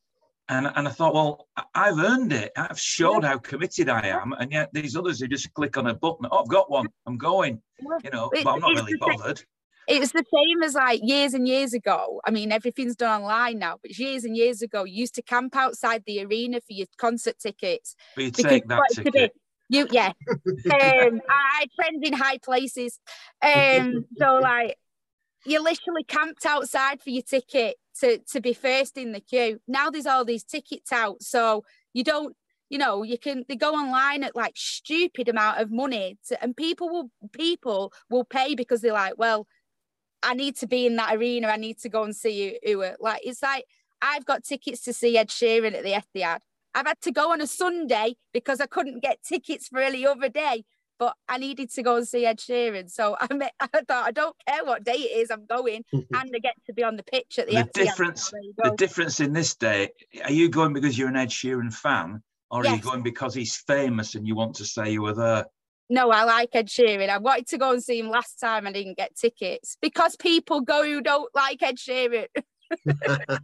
And, 0.49 0.71
and 0.77 0.87
I 0.87 0.91
thought, 0.93 1.13
well, 1.15 1.49
I've 1.75 1.99
earned 1.99 2.33
it. 2.33 2.53
I've 2.57 2.79
showed 2.79 3.25
how 3.25 3.39
committed 3.39 3.89
I 3.89 4.07
am. 4.07 4.33
And 4.33 4.53
yet 4.53 4.71
these 4.73 4.95
others 4.97 5.19
who 5.21 5.27
just 5.27 5.53
click 5.55 5.77
on 5.77 5.89
a 5.89 5.95
button, 5.95 6.27
oh, 6.31 6.43
I've 6.43 6.49
got 6.49 6.71
one, 6.71 6.87
I'm 7.07 7.19
going, 7.19 7.61
Yeah. 7.81 7.99
you 8.05 8.11
know, 8.11 8.31
It- 8.33 8.45
but 8.45 8.55
I'm 8.55 8.61
not 8.61 8.75
really 8.75 8.93
same- 8.93 8.99
bothered. 9.01 9.43
It's 9.89 10.11
the 10.13 10.25
same 10.35 10.63
as 10.65 10.75
like 10.75 11.01
years 11.05 11.33
and 11.33 11.47
years 11.47 11.73
ago. 11.73 12.21
I 12.25 12.33
mean, 12.33 12.51
everything's 12.51 12.97
done 12.97 13.23
online 13.23 13.61
now, 13.61 13.79
but 13.81 13.97
years 13.97 14.25
and 14.25 14.37
years 14.37 14.61
ago, 14.61 14.83
you 14.83 14.95
used 14.95 15.15
to 15.15 15.23
camp 15.23 15.55
outside 15.57 16.03
the 16.07 16.25
arena 16.25 16.61
for 16.61 16.73
your 16.73 16.89
concert 16.99 17.39
tickets. 17.39 17.95
But 18.17 18.25
you 18.25 18.31
take 18.33 18.67
that 18.67 18.83
to 18.95 19.03
be- 19.05 19.11
ticket. 19.13 19.33
You, 19.69 19.87
yeah. 19.91 20.13
um, 20.29 21.21
I 21.29 21.63
I 21.63 21.67
trend 21.81 22.05
in 22.05 22.13
high 22.13 22.39
places. 22.39 22.99
Um, 23.43 24.07
so 24.17 24.37
like, 24.37 24.77
you 25.47 25.63
literally 25.63 26.05
camped 26.05 26.45
outside 26.45 27.03
for 27.03 27.11
your 27.11 27.23
ticket 27.23 27.77
to 28.01 28.19
to 28.33 28.41
be 28.41 28.53
first 28.53 28.97
in 28.99 29.13
the 29.13 29.21
queue. 29.21 29.61
Now 29.67 29.91
there's 29.91 30.07
all 30.07 30.25
these 30.25 30.45
tickets 30.45 30.93
out, 30.93 31.23
so 31.23 31.65
you 31.93 32.05
don't 32.05 32.37
you 32.69 32.79
know 32.79 33.03
you 33.03 33.19
can 33.19 33.45
they 33.49 33.57
go 33.57 33.73
online 33.73 34.23
at 34.25 34.37
like 34.37 34.55
stupid 34.57 35.29
amount 35.29 35.61
of 35.61 35.71
money 35.71 36.19
to, 36.29 36.43
and 36.43 36.57
people 36.57 36.89
will 36.89 37.11
people 37.33 37.93
will 38.11 38.25
pay 38.25 38.55
because 38.55 38.81
they're 38.81 38.93
like 38.93 39.15
well 39.17 39.47
i 40.23 40.35
need 40.35 40.57
to 40.57 40.67
be 40.67 40.87
in 40.87 40.97
that 40.97 41.15
arena. 41.15 41.49
I 41.49 41.57
need 41.57 41.79
to 41.81 41.89
go 41.89 42.03
and 42.03 42.15
see 42.15 42.59
who 42.65 42.85
like 43.01 43.21
it's 43.25 43.43
like 43.43 43.65
i've 44.03 44.25
got 44.25 44.45
tickets 44.45 44.83
to 44.83 44.93
see 44.93 45.17
ed 45.17 45.29
sheeran 45.29 45.75
at 45.75 45.85
the 45.85 45.93
etihad. 45.93 46.41
I've 46.75 46.87
had 46.87 47.01
to 47.03 47.13
go 47.13 47.33
on 47.33 47.41
a 47.41 47.47
sunday 47.47 48.17
because 48.33 48.61
i 48.61 48.67
couldn't 48.67 49.03
get 49.03 49.23
tickets 49.23 49.69
for 49.69 49.79
any 49.79 50.05
other 50.07 50.29
day 50.29 50.65
but 50.99 51.15
I 51.29 51.39
needed 51.39 51.71
to 51.73 51.83
go 51.83 51.97
and 51.97 52.07
see 52.07 52.27
Ed 52.27 52.39
Sheeran. 52.39 52.91
So 52.91 53.17
I, 53.21 53.33
met, 53.35 53.53
I 53.61 53.67
thought 53.67 54.07
I 54.07 54.11
don't 54.11 54.37
care 54.49 54.65
what 54.65 54.85
day 54.85 54.93
it 54.93 55.19
is, 55.19 55.31
I'm 55.31 55.47
going, 55.47 55.85
mm-hmm. 55.95 56.15
and 56.15 56.33
I 56.35 56.39
get 56.39 56.55
to 56.67 56.73
be 56.73 56.83
on 56.83 56.97
the 56.97 57.03
pitch 57.03 57.39
at 57.39 57.49
the. 57.49 57.55
The 57.55 57.71
difference, 57.73 58.31
the 58.31 58.75
difference 58.77 59.21
in 59.21 59.33
this 59.33 59.55
day, 59.55 59.91
are 60.25 60.33
you 60.33 60.49
going 60.49 60.73
because 60.73 60.97
you're 60.99 61.09
an 61.09 61.17
Ed 61.17 61.31
Sheeran 61.31 61.73
fan, 61.73 62.23
or 62.51 62.65
yes. 62.65 62.73
are 62.73 62.77
you 62.77 62.83
going 62.83 63.03
because 63.03 63.35
he's 63.35 63.57
famous 63.57 64.15
and 64.15 64.27
you 64.27 64.35
want 64.35 64.57
to 64.57 64.65
say 64.65 64.91
you 64.91 65.03
were 65.03 65.15
there? 65.15 65.47
No, 65.89 66.11
I 66.11 66.25
like 66.25 66.51
Ed 66.53 66.69
Sheeran. 66.69 67.09
I 67.09 67.19
wanted 67.19 67.47
to 67.49 67.59
go 67.59 67.73
and 67.73 67.83
see 67.83 68.01
him 68.01 68.09
last 68.09 68.41
time. 68.41 68.67
I 68.67 68.73
didn't 68.73 68.97
get 68.97 69.17
tickets 69.17 69.77
because 69.81 70.17
people 70.17 70.61
go 70.61 70.83
who 70.83 71.01
don't 71.01 71.33
like 71.35 71.63
Ed 71.63 71.77
Sheeran. 71.77 72.27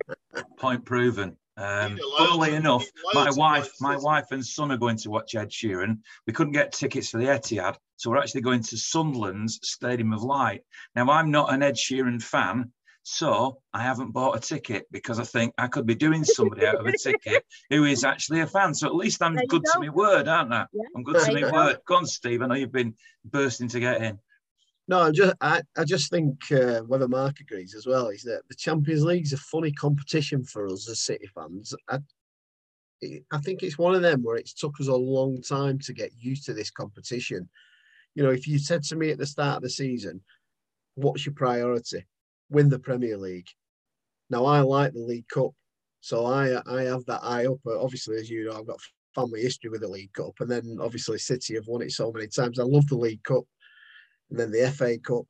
Point 0.58 0.84
proven. 0.84 1.36
Um, 1.56 1.98
funnily 2.16 2.54
enough, 2.54 2.84
my 3.12 3.30
wife, 3.32 3.70
my 3.80 3.96
wife 3.96 4.26
and 4.30 4.44
son 4.44 4.72
are 4.72 4.78
going 4.78 4.96
to 4.98 5.10
watch 5.10 5.34
Ed 5.34 5.50
Sheeran. 5.50 5.98
We 6.26 6.32
couldn't 6.32 6.54
get 6.54 6.72
tickets 6.72 7.10
for 7.10 7.18
the 7.18 7.26
Etihad, 7.26 7.76
so 7.96 8.10
we're 8.10 8.18
actually 8.18 8.40
going 8.40 8.62
to 8.62 8.76
Sunderland's 8.76 9.60
Stadium 9.62 10.12
of 10.12 10.22
Light. 10.22 10.62
Now, 10.96 11.10
I'm 11.10 11.30
not 11.30 11.52
an 11.52 11.62
Ed 11.62 11.74
Sheeran 11.74 12.22
fan, 12.22 12.72
so 13.02 13.58
I 13.74 13.82
haven't 13.82 14.12
bought 14.12 14.36
a 14.36 14.40
ticket 14.40 14.86
because 14.90 15.18
I 15.18 15.24
think 15.24 15.52
I 15.58 15.66
could 15.66 15.86
be 15.86 15.94
doing 15.94 16.24
somebody 16.24 16.66
out 16.66 16.76
of 16.76 16.86
a 16.86 16.96
ticket 16.96 17.44
who 17.70 17.84
is 17.84 18.04
actually 18.04 18.40
a 18.40 18.46
fan. 18.46 18.74
So 18.74 18.86
at 18.86 18.94
least 18.94 19.22
I'm 19.22 19.34
good 19.34 19.64
go. 19.64 19.72
to 19.72 19.80
my 19.80 19.88
word, 19.90 20.28
aren't 20.28 20.52
I? 20.52 20.66
Yeah. 20.72 20.82
I'm 20.96 21.02
good 21.02 21.22
to 21.24 21.34
my 21.34 21.52
word. 21.52 21.78
Go 21.86 21.96
on, 21.96 22.06
Steve. 22.06 22.42
I 22.42 22.46
know 22.46 22.54
you've 22.54 22.72
been 22.72 22.94
bursting 23.24 23.68
to 23.68 23.80
get 23.80 24.02
in. 24.02 24.18
No, 24.88 25.00
I 25.00 25.10
just 25.12 25.34
I, 25.40 25.62
I 25.76 25.84
just 25.84 26.10
think 26.10 26.50
uh, 26.50 26.80
whether 26.80 27.08
Mark 27.08 27.40
agrees 27.40 27.74
as 27.74 27.86
well 27.86 28.08
is 28.08 28.22
that 28.22 28.42
the 28.48 28.54
Champions 28.54 29.04
League 29.04 29.24
is 29.24 29.32
a 29.32 29.38
funny 29.38 29.72
competition 29.72 30.44
for 30.44 30.66
us 30.66 30.88
as 30.90 31.00
City 31.00 31.28
fans. 31.34 31.72
I, 31.88 31.98
I 33.30 33.38
think 33.38 33.62
it's 33.62 33.78
one 33.78 33.94
of 33.94 34.02
them 34.02 34.22
where 34.22 34.36
it's 34.36 34.52
took 34.52 34.80
us 34.80 34.88
a 34.88 34.94
long 34.94 35.40
time 35.42 35.78
to 35.80 35.92
get 35.92 36.12
used 36.18 36.44
to 36.46 36.54
this 36.54 36.70
competition. 36.70 37.48
You 38.14 38.22
know, 38.22 38.30
if 38.30 38.46
you 38.46 38.58
said 38.58 38.82
to 38.84 38.96
me 38.96 39.10
at 39.10 39.18
the 39.18 39.26
start 39.26 39.56
of 39.56 39.62
the 39.62 39.70
season, 39.70 40.20
"What's 40.94 41.24
your 41.26 41.34
priority?" 41.34 42.04
win 42.50 42.68
the 42.68 42.78
Premier 42.78 43.16
League. 43.16 43.48
Now 44.30 44.44
I 44.44 44.60
like 44.60 44.92
the 44.92 45.00
League 45.00 45.28
Cup, 45.28 45.52
so 46.00 46.26
I 46.26 46.60
I 46.66 46.82
have 46.82 47.04
that 47.06 47.22
eye 47.22 47.46
up. 47.46 47.58
Obviously, 47.66 48.16
as 48.16 48.28
you 48.28 48.44
know, 48.46 48.58
I've 48.58 48.66
got 48.66 48.80
family 49.14 49.42
history 49.42 49.70
with 49.70 49.82
the 49.82 49.88
League 49.88 50.12
Cup, 50.12 50.34
and 50.40 50.50
then 50.50 50.78
obviously 50.80 51.18
City 51.18 51.54
have 51.54 51.68
won 51.68 51.82
it 51.82 51.92
so 51.92 52.10
many 52.12 52.26
times. 52.26 52.58
I 52.58 52.64
love 52.64 52.86
the 52.88 52.96
League 52.96 53.22
Cup, 53.24 53.44
and 54.32 54.40
then 54.40 54.50
the 54.50 54.70
FA 54.70 54.98
Cup, 54.98 55.26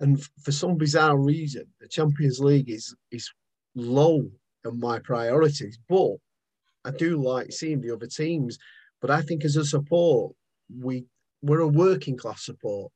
and 0.00 0.22
for 0.42 0.52
some 0.52 0.76
bizarre 0.76 1.16
reason, 1.16 1.64
the 1.80 1.88
Champions 1.88 2.40
League 2.40 2.68
is 2.68 2.94
is 3.10 3.30
low 3.74 4.30
on 4.66 4.78
my 4.78 4.98
priorities. 4.98 5.78
But 5.88 6.16
I 6.84 6.90
do 6.90 7.16
like 7.22 7.52
seeing 7.52 7.80
the 7.80 7.92
other 7.92 8.06
teams. 8.06 8.58
But 9.00 9.10
I 9.10 9.22
think 9.22 9.44
as 9.44 9.56
a 9.56 9.64
support, 9.64 10.34
we 10.78 11.06
we're 11.40 11.60
a 11.60 11.68
working 11.68 12.18
class 12.18 12.44
support. 12.44 12.92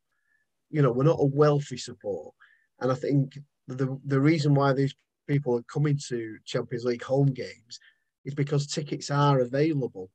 You 0.71 0.83
know, 0.83 0.93
we're 0.93 1.05
not 1.05 1.21
a 1.21 1.25
wealthy 1.25 1.79
support. 1.79 2.35
And 2.81 2.93
I 2.93 2.95
think 2.95 3.39
the 3.69 3.99
the 4.05 4.21
reason 4.21 4.53
why 4.55 4.75
these 4.75 4.95
people 5.27 5.57
are 5.57 5.73
coming 5.73 5.99
to 6.09 6.37
Champions 6.45 6.85
League 6.85 7.05
home 7.05 7.33
games 7.33 7.81
is 8.27 8.35
because 8.35 8.67
tickets 8.67 9.11
are 9.11 9.41
available. 9.41 10.11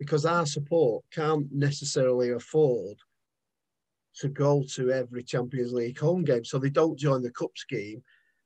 Because 0.00 0.26
our 0.26 0.46
support 0.46 1.04
can't 1.12 1.46
necessarily 1.52 2.30
afford 2.30 2.96
to 4.18 4.28
go 4.28 4.64
to 4.74 4.90
every 4.90 5.22
Champions 5.22 5.72
League 5.72 5.98
home 5.98 6.24
game, 6.24 6.44
so 6.44 6.58
they 6.58 6.70
don't 6.70 6.98
join 6.98 7.22
the 7.22 7.30
cup 7.30 7.50
scheme. 7.56 8.02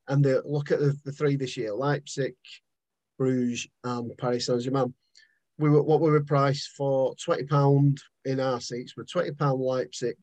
And 0.09 0.25
they 0.25 0.37
look 0.45 0.71
at 0.71 0.81
the, 0.81 0.97
the 1.05 1.13
three 1.13 1.37
this 1.37 1.57
year: 1.57 1.73
Leipzig, 1.73 2.35
Bruges, 3.19 3.67
and 3.83 4.17
Paris 4.19 4.47
Saint 4.47 4.63
Germain. 4.63 4.95
We 5.59 5.71
were 5.71 5.83
what 5.83 6.01
we 6.01 6.11
were 6.11 6.23
priced 6.23 6.71
for 6.77 7.15
twenty 7.17 7.45
pound 7.45 8.01
in 8.25 8.41
our 8.41 8.61
seats 8.61 8.97
were 8.97 9.05
twenty 9.05 9.33
pound 9.33 9.61
Leipzig, 9.61 10.17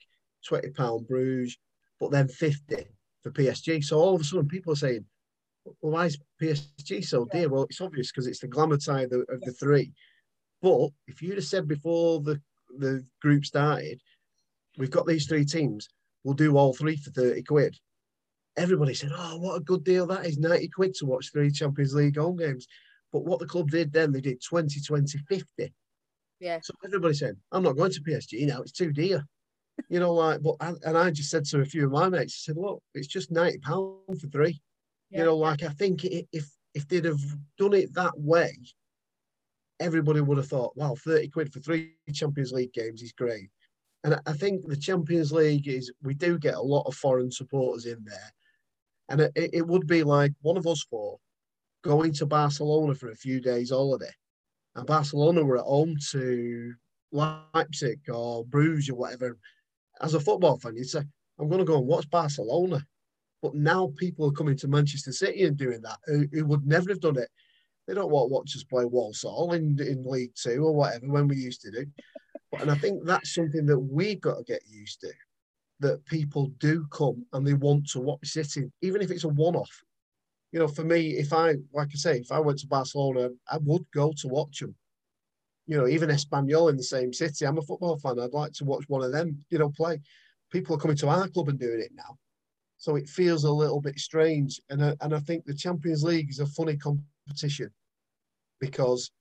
twenty 0.47 0.69
pound 0.69 1.07
Bruges, 1.07 1.57
but 1.99 2.11
then 2.11 2.27
fifty 2.27 2.85
for 3.23 3.31
PSG. 3.31 3.83
So 3.83 3.97
all 3.97 4.15
of 4.15 4.21
a 4.21 4.23
sudden, 4.23 4.47
people 4.47 4.73
are 4.73 4.77
saying, 4.77 5.05
well, 5.65 5.93
why 5.93 6.05
is 6.05 6.17
PSG 6.41 7.05
so 7.05 7.25
dear? 7.31 7.49
Well, 7.49 7.63
it's 7.63 7.81
obvious 7.81 8.11
because 8.11 8.27
it's 8.27 8.39
the 8.39 8.47
glamour 8.47 8.79
side 8.79 9.13
of, 9.13 9.21
of 9.29 9.41
the 9.41 9.53
three. 9.53 9.93
But 10.61 10.89
if 11.07 11.21
you'd 11.21 11.35
have 11.35 11.45
said 11.45 11.67
before 11.67 12.21
the, 12.21 12.41
the 12.77 13.05
group 13.21 13.45
started, 13.45 14.01
we've 14.77 14.91
got 14.91 15.05
these 15.05 15.27
three 15.27 15.45
teams, 15.45 15.89
we'll 16.23 16.33
do 16.33 16.57
all 16.57 16.73
three 16.73 16.95
for 16.95 17.11
30 17.11 17.43
quid. 17.43 17.77
Everybody 18.57 18.93
said, 18.93 19.11
oh, 19.15 19.37
what 19.37 19.55
a 19.55 19.61
good 19.61 19.83
deal 19.83 20.05
that 20.07 20.25
is, 20.25 20.37
90 20.37 20.67
quid 20.69 20.93
to 20.95 21.05
watch 21.05 21.31
three 21.31 21.51
Champions 21.51 21.93
League 21.93 22.17
home 22.17 22.37
games. 22.37 22.67
But 23.13 23.25
what 23.25 23.39
the 23.39 23.47
club 23.47 23.69
did 23.69 23.91
then, 23.91 24.11
they 24.11 24.21
did 24.21 24.41
20, 24.41 24.79
20, 24.81 25.17
50. 25.17 25.73
Yeah. 26.39 26.59
So 26.63 26.73
everybody 26.83 27.13
said, 27.13 27.37
I'm 27.51 27.63
not 27.63 27.77
going 27.77 27.91
to 27.91 28.01
PSG 28.01 28.47
now, 28.47 28.61
it's 28.61 28.71
too 28.71 28.91
dear 28.91 29.25
you 29.89 29.99
know, 29.99 30.13
like, 30.13 30.41
but 30.41 30.55
I, 30.59 30.73
and 30.85 30.97
I 30.97 31.11
just 31.11 31.29
said 31.29 31.45
to 31.45 31.61
a 31.61 31.65
few 31.65 31.85
of 31.85 31.91
my 31.91 32.09
mates, 32.09 32.43
I 32.43 32.51
said, 32.51 32.57
look, 32.57 32.81
it's 32.93 33.07
just 33.07 33.31
ninety 33.31 33.59
pound 33.59 34.19
for 34.19 34.27
three. 34.27 34.61
Yeah. 35.09 35.19
You 35.19 35.25
know, 35.25 35.37
like 35.37 35.63
I 35.63 35.69
think 35.69 36.03
if 36.05 36.49
if 36.73 36.87
they'd 36.87 37.05
have 37.05 37.21
done 37.57 37.73
it 37.73 37.93
that 37.95 38.13
way, 38.17 38.57
everybody 39.79 40.21
would 40.21 40.37
have 40.37 40.47
thought, 40.47 40.75
wow, 40.75 40.95
thirty 40.95 41.29
quid 41.29 41.51
for 41.51 41.59
three 41.59 41.95
Champions 42.13 42.51
League 42.51 42.73
games 42.73 43.01
is 43.01 43.11
great. 43.11 43.49
And 44.03 44.19
I 44.25 44.33
think 44.33 44.67
the 44.67 44.77
Champions 44.77 45.31
League 45.31 45.67
is 45.67 45.91
we 46.01 46.13
do 46.13 46.39
get 46.39 46.55
a 46.55 46.61
lot 46.61 46.87
of 46.87 46.95
foreign 46.95 47.31
supporters 47.31 47.85
in 47.85 48.03
there, 48.03 48.33
and 49.09 49.21
it, 49.21 49.31
it 49.35 49.67
would 49.67 49.85
be 49.87 50.03
like 50.03 50.33
one 50.41 50.57
of 50.57 50.65
us 50.65 50.83
four 50.89 51.17
going 51.83 52.13
to 52.13 52.25
Barcelona 52.25 52.95
for 52.95 53.11
a 53.11 53.15
few 53.15 53.39
days 53.39 53.69
holiday, 53.69 54.11
and 54.75 54.87
Barcelona 54.87 55.43
were 55.43 55.57
at 55.57 55.65
home 55.65 55.95
to 56.11 56.73
Leipzig 57.11 57.99
or 58.09 58.45
Bruges 58.45 58.89
or 58.89 58.95
whatever, 58.95 59.37
as 60.01 60.13
a 60.13 60.19
football 60.19 60.57
fan, 60.57 60.75
you'd 60.75 60.89
say, 60.89 61.03
I'm 61.39 61.47
going 61.47 61.59
to 61.59 61.65
go 61.65 61.77
and 61.77 61.87
watch 61.87 62.09
Barcelona. 62.09 62.83
But 63.41 63.55
now 63.55 63.91
people 63.97 64.27
are 64.27 64.33
coming 64.33 64.55
to 64.57 64.67
Manchester 64.67 65.11
City 65.11 65.43
and 65.43 65.57
doing 65.57 65.81
that 65.81 65.97
who, 66.05 66.27
who 66.31 66.45
would 66.45 66.65
never 66.65 66.89
have 66.89 67.01
done 67.01 67.17
it. 67.17 67.29
They 67.87 67.95
don't 67.95 68.11
want 68.11 68.29
to 68.29 68.33
watch 68.33 68.55
us 68.55 68.63
play 68.63 68.85
Walsall 68.85 69.53
in, 69.53 69.79
in 69.81 70.03
League 70.03 70.33
Two 70.35 70.63
or 70.63 70.75
whatever 70.75 71.07
when 71.07 71.27
we 71.27 71.37
used 71.37 71.61
to 71.61 71.71
do. 71.71 71.85
And 72.59 72.69
I 72.69 72.75
think 72.75 73.05
that's 73.05 73.33
something 73.33 73.65
that 73.65 73.79
we've 73.79 74.21
got 74.21 74.37
to 74.37 74.43
get 74.43 74.61
used 74.69 75.01
to. 75.01 75.11
That 75.79 76.05
people 76.05 76.51
do 76.59 76.85
come 76.91 77.25
and 77.33 77.45
they 77.45 77.55
want 77.55 77.89
to 77.91 78.01
watch 78.01 78.27
City, 78.27 78.71
even 78.81 79.01
if 79.01 79.09
it's 79.09 79.23
a 79.23 79.29
one-off. 79.29 79.83
You 80.51 80.59
know, 80.59 80.67
for 80.67 80.83
me, 80.83 81.11
if 81.11 81.33
I, 81.33 81.55
like 81.73 81.87
I 81.91 81.95
say, 81.95 82.19
if 82.19 82.31
I 82.31 82.39
went 82.39 82.59
to 82.59 82.67
Barcelona, 82.67 83.29
I 83.49 83.57
would 83.57 83.85
go 83.91 84.13
to 84.17 84.27
watch 84.27 84.59
them 84.59 84.75
you 85.67 85.77
know, 85.77 85.87
even 85.87 86.09
Espanyol 86.09 86.69
in 86.69 86.77
the 86.77 86.83
same 86.83 87.13
city. 87.13 87.45
I'm 87.45 87.57
a 87.57 87.61
football 87.61 87.97
fan. 87.97 88.19
I'd 88.19 88.33
like 88.33 88.51
to 88.53 88.65
watch 88.65 88.83
one 88.87 89.03
of 89.03 89.13
them, 89.13 89.37
you 89.49 89.57
know, 89.57 89.69
play. 89.69 90.01
People 90.51 90.75
are 90.75 90.79
coming 90.79 90.97
to 90.97 91.07
our 91.07 91.29
club 91.29 91.49
and 91.49 91.59
doing 91.59 91.79
it 91.79 91.91
now. 91.95 92.17
So 92.77 92.95
it 92.95 93.07
feels 93.07 93.43
a 93.43 93.51
little 93.51 93.79
bit 93.79 93.97
strange. 93.97 94.59
And 94.69 94.83
I, 94.83 94.95
and 95.01 95.13
I 95.13 95.19
think 95.19 95.45
the 95.45 95.53
Champions 95.53 96.03
League 96.03 96.29
is 96.29 96.39
a 96.39 96.45
funny 96.45 96.75
competition 96.75 97.71
because 98.59 99.11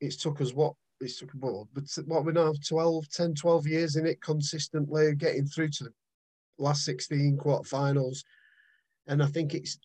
it's 0.00 0.16
took 0.16 0.40
us 0.40 0.54
what 0.54 0.74
it's 1.00 1.18
took 1.18 1.30
what, 1.32 1.66
but 1.72 1.84
what 2.06 2.24
we 2.24 2.32
now 2.32 2.52
12, 2.66 3.08
10, 3.08 3.34
12 3.34 3.66
years 3.66 3.96
in 3.96 4.06
it 4.06 4.20
consistently 4.20 5.14
getting 5.14 5.46
through 5.46 5.68
to 5.68 5.84
the 5.84 5.92
last 6.58 6.84
16 6.84 7.38
quarterfinals. 7.38 8.22
And 9.06 9.22
I 9.22 9.26
think 9.26 9.54
it's 9.54 9.78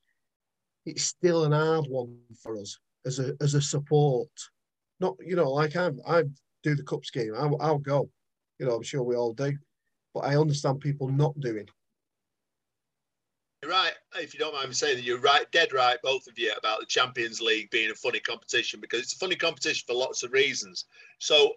it's 0.85 1.03
still 1.03 1.45
an 1.45 1.51
hard 1.51 1.87
one 1.87 2.17
for 2.41 2.59
us 2.59 2.77
as 3.05 3.19
a 3.19 3.33
as 3.41 3.55
a 3.55 3.61
support 3.61 4.29
not 4.99 5.15
you 5.19 5.35
know 5.35 5.51
like 5.51 5.75
I'm 5.75 5.99
I 6.07 6.23
do 6.65 6.75
the 6.75 6.83
cup 6.83 7.05
scheme. 7.05 7.33
I'll, 7.37 7.57
I'll 7.61 7.77
go. 7.77 8.09
You 8.59 8.65
know, 8.65 8.75
I'm 8.75 8.83
sure 8.83 9.03
we 9.03 9.15
all 9.15 9.33
do, 9.33 9.55
but 10.13 10.21
I 10.21 10.35
understand 10.35 10.81
people 10.81 11.07
not 11.07 11.39
doing. 11.39 11.67
Right. 13.67 13.93
If 14.15 14.33
you 14.33 14.39
don't 14.39 14.53
mind 14.53 14.67
me 14.67 14.73
saying 14.73 14.97
that, 14.97 15.03
you're 15.03 15.19
right, 15.19 15.49
dead 15.51 15.73
right, 15.73 15.97
both 16.03 16.27
of 16.27 16.37
you, 16.37 16.51
about 16.57 16.81
the 16.81 16.85
Champions 16.85 17.41
League 17.41 17.69
being 17.71 17.89
a 17.89 17.95
funny 17.95 18.19
competition 18.19 18.79
because 18.79 19.01
it's 19.01 19.13
a 19.13 19.17
funny 19.17 19.35
competition 19.35 19.83
for 19.87 19.93
lots 19.95 20.23
of 20.23 20.31
reasons. 20.33 20.85
So 21.19 21.53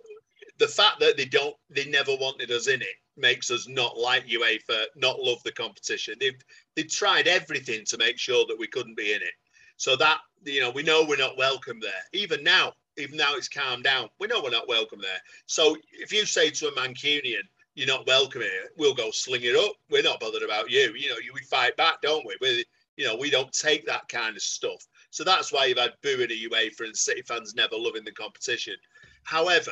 the 0.58 0.68
fact 0.68 1.00
that 1.00 1.16
they 1.16 1.26
don't, 1.26 1.54
they 1.70 1.84
never 1.86 2.12
wanted 2.12 2.50
us 2.50 2.66
in 2.68 2.80
it 2.80 2.96
makes 3.16 3.50
us 3.50 3.68
not 3.68 3.98
like 3.98 4.26
UEFA, 4.26 4.84
not 4.96 5.20
love 5.20 5.42
the 5.44 5.52
competition. 5.52 6.14
They've 6.20 6.38
they've 6.76 6.90
tried 6.90 7.26
everything 7.26 7.84
to 7.86 7.98
make 7.98 8.18
sure 8.18 8.44
that 8.48 8.58
we 8.58 8.66
couldn't 8.66 8.96
be 8.96 9.12
in 9.12 9.22
it. 9.22 9.34
So 9.76 9.96
that 9.96 10.18
you 10.44 10.60
know, 10.60 10.70
we 10.70 10.82
know 10.82 11.04
we're 11.04 11.16
not 11.16 11.36
welcome 11.36 11.80
there. 11.80 11.90
Even 12.12 12.42
now, 12.42 12.72
even 12.96 13.16
now 13.16 13.34
it's 13.34 13.48
calmed 13.48 13.84
down. 13.84 14.08
We 14.18 14.28
know 14.28 14.42
we're 14.42 14.50
not 14.50 14.68
welcome 14.68 15.00
there. 15.00 15.20
So 15.46 15.76
if 15.92 16.12
you 16.12 16.24
say 16.26 16.50
to 16.50 16.68
a 16.68 16.72
Mancunian, 16.72 17.42
you're 17.78 17.86
not 17.86 18.08
welcome 18.08 18.40
here, 18.40 18.70
we'll 18.76 18.92
go 18.92 19.12
sling 19.12 19.42
it 19.44 19.54
up. 19.54 19.70
We're 19.88 20.02
not 20.02 20.18
bothered 20.18 20.42
about 20.42 20.68
you. 20.68 20.92
You 20.96 21.10
know, 21.10 21.14
we 21.32 21.40
fight 21.42 21.76
back, 21.76 22.02
don't 22.02 22.26
we? 22.26 22.36
We, 22.40 22.64
you 22.96 23.06
know, 23.06 23.14
we 23.14 23.30
don't 23.30 23.52
take 23.52 23.86
that 23.86 24.08
kind 24.08 24.34
of 24.34 24.42
stuff. 24.42 24.84
So 25.10 25.22
that's 25.22 25.52
why 25.52 25.66
you've 25.66 25.78
had 25.78 25.92
booing 26.02 26.22
at 26.22 26.30
UEFA 26.30 26.86
and 26.86 26.96
City 26.96 27.22
fans 27.22 27.54
never 27.54 27.76
loving 27.76 28.04
the 28.04 28.10
competition. 28.10 28.74
However, 29.22 29.70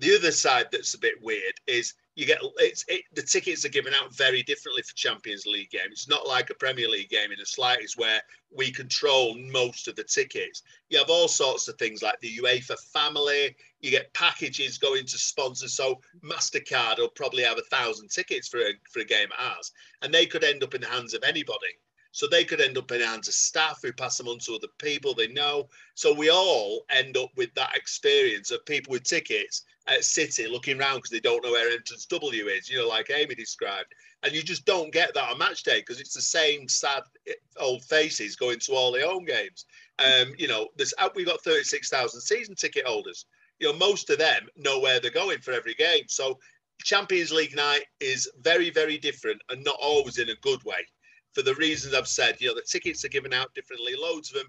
the 0.00 0.16
other 0.16 0.32
side 0.32 0.66
that's 0.72 0.94
a 0.94 0.98
bit 0.98 1.14
weird 1.22 1.54
is 1.68 1.94
you 2.18 2.26
get 2.26 2.40
it's 2.56 2.84
it, 2.88 3.02
the 3.14 3.22
tickets 3.22 3.64
are 3.64 3.68
given 3.68 3.94
out 3.94 4.12
very 4.12 4.42
differently 4.42 4.82
for 4.82 4.92
Champions 4.96 5.46
League 5.46 5.70
games. 5.70 5.92
It's 5.92 6.08
not 6.08 6.26
like 6.26 6.50
a 6.50 6.54
Premier 6.54 6.88
League 6.88 7.10
game 7.10 7.30
in 7.30 7.38
the 7.38 7.46
slightest 7.46 7.96
where 7.96 8.20
we 8.50 8.72
control 8.72 9.38
most 9.38 9.86
of 9.86 9.94
the 9.94 10.02
tickets. 10.02 10.64
You 10.88 10.98
have 10.98 11.10
all 11.10 11.28
sorts 11.28 11.68
of 11.68 11.78
things 11.78 12.02
like 12.02 12.18
the 12.18 12.36
UEFA 12.42 12.76
family. 12.92 13.54
You 13.80 13.92
get 13.92 14.12
packages 14.14 14.78
going 14.78 15.06
to 15.06 15.16
sponsors. 15.16 15.74
So 15.74 16.00
Mastercard 16.24 16.98
will 16.98 17.08
probably 17.08 17.44
have 17.44 17.56
a 17.56 17.76
thousand 17.76 18.08
tickets 18.08 18.48
for 18.48 18.58
a 18.58 18.72
for 18.90 18.98
a 18.98 19.04
game 19.04 19.28
at 19.38 19.52
ours, 19.52 19.70
and 20.02 20.12
they 20.12 20.26
could 20.26 20.42
end 20.42 20.64
up 20.64 20.74
in 20.74 20.80
the 20.80 20.88
hands 20.88 21.14
of 21.14 21.22
anybody. 21.22 21.78
So 22.10 22.26
they 22.26 22.42
could 22.42 22.60
end 22.60 22.76
up 22.78 22.90
in 22.90 22.98
the 22.98 23.06
hands 23.06 23.28
of 23.28 23.34
staff 23.34 23.78
who 23.80 23.92
pass 23.92 24.18
them 24.18 24.26
on 24.26 24.40
to 24.40 24.56
other 24.56 24.66
people 24.78 25.14
they 25.14 25.28
know. 25.28 25.68
So 25.94 26.12
we 26.12 26.30
all 26.30 26.84
end 26.90 27.16
up 27.16 27.30
with 27.36 27.54
that 27.54 27.76
experience 27.76 28.50
of 28.50 28.66
people 28.66 28.90
with 28.90 29.04
tickets 29.04 29.62
at 29.88 30.04
City 30.04 30.46
looking 30.46 30.80
around 30.80 30.96
because 30.96 31.10
they 31.10 31.20
don't 31.20 31.44
know 31.44 31.52
where 31.52 31.70
entrance 31.70 32.06
W 32.06 32.46
is, 32.46 32.68
you 32.68 32.78
know, 32.78 32.88
like 32.88 33.10
Amy 33.10 33.34
described. 33.34 33.94
And 34.22 34.32
you 34.32 34.42
just 34.42 34.66
don't 34.66 34.92
get 34.92 35.14
that 35.14 35.30
on 35.30 35.38
match 35.38 35.62
day 35.62 35.80
because 35.80 36.00
it's 36.00 36.14
the 36.14 36.20
same 36.20 36.68
sad 36.68 37.02
eh, 37.28 37.32
old 37.58 37.84
faces 37.84 38.36
going 38.36 38.58
to 38.60 38.72
all 38.72 38.92
the 38.92 39.06
home 39.06 39.24
games. 39.24 39.64
Um, 39.98 40.34
you 40.38 40.48
know, 40.48 40.68
uh, 40.98 41.08
we've 41.14 41.26
got 41.26 41.42
36,000 41.42 42.20
season 42.20 42.54
ticket 42.54 42.86
holders. 42.86 43.26
You 43.58 43.72
know, 43.72 43.78
most 43.78 44.10
of 44.10 44.18
them 44.18 44.48
know 44.56 44.78
where 44.78 45.00
they're 45.00 45.10
going 45.10 45.40
for 45.40 45.52
every 45.52 45.74
game. 45.74 46.04
So 46.08 46.38
Champions 46.82 47.32
League 47.32 47.56
night 47.56 47.84
is 48.00 48.30
very, 48.40 48.70
very 48.70 48.98
different 48.98 49.40
and 49.48 49.64
not 49.64 49.76
always 49.80 50.18
in 50.18 50.28
a 50.28 50.36
good 50.42 50.62
way 50.64 50.86
for 51.32 51.42
the 51.42 51.54
reasons 51.54 51.94
I've 51.94 52.08
said. 52.08 52.40
You 52.40 52.48
know, 52.48 52.54
the 52.54 52.62
tickets 52.62 53.04
are 53.04 53.08
given 53.08 53.32
out 53.32 53.54
differently. 53.54 53.94
Loads 53.96 54.30
of 54.30 54.38
them 54.38 54.48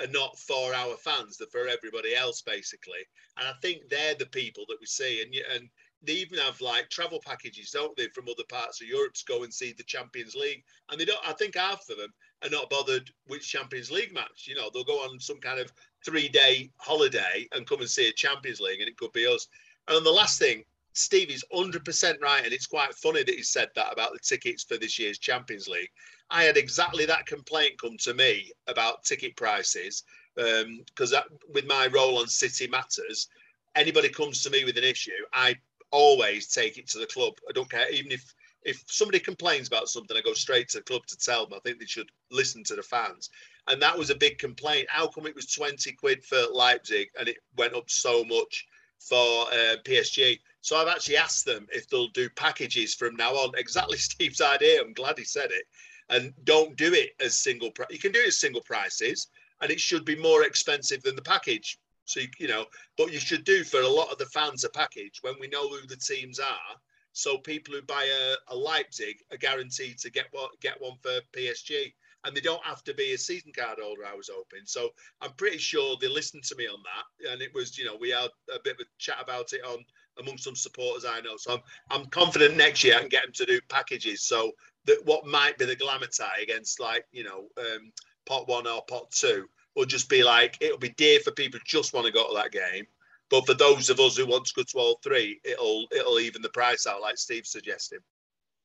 are 0.00 0.06
not 0.08 0.38
for 0.38 0.74
our 0.74 0.96
fans; 0.96 1.36
they're 1.36 1.48
for 1.48 1.68
everybody 1.68 2.14
else, 2.14 2.42
basically. 2.42 3.06
And 3.36 3.46
I 3.48 3.52
think 3.62 3.88
they're 3.88 4.14
the 4.14 4.26
people 4.26 4.64
that 4.68 4.78
we 4.80 4.86
see. 4.86 5.22
And 5.22 5.34
and 5.54 5.68
they 6.02 6.14
even 6.14 6.38
have 6.38 6.60
like 6.60 6.88
travel 6.88 7.20
packages, 7.24 7.70
don't 7.70 7.96
they, 7.96 8.08
from 8.08 8.28
other 8.28 8.44
parts 8.48 8.80
of 8.80 8.88
Europe 8.88 9.14
to 9.14 9.24
go 9.26 9.42
and 9.42 9.52
see 9.52 9.72
the 9.72 9.82
Champions 9.84 10.34
League. 10.34 10.64
And 10.90 11.00
they 11.00 11.04
don't. 11.04 11.26
I 11.26 11.32
think 11.34 11.56
half 11.56 11.88
of 11.90 11.98
them 11.98 12.12
are 12.42 12.50
not 12.50 12.70
bothered 12.70 13.10
which 13.26 13.50
Champions 13.50 13.90
League 13.90 14.14
match. 14.14 14.46
You 14.46 14.54
know, 14.54 14.70
they'll 14.72 14.84
go 14.84 15.04
on 15.04 15.20
some 15.20 15.38
kind 15.40 15.60
of 15.60 15.72
three-day 16.04 16.70
holiday 16.78 17.46
and 17.52 17.66
come 17.66 17.80
and 17.80 17.90
see 17.90 18.08
a 18.08 18.12
Champions 18.12 18.60
League, 18.60 18.80
and 18.80 18.88
it 18.88 18.96
could 18.96 19.12
be 19.12 19.26
us. 19.26 19.46
And 19.88 20.04
the 20.04 20.10
last 20.10 20.38
thing 20.38 20.64
Stevie's 20.92 21.44
100% 21.54 22.20
right. 22.20 22.44
And 22.44 22.52
it's 22.52 22.66
quite 22.66 22.94
funny 22.94 23.22
that 23.22 23.34
he 23.34 23.42
said 23.42 23.68
that 23.74 23.92
about 23.92 24.12
the 24.12 24.18
tickets 24.18 24.64
for 24.64 24.76
this 24.76 24.98
year's 24.98 25.18
Champions 25.18 25.68
League. 25.68 25.90
I 26.30 26.44
had 26.44 26.56
exactly 26.56 27.06
that 27.06 27.26
complaint 27.26 27.80
come 27.80 27.96
to 27.98 28.14
me 28.14 28.52
about 28.66 29.04
ticket 29.04 29.36
prices 29.36 30.04
because 30.34 31.12
um, 31.12 31.22
with 31.52 31.66
my 31.66 31.88
role 31.88 32.18
on 32.18 32.28
City 32.28 32.68
Matters, 32.68 33.28
anybody 33.74 34.08
comes 34.08 34.42
to 34.42 34.50
me 34.50 34.64
with 34.64 34.78
an 34.78 34.84
issue, 34.84 35.10
I 35.32 35.56
always 35.90 36.46
take 36.48 36.78
it 36.78 36.88
to 36.88 36.98
the 36.98 37.06
club. 37.06 37.34
I 37.48 37.52
don't 37.52 37.70
care, 37.70 37.90
even 37.90 38.12
if 38.12 38.34
if 38.62 38.84
somebody 38.86 39.18
complains 39.18 39.68
about 39.68 39.88
something, 39.88 40.14
I 40.14 40.20
go 40.20 40.34
straight 40.34 40.68
to 40.70 40.78
the 40.78 40.84
club 40.84 41.06
to 41.06 41.16
tell 41.16 41.46
them. 41.46 41.54
I 41.54 41.60
think 41.60 41.78
they 41.78 41.86
should 41.86 42.10
listen 42.30 42.62
to 42.64 42.76
the 42.76 42.82
fans. 42.82 43.30
And 43.68 43.80
that 43.80 43.96
was 43.96 44.10
a 44.10 44.14
big 44.14 44.36
complaint. 44.38 44.86
How 44.90 45.06
come 45.06 45.26
it 45.26 45.34
was 45.34 45.46
20 45.46 45.92
quid 45.92 46.22
for 46.22 46.42
Leipzig 46.52 47.08
and 47.18 47.26
it 47.28 47.38
went 47.56 47.74
up 47.74 47.88
so 47.88 48.22
much 48.24 48.66
for 48.98 49.46
uh, 49.46 49.76
PSG? 49.84 50.38
So 50.62 50.76
I've 50.76 50.88
actually 50.88 51.16
asked 51.16 51.44
them 51.44 51.66
if 51.72 51.88
they'll 51.88 52.08
do 52.08 52.28
packages 52.30 52.94
from 52.94 53.16
now 53.16 53.32
on. 53.32 53.52
Exactly 53.56 53.96
Steve's 53.98 54.40
idea. 54.40 54.80
I'm 54.80 54.92
glad 54.92 55.18
he 55.18 55.24
said 55.24 55.50
it. 55.50 55.64
And 56.08 56.32
don't 56.44 56.76
do 56.76 56.92
it 56.92 57.10
as 57.20 57.38
single. 57.38 57.70
You 57.88 57.98
can 57.98 58.12
do 58.12 58.20
it 58.20 58.28
as 58.28 58.38
single 58.40 58.62
prices, 58.62 59.28
and 59.60 59.70
it 59.70 59.80
should 59.80 60.04
be 60.04 60.16
more 60.16 60.44
expensive 60.44 61.02
than 61.02 61.16
the 61.16 61.22
package. 61.22 61.78
So 62.04 62.20
you, 62.20 62.28
you 62.38 62.48
know, 62.48 62.66
but 62.98 63.12
you 63.12 63.20
should 63.20 63.44
do 63.44 63.62
for 63.62 63.80
a 63.80 63.88
lot 63.88 64.10
of 64.10 64.18
the 64.18 64.26
fans 64.26 64.64
a 64.64 64.70
package 64.70 65.18
when 65.22 65.34
we 65.40 65.46
know 65.46 65.68
who 65.68 65.86
the 65.86 65.96
teams 65.96 66.40
are. 66.40 66.76
So 67.12 67.38
people 67.38 67.74
who 67.74 67.82
buy 67.82 68.04
a, 68.04 68.54
a 68.54 68.56
Leipzig 68.56 69.16
are 69.30 69.36
guaranteed 69.36 69.98
to 69.98 70.10
get 70.10 70.26
what 70.32 70.58
get 70.60 70.80
one 70.80 70.96
for 71.02 71.20
PSG 71.32 71.92
and 72.24 72.36
they 72.36 72.40
don't 72.40 72.64
have 72.64 72.84
to 72.84 72.94
be 72.94 73.12
a 73.12 73.18
season 73.18 73.52
card 73.56 73.78
holder. 73.82 74.04
I 74.04 74.14
was 74.14 74.30
hoping, 74.32 74.64
so 74.64 74.90
I'm 75.20 75.32
pretty 75.32 75.58
sure 75.58 75.96
they 76.00 76.08
listened 76.08 76.44
to 76.44 76.56
me 76.56 76.66
on 76.66 76.80
that, 76.82 77.32
and 77.32 77.42
it 77.42 77.50
was 77.54 77.78
you 77.78 77.84
know 77.84 77.96
we 77.98 78.10
had 78.10 78.30
a 78.54 78.58
bit 78.62 78.74
of 78.74 78.80
a 78.80 78.90
chat 78.98 79.16
about 79.22 79.52
it 79.52 79.64
on 79.64 79.84
among 80.20 80.38
some 80.38 80.56
supporters 80.56 81.04
I 81.04 81.20
know. 81.20 81.36
So 81.36 81.54
I'm, 81.54 81.60
I'm 81.90 82.06
confident 82.06 82.56
next 82.56 82.84
year 82.84 82.96
I 82.96 83.00
can 83.00 83.08
get 83.08 83.24
them 83.24 83.32
to 83.34 83.46
do 83.46 83.60
packages. 83.68 84.22
So 84.22 84.52
that 84.86 85.00
what 85.04 85.26
might 85.26 85.58
be 85.58 85.64
the 85.64 85.76
glamour 85.76 86.06
tie 86.06 86.40
against 86.42 86.80
like, 86.80 87.06
you 87.12 87.24
know, 87.24 87.46
um, 87.58 87.92
pot 88.26 88.48
one 88.48 88.66
or 88.66 88.82
pot 88.82 89.10
two 89.10 89.48
will 89.76 89.84
just 89.84 90.08
be 90.08 90.22
like, 90.22 90.56
it'll 90.60 90.78
be 90.78 90.90
dear 90.90 91.20
for 91.20 91.30
people 91.30 91.58
who 91.58 91.64
just 91.66 91.92
want 91.94 92.06
to 92.06 92.12
go 92.12 92.28
to 92.28 92.34
that 92.34 92.52
game. 92.52 92.86
But 93.30 93.46
for 93.46 93.54
those 93.54 93.90
of 93.90 94.00
us 94.00 94.16
who 94.16 94.26
want 94.26 94.46
to 94.46 94.54
go 94.54 94.62
to 94.62 94.78
all 94.78 95.00
three, 95.02 95.40
it'll 95.44 95.86
it'll 95.92 96.18
even 96.18 96.42
the 96.42 96.48
price 96.48 96.86
out, 96.86 97.00
like 97.00 97.16
Steve 97.16 97.46
suggested. 97.46 98.00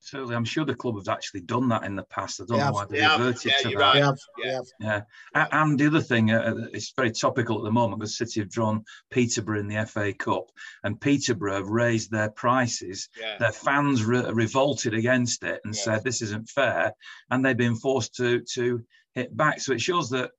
Certainly, 0.05 0.35
I'm 0.35 0.45
sure 0.45 0.65
the 0.65 0.75
club 0.75 0.97
have 0.97 1.07
actually 1.07 1.41
done 1.41 1.67
that 1.69 1.83
in 1.83 1.95
the 1.95 2.03
past. 2.03 2.39
I 2.39 2.45
don't 2.45 2.59
know 2.59 2.71
why 2.71 2.85
they 2.85 3.01
reverted 3.01 3.51
yeah, 3.51 3.69
to 3.69 3.69
that. 3.69 3.75
Right. 3.75 4.15
Yeah, 4.37 4.61
yeah. 4.79 5.01
yeah. 5.33 5.47
And 5.51 5.79
the 5.79 5.87
other 5.87 5.99
thing, 5.99 6.29
uh, 6.29 6.41
uh, 6.41 6.67
it's 6.73 6.93
very 6.95 7.11
topical 7.11 7.57
at 7.57 7.63
the 7.63 7.71
moment 7.71 7.99
because 7.99 8.15
City 8.15 8.39
have 8.41 8.51
drawn 8.51 8.85
Peterborough 9.09 9.61
in 9.61 9.67
the 9.67 9.83
FA 9.87 10.13
Cup, 10.13 10.51
and 10.83 11.01
Peterborough 11.01 11.55
have 11.55 11.69
raised 11.69 12.11
their 12.11 12.29
prices. 12.29 13.09
Yeah. 13.19 13.39
Their 13.39 13.51
fans 13.51 14.05
re- 14.05 14.29
revolted 14.31 14.93
against 14.93 15.41
it 15.41 15.59
and 15.65 15.75
said 15.75 16.03
this 16.03 16.21
isn't 16.21 16.49
fair, 16.49 16.93
and 17.31 17.43
they've 17.43 17.57
been 17.57 17.75
forced 17.75 18.13
to 18.17 18.41
to 18.53 18.85
hit 19.15 19.35
back. 19.35 19.59
So 19.59 19.73
it 19.73 19.81
shows 19.81 20.11
that 20.11 20.29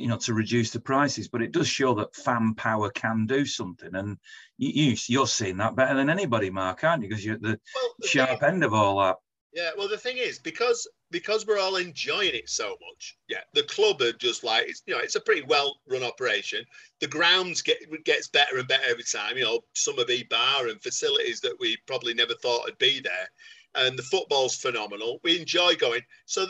you 0.00 0.08
know 0.08 0.16
to 0.16 0.34
reduce 0.34 0.70
the 0.70 0.80
prices 0.80 1.28
but 1.28 1.42
it 1.42 1.52
does 1.52 1.68
show 1.68 1.94
that 1.94 2.14
fan 2.14 2.54
power 2.54 2.90
can 2.90 3.26
do 3.26 3.44
something. 3.44 3.94
And 3.94 4.18
you, 4.58 4.96
you 5.06 5.22
are 5.22 5.26
seeing 5.26 5.58
that 5.58 5.76
better 5.76 5.94
than 5.94 6.10
anybody 6.10 6.50
mark 6.50 6.84
aren't 6.84 7.02
you? 7.02 7.08
Because 7.08 7.24
you're 7.24 7.34
at 7.34 7.42
the, 7.42 7.58
well, 7.74 7.94
the 7.98 8.08
sharp 8.08 8.40
thing, 8.40 8.48
end 8.48 8.64
of 8.64 8.74
all 8.74 8.98
that. 9.00 9.16
Yeah 9.52 9.70
well 9.76 9.88
the 9.88 9.98
thing 9.98 10.18
is 10.18 10.38
because 10.38 10.88
because 11.10 11.46
we're 11.46 11.58
all 11.58 11.76
enjoying 11.76 12.34
it 12.34 12.48
so 12.48 12.76
much 12.90 13.16
yeah 13.28 13.40
the 13.54 13.62
club 13.62 14.02
are 14.02 14.12
just 14.12 14.42
like 14.42 14.66
it's 14.66 14.82
you 14.86 14.94
know 14.94 15.00
it's 15.00 15.14
a 15.14 15.20
pretty 15.20 15.42
well 15.42 15.76
run 15.88 16.02
operation. 16.02 16.64
The 17.00 17.06
grounds 17.06 17.62
get 17.62 17.78
gets 18.04 18.28
better 18.28 18.58
and 18.58 18.68
better 18.68 18.84
every 18.86 19.04
time 19.04 19.36
you 19.36 19.44
know 19.44 19.60
Summerbee 19.74 20.28
bar 20.28 20.68
and 20.68 20.82
facilities 20.82 21.40
that 21.40 21.56
we 21.58 21.76
probably 21.86 22.14
never 22.14 22.34
thought 22.34 22.64
would 22.64 22.78
be 22.78 23.00
there 23.00 23.28
and 23.76 23.98
the 23.98 24.02
football's 24.02 24.56
phenomenal. 24.56 25.20
We 25.22 25.38
enjoy 25.38 25.74
going. 25.76 26.02
So 26.24 26.46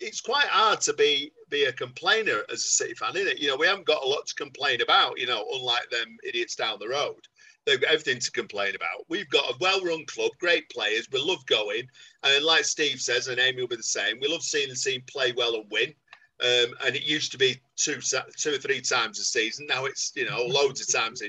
it's 0.00 0.20
quite 0.20 0.46
hard 0.46 0.80
to 0.82 0.92
be 0.92 1.32
be 1.50 1.64
a 1.64 1.72
complainer 1.72 2.42
as 2.52 2.64
a 2.64 2.68
City 2.68 2.94
fan, 2.94 3.16
isn't 3.16 3.28
it? 3.28 3.38
You 3.38 3.48
know, 3.48 3.56
we 3.56 3.66
haven't 3.66 3.86
got 3.86 4.04
a 4.04 4.08
lot 4.08 4.26
to 4.26 4.34
complain 4.34 4.80
about. 4.80 5.18
You 5.18 5.26
know, 5.26 5.44
unlike 5.52 5.90
them 5.90 6.16
idiots 6.24 6.54
down 6.54 6.78
the 6.78 6.88
road, 6.88 7.20
they've 7.66 7.80
got 7.80 7.90
everything 7.90 8.20
to 8.20 8.30
complain 8.30 8.74
about. 8.74 9.04
We've 9.08 9.28
got 9.30 9.50
a 9.50 9.56
well-run 9.60 10.04
club, 10.06 10.32
great 10.40 10.68
players. 10.70 11.08
We 11.12 11.20
love 11.20 11.44
going, 11.46 11.88
and 12.22 12.44
like 12.44 12.64
Steve 12.64 13.00
says, 13.00 13.28
and 13.28 13.40
Amy 13.40 13.60
will 13.60 13.68
be 13.68 13.76
the 13.76 13.82
same. 13.82 14.18
We 14.20 14.28
love 14.28 14.42
seeing 14.42 14.68
the 14.68 14.74
team 14.74 15.02
play 15.06 15.32
well 15.32 15.54
and 15.54 15.70
win. 15.70 15.94
Um, 16.40 16.72
and 16.86 16.94
it 16.94 17.04
used 17.04 17.32
to 17.32 17.38
be 17.38 17.60
two, 17.74 17.98
two 18.36 18.54
or 18.54 18.58
three 18.58 18.80
times 18.80 19.18
a 19.18 19.24
season. 19.24 19.66
Now 19.66 19.86
it's 19.86 20.12
you 20.14 20.28
know 20.28 20.44
loads 20.46 20.80
of 20.80 20.92
times. 20.92 21.20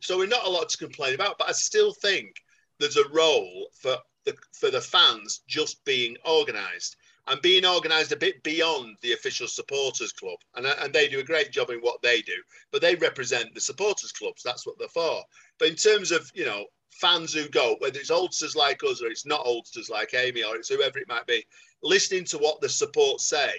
So 0.00 0.18
we're 0.18 0.26
not 0.26 0.46
a 0.46 0.50
lot 0.50 0.68
to 0.68 0.76
complain 0.76 1.14
about. 1.14 1.38
But 1.38 1.48
I 1.48 1.52
still 1.52 1.94
think 1.94 2.34
there's 2.78 2.98
a 2.98 3.08
role 3.08 3.68
for 3.72 3.96
the, 4.24 4.36
for 4.52 4.70
the 4.70 4.80
fans 4.80 5.42
just 5.46 5.84
being 5.84 6.16
organised 6.26 6.96
and 7.28 7.42
being 7.42 7.66
organised 7.66 8.12
a 8.12 8.16
bit 8.16 8.42
beyond 8.42 8.96
the 9.02 9.12
official 9.12 9.46
supporters 9.46 10.12
club. 10.12 10.38
And, 10.56 10.66
uh, 10.66 10.74
and 10.80 10.92
they 10.92 11.08
do 11.08 11.20
a 11.20 11.24
great 11.24 11.52
job 11.52 11.70
in 11.70 11.80
what 11.80 12.00
they 12.02 12.22
do, 12.22 12.36
but 12.72 12.80
they 12.80 12.94
represent 12.94 13.54
the 13.54 13.60
supporters 13.60 14.12
clubs. 14.12 14.42
That's 14.42 14.66
what 14.66 14.78
they're 14.78 14.88
for. 14.88 15.22
But 15.58 15.68
in 15.68 15.74
terms 15.74 16.10
of, 16.10 16.30
you 16.34 16.46
know, 16.46 16.64
fans 16.90 17.32
who 17.34 17.48
go, 17.48 17.76
whether 17.78 17.98
it's 17.98 18.10
oldsters 18.10 18.56
like 18.56 18.82
us 18.82 19.02
or 19.02 19.08
it's 19.08 19.26
not 19.26 19.44
oldsters 19.44 19.90
like 19.90 20.14
Amy 20.14 20.42
or 20.42 20.56
it's 20.56 20.68
whoever 20.68 20.98
it 20.98 21.08
might 21.08 21.26
be, 21.26 21.44
listening 21.82 22.24
to 22.24 22.38
what 22.38 22.60
the 22.60 22.68
support 22.68 23.20
say, 23.20 23.50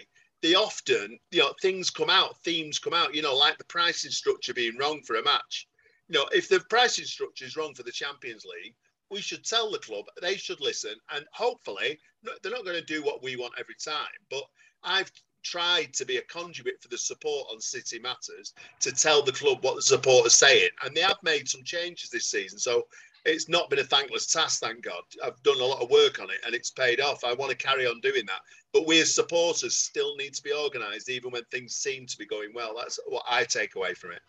they 0.41 0.55
often, 0.55 1.20
you 1.32 1.39
know, 1.39 1.53
things 1.62 1.89
come 1.89 2.10
out, 2.10 2.41
themes 2.43 2.80
come 2.80 2.93
out, 2.93 3.14
you 3.14 3.22
know, 3.22 3.36
like 3.36 3.57
the 3.57 3.66
pricing 3.66 4.12
structure 4.12 4.53
being 4.53 4.78
wrong 4.78 5.01
for 5.05 5.18
a 5.18 5.24
match. 5.24 5.68
You 6.07 6.20
know, 6.20 6.26
if 6.32 6.49
the 6.49 6.62
pricing 6.70 7.05
structure 7.05 7.45
is 7.45 7.55
wrong 7.55 7.74
for 7.76 7.84
the 7.84 7.91
Champions 7.91 8.45
League, 8.45 8.74
we 9.10 9.22
should 9.22 9.43
tell 9.43 9.72
the 9.72 9.80
club 9.80 10.05
they 10.22 10.36
should 10.36 10.62
listen 10.62 10.93
and 11.14 11.26
hopefully 11.34 11.99
they're 12.24 12.51
not 12.51 12.66
going 12.66 12.80
to 12.80 12.86
do 12.86 13.03
what 13.03 13.24
we 13.24 13.36
want 13.36 13.53
every 13.60 13.76
time 13.84 14.07
but 14.30 14.43
i've 14.84 15.12
tried 15.43 15.93
to 15.93 16.05
be 16.05 16.18
a 16.18 16.22
conduit 16.24 16.82
for 16.82 16.89
the 16.89 16.97
support 16.97 17.47
on 17.51 17.62
city 17.62 17.99
matters 17.99 18.53
to 18.80 18.91
tell 18.91 19.24
the 19.24 19.32
club 19.32 19.64
what 19.64 19.76
the 19.76 19.82
support 19.82 20.26
is 20.26 20.34
saying 20.34 20.70
and 20.84 20.95
they 20.95 21.01
have 21.01 21.18
made 21.24 21.47
some 21.47 21.64
changes 21.64 22.10
this 22.10 22.26
season 22.26 22.60
so 22.60 22.84
it's 23.26 23.49
not 23.49 23.70
been 23.70 23.80
a 23.80 23.84
thankless 23.84 24.28
task 24.28 24.62
thank 24.62 24.84
god. 24.84 25.01
I've 25.24 25.41
done 25.43 25.60
a 25.60 25.66
lot 25.66 25.82
of 25.82 25.89
work 25.89 26.20
on 26.20 26.30
it 26.30 26.38
and 26.45 26.55
it's 26.55 26.72
paid 26.72 27.01
off. 27.01 27.26
I 27.26 27.34
want 27.34 27.51
to 27.51 27.57
carry 27.57 27.86
on 27.86 27.99
doing 28.01 28.26
that 28.28 28.41
but 28.74 28.88
we 28.88 29.01
as 29.01 29.14
supporters 29.14 29.76
still 29.76 30.16
need 30.16 30.34
to 30.36 30.43
be 30.43 30.51
organized 30.51 31.10
even 31.10 31.32
when 31.32 31.43
things 31.45 31.76
seem 31.76 32.05
to 32.05 32.18
be 32.18 32.26
going 32.26 32.51
well. 32.53 32.74
That's 32.78 32.99
what 33.07 33.24
i 33.30 33.43
take 33.43 33.76
away 33.76 33.93
from 33.93 34.12
it. 34.12 34.22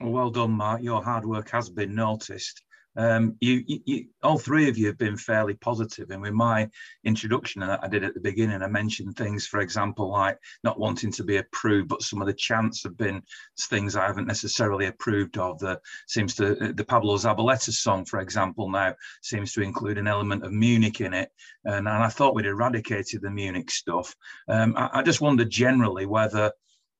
Well 0.00 0.30
done 0.30 0.52
mark. 0.52 0.82
Your 0.82 1.02
hard 1.02 1.24
work 1.24 1.50
has 1.50 1.70
been 1.70 1.94
noticed 1.94 2.62
Um, 2.96 3.36
you, 3.40 3.62
you, 3.66 4.06
all 4.22 4.38
three 4.38 4.68
of 4.68 4.78
you 4.78 4.86
have 4.86 4.98
been 4.98 5.16
fairly 5.16 5.54
positive, 5.54 6.10
and 6.10 6.22
with 6.22 6.32
my 6.32 6.68
introduction 7.04 7.60
that 7.60 7.82
I 7.82 7.88
did 7.88 8.04
at 8.04 8.14
the 8.14 8.20
beginning, 8.20 8.62
I 8.62 8.68
mentioned 8.68 9.16
things, 9.16 9.46
for 9.46 9.60
example, 9.60 10.10
like 10.10 10.38
not 10.64 10.78
wanting 10.78 11.12
to 11.12 11.24
be 11.24 11.36
approved, 11.36 11.88
but 11.88 12.02
some 12.02 12.20
of 12.20 12.26
the 12.26 12.34
chants 12.34 12.82
have 12.84 12.96
been 12.96 13.22
things 13.60 13.96
I 13.96 14.06
haven't 14.06 14.26
necessarily 14.26 14.86
approved 14.86 15.38
of. 15.38 15.58
The 15.58 15.80
seems 16.06 16.34
to 16.36 16.72
the 16.74 16.84
Pablo 16.84 17.16
Zabaleta 17.16 17.72
song, 17.72 18.04
for 18.04 18.20
example, 18.20 18.70
now 18.70 18.94
seems 19.22 19.52
to 19.52 19.62
include 19.62 19.98
an 19.98 20.08
element 20.08 20.44
of 20.44 20.52
Munich 20.52 21.00
in 21.00 21.12
it, 21.12 21.30
and, 21.64 21.86
and 21.86 21.88
I 21.88 22.08
thought 22.08 22.34
we'd 22.34 22.46
eradicated 22.46 23.22
the 23.22 23.30
Munich 23.30 23.70
stuff. 23.70 24.14
Um, 24.48 24.74
I, 24.76 24.90
I 24.94 25.02
just 25.02 25.20
wonder 25.20 25.44
generally 25.44 26.06
whether 26.06 26.52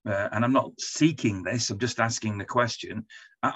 uh, 0.07 0.29
and 0.33 0.45
I'm 0.45 0.53
not 0.53 0.71
seeking 0.79 1.43
this, 1.43 1.71
I'm 1.71 1.79
just 1.79 1.99
asking 1.99 2.39
the 2.39 2.45
question, 2.45 3.05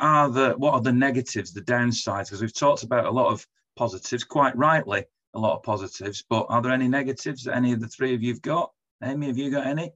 are 0.01 0.30
the 0.30 0.55
what 0.57 0.74
are 0.74 0.80
the 0.80 0.93
negatives, 0.93 1.53
the 1.53 1.62
downsides? 1.62 2.26
Because 2.26 2.41
we've 2.41 2.55
talked 2.55 2.82
about 2.82 3.07
a 3.07 3.11
lot 3.11 3.32
of 3.32 3.47
positives, 3.76 4.24
quite 4.24 4.57
rightly, 4.57 5.05
a 5.34 5.38
lot 5.38 5.57
of 5.57 5.62
positives, 5.62 6.24
but 6.28 6.47
are 6.49 6.61
there 6.61 6.72
any 6.72 6.88
negatives 6.88 7.45
that 7.45 7.57
any 7.57 7.72
of 7.72 7.80
the 7.80 7.88
three 7.88 8.14
of 8.14 8.22
you've 8.22 8.43
got? 8.43 8.70
Amy, 9.03 9.28
have 9.28 9.38
you 9.38 9.51
got 9.51 9.66
any? 9.66 9.93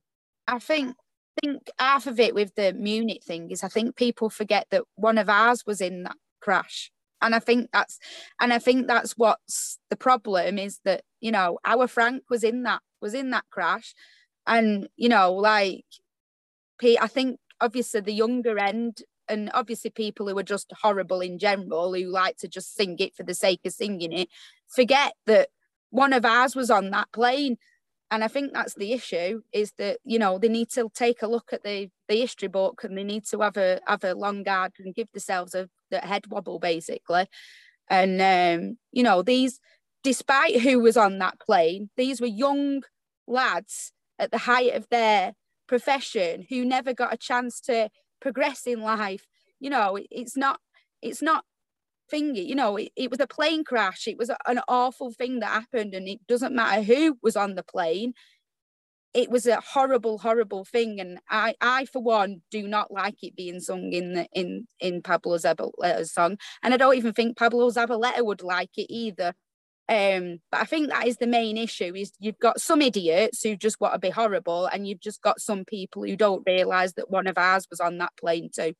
I 0.46 0.58
think 0.58 0.96
think 1.42 1.70
half 1.78 2.06
of 2.06 2.20
it 2.20 2.34
with 2.34 2.54
the 2.54 2.72
Munich 2.74 3.24
thing 3.24 3.50
is 3.50 3.64
I 3.64 3.68
think 3.68 3.96
people 3.96 4.30
forget 4.30 4.66
that 4.70 4.84
one 4.94 5.18
of 5.18 5.28
ours 5.28 5.64
was 5.66 5.80
in 5.80 6.04
that 6.04 6.16
crash. 6.40 6.90
And 7.20 7.34
I 7.34 7.38
think 7.38 7.70
that's 7.72 7.98
and 8.40 8.52
I 8.52 8.58
think 8.58 8.86
that's 8.86 9.12
what's 9.12 9.78
the 9.90 9.96
problem 9.96 10.58
is 10.58 10.80
that, 10.84 11.02
you 11.20 11.32
know, 11.32 11.58
our 11.64 11.86
Frank 11.88 12.24
was 12.28 12.44
in 12.44 12.62
that 12.64 12.80
was 13.00 13.14
in 13.14 13.30
that 13.30 13.44
crash. 13.50 13.94
And, 14.46 14.88
you 14.96 15.08
know, 15.08 15.32
like 15.32 15.86
I 16.82 17.06
think 17.06 17.38
obviously 17.60 18.00
the 18.00 18.12
younger 18.12 18.58
end 18.58 18.98
and 19.28 19.50
obviously 19.54 19.90
people 19.90 20.28
who 20.28 20.38
are 20.38 20.42
just 20.42 20.72
horrible 20.82 21.20
in 21.20 21.38
general 21.38 21.94
who 21.94 22.04
like 22.06 22.36
to 22.36 22.48
just 22.48 22.74
sing 22.74 22.96
it 22.98 23.14
for 23.14 23.22
the 23.22 23.34
sake 23.34 23.60
of 23.64 23.72
singing 23.72 24.12
it 24.12 24.28
forget 24.68 25.14
that 25.26 25.48
one 25.90 26.12
of 26.12 26.24
ours 26.24 26.56
was 26.56 26.70
on 26.70 26.90
that 26.90 27.12
plane. 27.12 27.56
And 28.10 28.22
i 28.22 28.28
think 28.28 28.52
that's 28.52 28.74
the 28.74 28.92
issue 28.92 29.40
is 29.52 29.72
that 29.78 29.98
you 30.04 30.18
know 30.18 30.38
they 30.38 30.48
need 30.48 30.70
to 30.70 30.88
take 30.94 31.22
a 31.22 31.26
look 31.26 31.52
at 31.52 31.64
the 31.64 31.88
the 32.06 32.20
history 32.20 32.48
book 32.48 32.84
and 32.84 32.96
they 32.96 33.02
need 33.02 33.24
to 33.26 33.40
have 33.40 33.56
a 33.56 33.80
have 33.86 34.04
a 34.04 34.14
long 34.14 34.42
guard 34.42 34.72
and 34.78 34.94
give 34.94 35.10
themselves 35.12 35.54
a 35.54 35.68
the 35.90 35.98
head 36.00 36.26
wobble 36.28 36.58
basically. 36.58 37.26
And 37.88 38.20
um 38.20 38.78
you 38.92 39.02
know 39.02 39.22
these 39.22 39.58
despite 40.02 40.60
who 40.60 40.80
was 40.80 40.96
on 40.96 41.18
that 41.18 41.40
plane 41.40 41.90
these 41.96 42.20
were 42.20 42.26
young 42.26 42.82
lads 43.26 43.92
at 44.18 44.30
the 44.30 44.38
height 44.38 44.74
of 44.74 44.86
their 44.90 45.32
profession 45.66 46.46
who 46.50 46.64
never 46.64 46.92
got 46.92 47.14
a 47.14 47.16
chance 47.16 47.60
to 47.60 47.88
progress 48.24 48.66
in 48.66 48.80
life. 48.80 49.26
You 49.60 49.68
know, 49.68 49.98
it's 50.10 50.34
not, 50.34 50.58
it's 51.02 51.20
not 51.20 51.44
thingy, 52.10 52.46
you 52.46 52.54
know, 52.54 52.76
it, 52.76 52.90
it 52.96 53.10
was 53.10 53.20
a 53.20 53.26
plane 53.26 53.64
crash. 53.64 54.08
It 54.08 54.16
was 54.16 54.30
an 54.46 54.60
awful 54.66 55.12
thing 55.12 55.40
that 55.40 55.50
happened, 55.60 55.92
and 55.94 56.08
it 56.08 56.20
doesn't 56.26 56.54
matter 56.54 56.82
who 56.82 57.18
was 57.22 57.36
on 57.36 57.54
the 57.54 57.62
plane. 57.62 58.14
It 59.12 59.30
was 59.30 59.46
a 59.46 59.60
horrible, 59.60 60.16
horrible 60.18 60.64
thing, 60.64 61.00
and 61.00 61.18
I, 61.28 61.54
I 61.60 61.84
for 61.84 62.02
one, 62.02 62.40
do 62.50 62.66
not 62.66 62.90
like 62.90 63.18
it 63.22 63.36
being 63.36 63.60
sung 63.60 63.92
in 63.92 64.14
the 64.14 64.26
in 64.32 64.66
in 64.80 65.02
Pablo 65.02 65.36
Zabaleta's 65.36 66.10
uh, 66.10 66.14
song, 66.16 66.38
and 66.62 66.72
I 66.72 66.78
don't 66.78 66.96
even 66.96 67.12
think 67.12 67.36
Pablo 67.36 67.70
Zabaleta 67.70 68.24
would 68.24 68.42
like 68.42 68.70
it 68.76 68.88
either. 68.90 69.34
Um, 69.88 70.40
but 70.50 70.62
I 70.62 70.64
think 70.64 70.88
that 70.88 71.06
is 71.06 71.18
the 71.18 71.26
main 71.26 71.58
issue 71.58 71.94
is 71.94 72.12
you've 72.18 72.38
got 72.38 72.60
some 72.60 72.80
idiots 72.80 73.42
who 73.42 73.54
just 73.54 73.80
want 73.80 73.92
to 73.92 73.98
be 73.98 74.10
horrible 74.10 74.66
and 74.66 74.88
you've 74.88 75.00
just 75.00 75.20
got 75.20 75.40
some 75.40 75.64
people 75.64 76.04
who 76.04 76.16
don't 76.16 76.42
realise 76.46 76.94
that 76.94 77.10
one 77.10 77.26
of 77.26 77.36
ours 77.36 77.66
was 77.70 77.80
on 77.80 77.98
that 77.98 78.16
plane 78.18 78.48
too. 78.54 78.72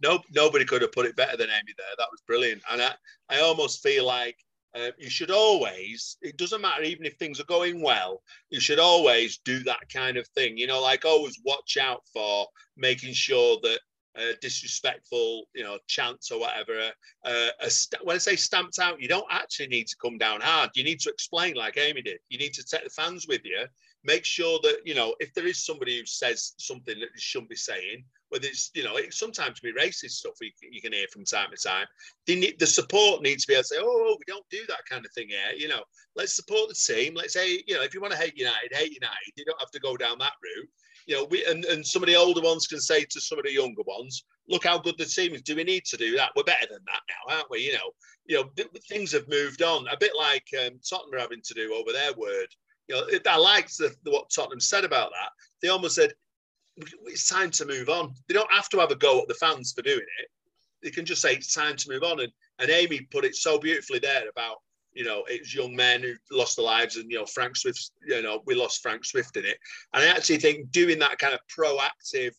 No, 0.00 0.20
nobody 0.34 0.64
could 0.64 0.82
have 0.82 0.92
put 0.92 1.06
it 1.06 1.16
better 1.16 1.36
than 1.36 1.50
Amy 1.50 1.74
there. 1.76 1.86
That 1.98 2.08
was 2.10 2.22
brilliant. 2.26 2.62
And 2.70 2.80
I, 2.80 2.92
I 3.28 3.40
almost 3.40 3.82
feel 3.82 4.06
like 4.06 4.38
uh, 4.74 4.90
you 4.96 5.10
should 5.10 5.30
always, 5.30 6.16
it 6.22 6.36
doesn't 6.36 6.60
matter 6.60 6.82
even 6.82 7.04
if 7.04 7.16
things 7.16 7.40
are 7.40 7.44
going 7.44 7.82
well, 7.82 8.22
you 8.48 8.60
should 8.60 8.78
always 8.78 9.38
do 9.44 9.58
that 9.64 9.80
kind 9.92 10.16
of 10.16 10.26
thing. 10.28 10.56
You 10.56 10.66
know, 10.66 10.80
like 10.80 11.04
always 11.04 11.38
watch 11.44 11.76
out 11.76 12.02
for 12.12 12.46
making 12.76 13.12
sure 13.12 13.58
that 13.64 13.80
disrespectful, 14.40 15.44
you 15.54 15.64
know, 15.64 15.78
chants 15.86 16.30
or 16.30 16.40
whatever. 16.40 16.90
Uh, 17.24 17.48
st- 17.68 18.04
when 18.04 18.16
I 18.16 18.18
say 18.18 18.36
stamped 18.36 18.78
out, 18.78 19.00
you 19.00 19.08
don't 19.08 19.26
actually 19.30 19.68
need 19.68 19.86
to 19.88 19.96
come 20.00 20.18
down 20.18 20.40
hard. 20.40 20.70
You 20.74 20.84
need 20.84 21.00
to 21.00 21.10
explain, 21.10 21.54
like 21.54 21.76
Amy 21.76 22.02
did. 22.02 22.18
You 22.28 22.38
need 22.38 22.54
to 22.54 22.64
take 22.64 22.84
the 22.84 22.90
fans 22.90 23.26
with 23.28 23.42
you. 23.44 23.64
Make 24.04 24.24
sure 24.24 24.60
that 24.62 24.78
you 24.84 24.94
know 24.94 25.14
if 25.18 25.34
there 25.34 25.46
is 25.46 25.64
somebody 25.64 25.98
who 25.98 26.06
says 26.06 26.54
something 26.58 26.98
that 27.00 27.08
they 27.14 27.20
shouldn't 27.20 27.50
be 27.50 27.56
saying, 27.56 28.04
whether 28.28 28.46
it's 28.46 28.70
you 28.74 28.84
know 28.84 28.96
it 28.96 29.12
sometimes 29.12 29.60
be 29.60 29.72
racist 29.72 30.12
stuff 30.12 30.34
you, 30.40 30.50
you 30.70 30.80
can 30.80 30.92
hear 30.92 31.06
from 31.12 31.24
time 31.24 31.48
to 31.50 31.56
time. 31.56 31.86
The 32.26 32.66
support 32.66 33.22
needs 33.22 33.44
to 33.44 33.48
be 33.48 33.54
able 33.54 33.62
to 33.62 33.68
say, 33.68 33.76
oh, 33.80 34.16
we 34.18 34.32
don't 34.32 34.48
do 34.50 34.60
that 34.68 34.86
kind 34.88 35.04
of 35.04 35.12
thing 35.12 35.28
here. 35.28 35.52
You 35.56 35.68
know, 35.68 35.82
let's 36.14 36.34
support 36.34 36.68
the 36.68 36.74
team. 36.74 37.14
Let's 37.14 37.34
say 37.34 37.62
you 37.66 37.74
know 37.74 37.82
if 37.82 37.92
you 37.92 38.00
want 38.00 38.12
to 38.12 38.18
hate 38.18 38.36
United, 38.36 38.72
hate 38.72 38.92
United. 38.92 39.32
You 39.36 39.44
don't 39.44 39.60
have 39.60 39.72
to 39.72 39.80
go 39.80 39.96
down 39.96 40.18
that 40.18 40.34
route 40.42 40.70
you 41.08 41.16
know, 41.16 41.24
we 41.30 41.44
and, 41.46 41.64
and 41.64 41.84
some 41.84 42.02
of 42.02 42.06
the 42.06 42.14
older 42.14 42.42
ones 42.42 42.66
can 42.66 42.80
say 42.80 43.02
to 43.02 43.20
some 43.20 43.38
of 43.38 43.44
the 43.44 43.52
younger 43.52 43.82
ones, 43.86 44.24
look 44.46 44.64
how 44.64 44.78
good 44.78 44.96
the 44.98 45.06
team 45.06 45.34
is. 45.34 45.40
Do 45.40 45.56
we 45.56 45.64
need 45.64 45.86
to 45.86 45.96
do 45.96 46.14
that? 46.16 46.32
We're 46.36 46.44
better 46.44 46.66
than 46.70 46.84
that 46.86 47.00
now, 47.08 47.34
aren't 47.34 47.50
we? 47.50 47.60
You 47.60 47.72
know, 47.72 47.90
you 48.26 48.36
know, 48.36 48.50
th- 48.56 48.68
things 48.90 49.10
have 49.12 49.26
moved 49.26 49.62
on. 49.62 49.86
A 49.88 49.96
bit 49.96 50.12
like 50.16 50.46
um, 50.60 50.78
Tottenham 50.88 51.14
are 51.14 51.20
having 51.20 51.40
to 51.42 51.54
do 51.54 51.74
over 51.74 51.92
their 51.92 52.12
word. 52.12 52.48
You 52.88 52.96
know, 52.96 53.06
I 53.26 53.38
liked 53.38 53.78
the, 53.78 53.94
the, 54.04 54.10
what 54.10 54.28
Tottenham 54.28 54.60
said 54.60 54.84
about 54.84 55.10
that. 55.10 55.30
They 55.62 55.68
almost 55.68 55.94
said 55.94 56.12
it's 56.76 57.28
time 57.28 57.50
to 57.52 57.64
move 57.64 57.88
on. 57.88 58.12
They 58.28 58.34
don't 58.34 58.52
have 58.52 58.68
to 58.68 58.78
have 58.78 58.90
a 58.90 58.96
go 58.96 59.22
at 59.22 59.28
the 59.28 59.34
fans 59.34 59.72
for 59.72 59.82
doing 59.82 59.98
it. 60.20 60.28
They 60.82 60.90
can 60.90 61.06
just 61.06 61.22
say 61.22 61.34
it's 61.34 61.54
time 61.54 61.76
to 61.76 61.90
move 61.90 62.02
on. 62.02 62.20
And 62.20 62.32
and 62.58 62.70
Amy 62.70 63.00
put 63.10 63.24
it 63.24 63.34
so 63.34 63.58
beautifully 63.58 63.98
there 63.98 64.28
about 64.28 64.58
you 64.98 65.04
know, 65.04 65.22
it 65.28 65.42
was 65.42 65.54
young 65.54 65.76
men 65.76 66.02
who 66.02 66.14
lost 66.36 66.56
their 66.56 66.64
lives, 66.64 66.96
and 66.96 67.08
you 67.08 67.18
know, 67.18 67.24
Frank 67.24 67.56
Swift, 67.56 67.92
you 68.04 68.20
know, 68.20 68.42
we 68.46 68.56
lost 68.56 68.82
Frank 68.82 69.04
Swift 69.04 69.36
in 69.36 69.44
it. 69.44 69.56
And 69.94 70.02
I 70.02 70.08
actually 70.08 70.38
think 70.38 70.72
doing 70.72 70.98
that 70.98 71.18
kind 71.18 71.32
of 71.32 71.40
proactive 71.56 72.32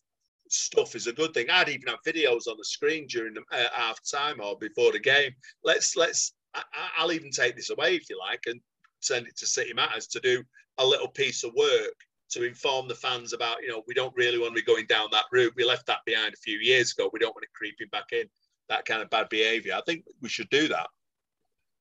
stuff 0.50 0.94
is 0.94 1.08
a 1.08 1.14
good 1.14 1.34
thing. 1.34 1.50
I'd 1.50 1.70
even 1.70 1.88
have 1.88 2.00
videos 2.06 2.48
on 2.48 2.58
the 2.58 2.66
screen 2.66 3.08
during 3.08 3.34
the 3.34 3.44
uh, 3.50 3.70
half 3.72 4.00
time 4.04 4.42
or 4.42 4.58
before 4.58 4.92
the 4.92 5.00
game. 5.00 5.32
Let's 5.64 5.96
let's. 5.96 6.34
I, 6.54 7.06
will 7.06 7.14
even 7.14 7.32
take 7.32 7.56
this 7.56 7.70
away 7.70 7.96
if 7.96 8.10
you 8.10 8.20
like, 8.20 8.44
and 8.48 8.60
send 9.00 9.28
it 9.28 9.38
to 9.38 9.48
City 9.48 9.74
Matters 9.74 10.08
to 10.08 10.20
do 10.20 10.44
a 10.80 10.86
little 10.86 11.08
piece 11.08 11.46
of 11.46 11.54
work 11.56 11.96
to 12.32 12.44
inform 12.44 12.90
the 12.90 12.96
fans 12.96 13.32
about, 13.32 13.62
you 13.62 13.70
know, 13.70 13.84
we 13.88 13.94
don't 13.94 14.16
really 14.18 14.38
want 14.38 14.52
to 14.52 14.62
be 14.62 14.66
going 14.66 14.86
down 14.88 15.08
that 15.12 15.26
route. 15.32 15.54
We 15.56 15.64
left 15.64 15.86
that 15.86 16.00
behind 16.06 16.34
a 16.34 16.38
few 16.38 16.58
years 16.58 16.92
ago. 16.92 17.10
We 17.14 17.20
don't 17.20 17.34
want 17.34 17.46
it 17.46 17.54
creeping 17.54 17.88
back 17.92 18.12
in 18.12 18.26
that 18.68 18.86
kind 18.86 19.02
of 19.02 19.10
bad 19.10 19.30
behaviour. 19.30 19.76
I 19.76 19.82
think 19.86 20.04
we 20.22 20.28
should 20.30 20.50
do 20.50 20.68
that. 20.68 20.88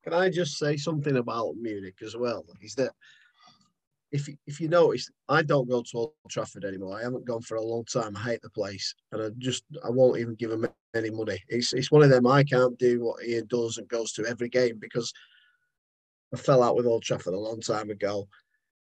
Can 0.09 0.19
I 0.19 0.31
just 0.31 0.57
say 0.57 0.79
something 0.79 1.19
about 1.19 1.57
Munich 1.61 1.97
as 2.03 2.17
well? 2.17 2.43
Is 2.63 2.75
that 2.77 2.93
if 4.11 4.27
if 4.47 4.59
you 4.59 4.71
notice, 4.71 5.11
I 5.29 5.43
don't 5.43 5.69
go 5.69 5.83
to 5.83 5.99
Old 5.99 6.13
Trafford 6.31 6.65
anymore. 6.65 6.99
I 6.99 7.03
haven't 7.03 7.27
gone 7.27 7.43
for 7.43 7.57
a 7.57 7.63
long 7.63 7.85
time. 7.85 8.17
I 8.17 8.21
hate 8.21 8.41
the 8.41 8.49
place, 8.49 8.95
and 9.13 9.21
I 9.21 9.29
just 9.37 9.65
I 9.85 9.91
won't 9.91 10.19
even 10.19 10.35
give 10.37 10.51
him 10.51 10.67
any 10.95 11.11
money. 11.11 11.39
It's 11.49 11.75
it's 11.75 11.91
one 11.91 12.03
of 12.03 12.09
them. 12.09 12.27
I 12.27 12.43
can't 12.43 12.79
do 12.79 13.05
what 13.05 13.23
Ian 13.23 13.49
does 13.49 13.77
and 13.77 13.87
goes 13.87 14.15
to 14.15 14.25
every 14.25 14.49
game 14.49 14.79
because 14.81 15.13
I 16.33 16.39
fell 16.39 16.63
out 16.63 16.75
with 16.75 16.87
Old 16.87 17.03
Trafford 17.03 17.35
a 17.35 17.39
long 17.39 17.61
time 17.61 17.91
ago. 17.91 18.27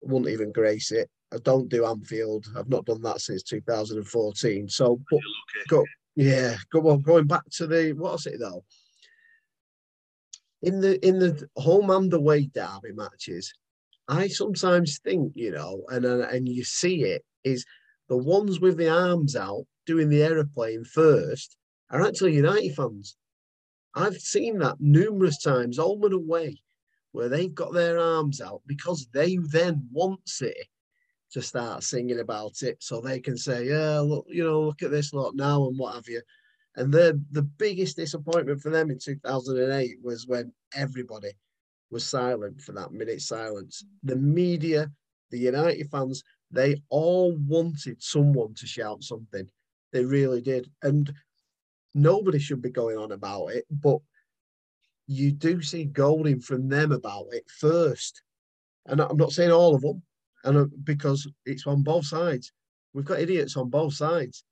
I 0.04 0.10
wouldn't 0.10 0.32
even 0.32 0.50
grace 0.50 0.90
it. 0.90 1.08
I 1.32 1.36
don't 1.44 1.68
do 1.68 1.86
Anfield. 1.86 2.46
I've 2.58 2.68
not 2.68 2.86
done 2.86 3.02
that 3.02 3.20
since 3.20 3.44
2014. 3.44 4.68
So, 4.68 5.00
but, 5.08 5.20
go, 5.68 5.84
yeah, 6.16 6.56
go 6.72 6.90
on. 6.90 7.02
Going 7.02 7.28
back 7.28 7.44
to 7.52 7.68
the 7.68 7.92
what's 7.92 8.26
it 8.26 8.40
though? 8.40 8.64
In 10.64 10.80
the 10.80 11.06
in 11.06 11.18
the 11.18 11.48
home 11.56 11.90
and 11.90 12.12
away 12.12 12.46
derby 12.46 12.92
matches, 12.92 13.52
I 14.08 14.28
sometimes 14.28 14.98
think, 14.98 15.32
you 15.34 15.50
know, 15.50 15.84
and 15.88 16.04
and 16.04 16.48
you 16.48 16.64
see 16.64 17.04
it 17.04 17.24
is 17.44 17.64
the 18.08 18.16
ones 18.16 18.60
with 18.60 18.76
the 18.76 18.88
arms 18.88 19.36
out 19.36 19.66
doing 19.86 20.08
the 20.08 20.22
aeroplane 20.22 20.84
first 20.84 21.56
are 21.90 22.02
actually 22.02 22.34
United 22.34 22.74
fans. 22.74 23.16
I've 23.94 24.16
seen 24.16 24.58
that 24.58 24.80
numerous 24.80 25.40
times, 25.42 25.78
home 25.78 26.02
and 26.04 26.14
away, 26.14 26.62
where 27.12 27.28
they've 27.28 27.54
got 27.54 27.72
their 27.72 27.98
arms 27.98 28.40
out 28.40 28.62
because 28.66 29.06
they 29.12 29.36
then 29.36 29.88
want 29.92 30.28
City 30.28 30.68
to 31.32 31.42
start 31.42 31.82
singing 31.82 32.20
about 32.20 32.62
it, 32.62 32.82
so 32.82 33.00
they 33.00 33.20
can 33.20 33.36
say, 33.36 33.68
"Yeah, 33.68 34.00
look, 34.00 34.26
you 34.28 34.44
know, 34.44 34.62
look 34.62 34.82
at 34.82 34.90
this 34.90 35.12
lot 35.12 35.34
now 35.34 35.66
and 35.68 35.78
what 35.78 35.94
have 35.94 36.08
you." 36.08 36.22
And 36.76 36.92
the 36.92 37.20
the 37.30 37.42
biggest 37.42 37.96
disappointment 37.96 38.60
for 38.60 38.70
them 38.70 38.90
in 38.90 38.98
2008 38.98 39.96
was 40.02 40.26
when 40.26 40.52
everybody 40.74 41.30
was 41.90 42.04
silent 42.04 42.60
for 42.60 42.72
that 42.72 42.92
minute 42.92 43.20
silence. 43.20 43.84
The 44.02 44.16
media, 44.16 44.90
the 45.30 45.38
United 45.38 45.88
fans, 45.90 46.24
they 46.50 46.82
all 46.88 47.36
wanted 47.46 48.02
someone 48.02 48.54
to 48.54 48.66
shout 48.66 49.04
something. 49.04 49.48
They 49.92 50.04
really 50.04 50.40
did. 50.40 50.68
And 50.82 51.12
nobody 51.94 52.38
should 52.38 52.60
be 52.60 52.70
going 52.70 52.98
on 52.98 53.12
about 53.12 53.48
it, 53.48 53.64
but 53.70 53.98
you 55.06 55.32
do 55.32 55.62
see 55.62 55.84
Golding 55.84 56.40
from 56.40 56.68
them 56.68 56.92
about 56.92 57.26
it 57.32 57.44
first. 57.48 58.22
And 58.86 59.00
I'm 59.00 59.16
not 59.16 59.32
saying 59.32 59.52
all 59.52 59.74
of 59.74 59.82
them, 59.82 60.02
and 60.44 60.58
uh, 60.58 60.66
because 60.82 61.28
it's 61.46 61.66
on 61.66 61.82
both 61.82 62.06
sides. 62.06 62.52
We've 62.92 63.04
got 63.04 63.20
idiots 63.20 63.56
on 63.56 63.70
both 63.70 63.94
sides. 63.94 64.44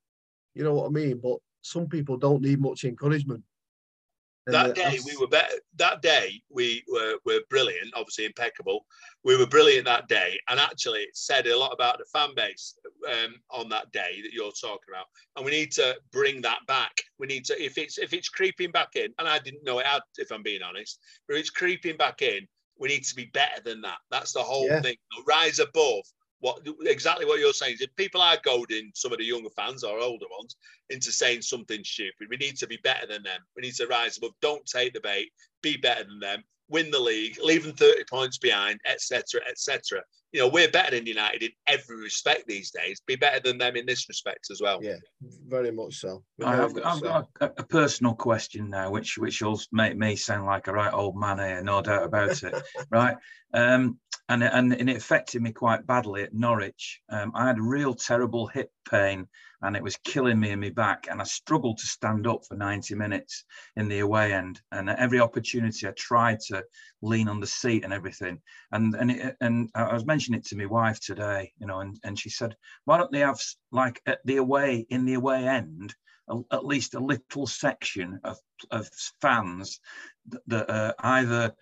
You 0.55 0.64
know 0.64 0.75
what 0.75 0.87
I 0.87 0.91
mean? 0.91 1.20
But 1.23 1.39
some 1.63 1.89
people 1.89 2.17
don't 2.17 2.43
need 2.43 2.61
much 2.61 2.85
encouragement. 2.85 3.43
that 4.47 4.75
day 4.75 4.99
we 5.07 5.17
were 5.17 5.29
better. 5.29 5.55
That 5.77 6.03
day 6.03 6.43
we 6.51 6.83
were, 6.89 7.17
were 7.25 7.41
brilliant, 7.49 7.93
obviously 7.95 8.25
impeccable. 8.25 8.85
We 9.23 9.37
were 9.37 9.47
brilliant 9.47 9.87
that 9.87 10.09
day, 10.09 10.39
and 10.49 10.59
actually 10.59 11.01
it 11.01 11.17
said 11.17 11.47
a 11.47 11.57
lot 11.57 11.73
about 11.73 11.99
the 11.99 12.05
fan 12.13 12.31
base 12.35 12.75
um, 13.09 13.37
on 13.51 13.69
that 13.69 13.93
day 13.93 14.21
that 14.23 14.33
you're 14.33 14.53
talking 14.61 14.91
about. 14.91 15.07
And 15.37 15.45
we 15.45 15.53
need 15.53 15.71
to 15.73 15.97
bring 16.11 16.43
that 16.43 16.59
back. 16.67 16.93
We 17.19 17.29
need 17.29 17.45
to 17.47 17.63
if 17.63 17.79
it's 17.79 17.99
if 17.99 18.13
it's 18.13 18.29
creeping 18.29 18.73
back 18.73 18.97
in, 18.97 19.15
and 19.19 19.29
I 19.29 19.39
didn't 19.39 19.65
know 19.65 19.79
it 19.79 19.87
had, 19.87 20.03
if 20.19 20.33
I'm 20.33 20.43
being 20.43 20.63
honest, 20.63 20.99
but 21.29 21.37
it's 21.37 21.51
creeping 21.51 21.97
back 21.97 22.23
in. 22.23 22.47
We 22.79 22.89
need 22.89 23.05
to 23.05 23.15
be 23.15 23.27
better 23.27 23.63
than 23.63 23.81
that. 23.83 23.99
That's 24.11 24.33
the 24.33 24.43
whole 24.43 24.67
Yeah. 24.67 24.81
thing. 24.81 24.97
Rise 25.25 25.61
above 25.61 26.03
what 26.43 26.61
exactly 26.86 27.24
what 27.24 27.38
you're 27.38 27.53
saying 27.53 27.74
is 27.74 27.80
if 27.80 27.95
people 27.95 28.20
are 28.20 28.36
goading 28.45 28.90
some 28.95 29.12
of 29.12 29.18
the 29.18 29.24
younger 29.24 29.49
fans 29.57 29.84
or 29.84 30.01
older 30.01 30.26
ones 30.36 30.57
into 30.90 31.12
saying 31.12 31.40
something 31.40 31.84
stupid, 31.84 32.26
we 32.28 32.36
need 32.36 32.57
to 32.57 32.66
be 32.66 32.78
better 32.82 33.07
than 33.07 33.22
them. 33.22 33.40
We 33.57 33.62
need 33.62 33.76
to 33.76 33.86
rise 33.86 34.18
above. 34.18 34.32
Don't 34.43 34.66
take 34.66 34.93
the 34.93 35.01
bait. 35.01 35.30
Be 35.62 35.76
better 35.76 36.03
than 36.03 36.18
them. 36.18 36.43
Win 36.68 36.90
the 36.90 36.99
league. 36.99 37.38
Leave 37.40 37.62
them 37.64 37.76
30 37.76 38.05
points 38.11 38.38
behind, 38.38 38.80
etc., 38.90 39.40
etc. 39.49 40.03
You 40.32 40.40
know, 40.40 40.49
we're 40.49 40.68
better 40.70 40.97
than 40.97 41.07
United 41.07 41.45
in 41.45 41.51
every 41.68 41.97
respect 41.99 42.49
these 42.49 42.72
days. 42.72 43.01
Be 43.07 43.14
better 43.14 43.38
than 43.38 43.59
them 43.59 43.76
in 43.76 43.86
this 43.86 44.09
respect 44.09 44.47
as 44.51 44.61
well. 44.61 44.80
Yeah, 44.82 44.97
very 45.47 45.70
much 45.70 45.95
so. 46.01 46.24
I- 46.43 46.57
Very 46.57 46.64
I've, 46.64 46.74
much 46.74 46.84
I've 46.84 46.99
so. 46.99 47.05
got 47.05 47.28
a, 47.40 47.45
a 47.59 47.64
personal 47.64 48.14
question 48.14 48.68
now, 48.68 48.90
which 48.90 49.16
which 49.16 49.43
will 49.43 49.61
make 49.70 49.97
me 49.97 50.16
sound 50.16 50.47
like 50.47 50.66
a 50.66 50.72
right 50.72 50.93
old 50.93 51.16
man 51.16 51.38
here, 51.38 51.62
no 51.62 51.82
doubt 51.82 52.03
about 52.05 52.43
it. 52.43 52.55
right, 52.90 53.16
um, 53.55 54.01
and 54.33 54.43
and 54.43 54.72
and 54.72 54.89
it 54.89 54.97
affected 54.97 55.43
me 55.43 55.53
quite 55.53 55.87
badly 55.87 56.22
at 56.22 56.33
Norwich. 56.33 57.01
Um, 57.11 57.33
I 57.35 57.47
had 57.47 57.61
real 57.61 57.95
terrible 57.95 58.47
hip 58.47 58.70
pain, 58.91 59.28
and 59.61 59.76
it 59.76 59.83
was 59.83 59.97
killing 59.99 60.41
me 60.41 60.51
in 60.51 60.61
my 60.61 60.70
back, 60.70 61.07
and 61.11 61.20
I 61.20 61.24
struggled 61.24 61.78
to 61.78 61.87
stand 61.87 62.26
up 62.26 62.41
for 62.47 62.57
ninety 62.57 62.95
minutes 62.95 63.45
in 63.76 63.89
the 63.89 63.99
away 63.99 64.33
end. 64.33 64.61
And 64.70 64.89
at 64.89 64.99
every 64.99 65.20
opportunity, 65.20 65.87
I 65.87 65.93
tried 65.93 66.41
to 66.49 66.64
lean 67.03 67.28
on 67.28 67.41
the 67.41 67.47
seat 67.47 67.85
and 67.85 67.93
everything. 67.93 68.41
And 68.72 68.95
and 68.95 69.11
it, 69.11 69.37
and 69.41 69.68
I 69.74 69.93
was 69.93 70.07
mentioning 70.07 70.41
it 70.41 70.47
to 70.47 70.57
my 70.57 70.66
wife 70.66 71.01
today, 71.01 71.53
you 71.59 71.66
know, 71.66 71.80
and 71.80 71.99
and 72.03 72.18
she 72.18 72.30
said, 72.30 72.57
why 72.85 72.97
don't 72.99 73.12
they 73.12 73.20
have 73.20 73.41
like 73.70 74.01
at 74.07 74.20
the 74.24 74.37
away 74.37 74.87
in 74.89 75.05
the 75.05 75.14
away 75.14 75.47
end? 75.47 75.95
at 76.51 76.64
least 76.64 76.95
a 76.95 77.01
little 77.01 77.47
section 77.47 78.18
of, 78.24 78.39
of 78.70 78.89
fans 79.20 79.80
that, 80.28 80.41
that 80.47 80.70
are 80.70 80.95
either 81.01 81.53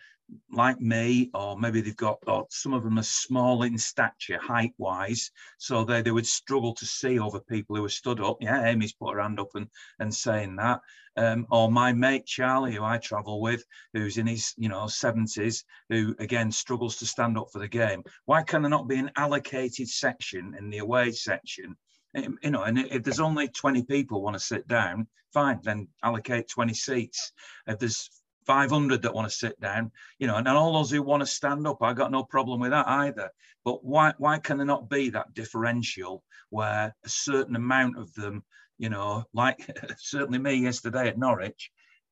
like 0.52 0.80
me 0.80 1.30
or 1.34 1.58
maybe 1.58 1.80
they've 1.80 1.96
got 1.96 2.18
or 2.26 2.46
some 2.50 2.72
of 2.72 2.84
them 2.84 2.98
are 2.98 3.02
small 3.02 3.62
in 3.62 3.76
stature 3.76 4.38
height 4.38 4.72
wise 4.78 5.30
so 5.58 5.84
they, 5.84 6.02
they 6.02 6.10
would 6.10 6.26
struggle 6.26 6.74
to 6.74 6.86
see 6.86 7.18
over 7.18 7.40
people 7.40 7.76
who 7.76 7.84
are 7.84 7.88
stood 7.88 8.20
up. 8.20 8.36
Yeah 8.40 8.64
amy's 8.64 8.92
put 8.92 9.14
her 9.14 9.20
hand 9.20 9.40
up 9.40 9.50
and 9.54 9.68
and 9.98 10.14
saying 10.14 10.56
that. 10.56 10.80
Um, 11.16 11.46
or 11.50 11.70
my 11.70 11.92
mate 11.92 12.24
charlie 12.26 12.74
who 12.74 12.84
i 12.84 12.96
travel 12.96 13.40
with 13.40 13.64
who's 13.92 14.16
in 14.18 14.26
his 14.26 14.54
you 14.56 14.68
know 14.68 14.84
70s 14.84 15.64
who 15.88 16.14
again 16.18 16.52
struggles 16.52 16.96
to 16.96 17.06
stand 17.06 17.36
up 17.36 17.48
for 17.52 17.58
the 17.58 17.68
game. 17.68 18.02
Why 18.24 18.42
can 18.42 18.62
there 18.62 18.70
not 18.70 18.88
be 18.88 18.96
an 18.96 19.10
allocated 19.16 19.88
section 19.88 20.54
in 20.58 20.70
the 20.70 20.78
away 20.78 21.10
section? 21.12 21.76
Um, 22.16 22.38
you 22.42 22.50
know, 22.50 22.62
and 22.62 22.78
if 22.78 23.02
there's 23.02 23.20
only 23.20 23.48
20 23.48 23.84
people 23.84 24.22
want 24.22 24.34
to 24.34 24.40
sit 24.40 24.66
down, 24.66 25.06
fine, 25.32 25.60
then 25.62 25.88
allocate 26.02 26.48
20 26.48 26.74
seats. 26.74 27.32
If 27.66 27.78
there's 27.78 28.10
500 28.46 29.02
that 29.02 29.14
want 29.14 29.30
to 29.30 29.36
sit 29.36 29.60
down, 29.60 29.92
you 30.18 30.26
know, 30.26 30.36
and, 30.36 30.48
and 30.48 30.56
all 30.56 30.72
those 30.72 30.90
who 30.90 31.02
want 31.02 31.20
to 31.20 31.26
stand 31.26 31.66
up, 31.66 31.82
I 31.82 31.92
got 31.92 32.10
no 32.10 32.24
problem 32.24 32.60
with 32.60 32.70
that 32.70 32.88
either. 32.88 33.30
But 33.64 33.84
why 33.84 34.14
why 34.18 34.38
can 34.38 34.56
there 34.56 34.66
not 34.66 34.88
be 34.88 35.10
that 35.10 35.34
differential 35.34 36.24
where 36.48 36.94
a 37.04 37.08
certain 37.08 37.56
amount 37.56 37.98
of 37.98 38.12
them, 38.14 38.44
you 38.78 38.88
know, 38.88 39.24
like 39.32 39.68
certainly 39.98 40.38
me 40.38 40.54
yesterday 40.54 41.08
at 41.08 41.18
Norwich, 41.18 41.70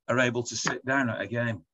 are 0.09 0.21
able 0.21 0.43
to 0.45 0.57
sit 0.57 0.85
down 0.85 1.11
at 1.11 1.21
a 1.21 1.27
game? 1.27 1.65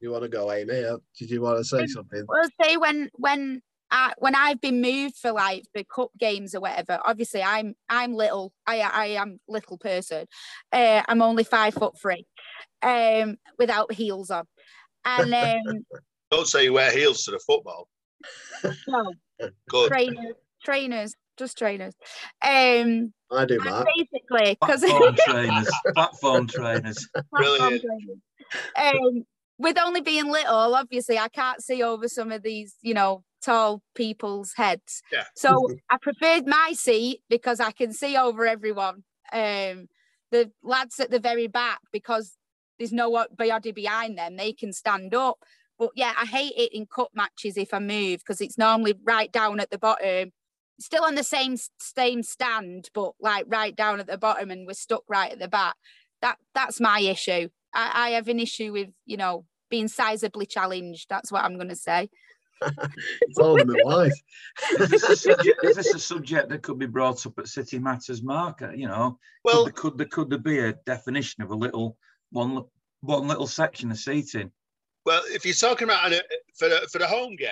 You 0.00 0.10
want 0.10 0.24
to 0.24 0.28
go, 0.28 0.52
Amy? 0.52 0.84
Uh, 0.84 0.98
Did 1.18 1.30
you 1.30 1.40
want 1.40 1.58
to 1.58 1.64
say 1.64 1.86
something? 1.86 2.24
Well, 2.28 2.48
say 2.62 2.76
when 2.76 3.08
when 3.14 3.62
I 3.90 4.12
when 4.18 4.34
I've 4.34 4.60
been 4.60 4.80
moved 4.80 5.16
for 5.16 5.32
like 5.32 5.64
for 5.72 5.82
cup 5.84 6.10
games 6.18 6.54
or 6.54 6.60
whatever. 6.60 7.00
Obviously, 7.04 7.42
I'm 7.42 7.74
I'm 7.88 8.14
little. 8.14 8.52
I 8.66 8.80
I 8.80 9.06
am 9.06 9.40
little 9.48 9.78
person. 9.78 10.26
Uh, 10.72 11.02
I'm 11.06 11.22
only 11.22 11.44
five 11.44 11.74
foot 11.74 11.98
three, 12.00 12.26
um, 12.82 13.36
without 13.58 13.92
heels 13.92 14.30
on, 14.30 14.46
and 15.04 15.34
um, 15.34 15.84
Don't 16.30 16.48
say 16.48 16.64
you 16.64 16.72
wear 16.72 16.90
heels 16.90 17.24
to 17.24 17.30
the 17.30 17.38
football. 17.38 17.88
no 18.88 19.12
Good. 19.68 19.90
trainers, 19.90 20.34
trainers, 20.64 21.14
just 21.36 21.58
trainers. 21.58 21.94
Um, 22.42 23.12
I 23.30 23.44
do, 23.44 23.58
and 23.64 23.86
basically 23.96 24.56
because 24.60 24.80
Platform 24.82 25.16
trainers, 25.26 25.70
platform 25.94 26.46
trainers. 26.46 27.08
Brilliant. 27.32 27.84
Um, 28.76 29.24
with 29.58 29.78
only 29.78 30.00
being 30.00 30.30
little, 30.30 30.74
obviously, 30.74 31.18
I 31.18 31.28
can't 31.28 31.62
see 31.62 31.82
over 31.82 32.08
some 32.08 32.32
of 32.32 32.42
these, 32.42 32.74
you 32.82 32.94
know, 32.94 33.22
tall 33.44 33.82
people's 33.94 34.52
heads. 34.56 35.02
Yeah. 35.12 35.24
So 35.36 35.68
I 35.90 35.98
preferred 36.00 36.46
my 36.46 36.72
seat 36.74 37.20
because 37.28 37.60
I 37.60 37.72
can 37.72 37.92
see 37.92 38.16
over 38.16 38.46
everyone. 38.46 39.04
Um, 39.32 39.88
the 40.30 40.50
lads 40.62 40.98
at 41.00 41.10
the 41.10 41.20
very 41.20 41.46
back 41.46 41.80
because 41.92 42.36
there's 42.78 42.92
no 42.92 43.26
body 43.36 43.72
behind 43.72 44.18
them, 44.18 44.36
they 44.36 44.52
can 44.52 44.72
stand 44.72 45.14
up. 45.14 45.38
But 45.78 45.90
yeah, 45.94 46.12
I 46.16 46.24
hate 46.24 46.54
it 46.56 46.72
in 46.72 46.86
cup 46.86 47.10
matches 47.14 47.56
if 47.56 47.74
I 47.74 47.78
move 47.78 48.20
because 48.20 48.40
it's 48.40 48.58
normally 48.58 48.94
right 49.04 49.30
down 49.30 49.60
at 49.60 49.70
the 49.70 49.78
bottom, 49.78 50.30
still 50.78 51.04
on 51.04 51.14
the 51.14 51.24
same 51.24 51.56
same 51.80 52.22
stand, 52.22 52.88
but 52.94 53.12
like 53.20 53.44
right 53.48 53.74
down 53.74 54.00
at 54.00 54.06
the 54.06 54.18
bottom, 54.18 54.50
and 54.50 54.66
we're 54.66 54.74
stuck 54.74 55.02
right 55.08 55.32
at 55.32 55.38
the 55.38 55.48
back. 55.48 55.74
That 56.22 56.38
that's 56.54 56.80
my 56.80 57.00
issue. 57.00 57.48
I, 57.74 57.90
I 57.94 58.10
have 58.10 58.28
an 58.28 58.40
issue 58.40 58.72
with 58.72 58.90
you 59.04 59.16
know 59.16 59.46
being 59.68 59.88
sizably 59.88 60.48
challenged. 60.48 61.06
That's 61.08 61.32
what 61.32 61.44
I'm 61.44 61.56
going 61.56 61.68
to 61.68 61.76
say. 61.76 62.08
It's 63.22 63.38
all 63.38 63.60
in 63.60 63.66
my 63.68 63.78
wife. 63.84 64.12
Is 64.80 64.88
this, 64.90 65.02
a 65.08 65.16
subject, 65.16 65.58
is 65.64 65.76
this 65.76 65.94
a 65.94 65.98
subject 65.98 66.48
that 66.50 66.62
could 66.62 66.78
be 66.78 66.86
brought 66.86 67.26
up 67.26 67.38
at 67.38 67.48
City 67.48 67.78
Matters 67.78 68.22
Market? 68.22 68.70
Uh, 68.70 68.72
you 68.72 68.86
know, 68.86 69.18
Well, 69.44 69.64
could, 69.66 69.66
there, 69.66 69.72
could 69.72 69.98
there 69.98 70.06
could 70.06 70.30
there 70.30 70.38
be 70.38 70.58
a 70.60 70.72
definition 70.86 71.42
of 71.42 71.50
a 71.50 71.54
little 71.54 71.96
one 72.30 72.54
li- 72.56 72.62
one 73.00 73.28
little 73.28 73.46
section 73.46 73.90
of 73.90 73.98
seating? 73.98 74.50
well, 75.04 75.22
if 75.26 75.44
you're 75.44 75.54
talking 75.54 75.86
about 75.88 76.06
an, 76.12 76.14
uh, 76.14 76.18
for 76.58 76.68
the, 76.68 76.88
for 76.90 76.98
the 76.98 77.06
home 77.06 77.36
game, 77.36 77.50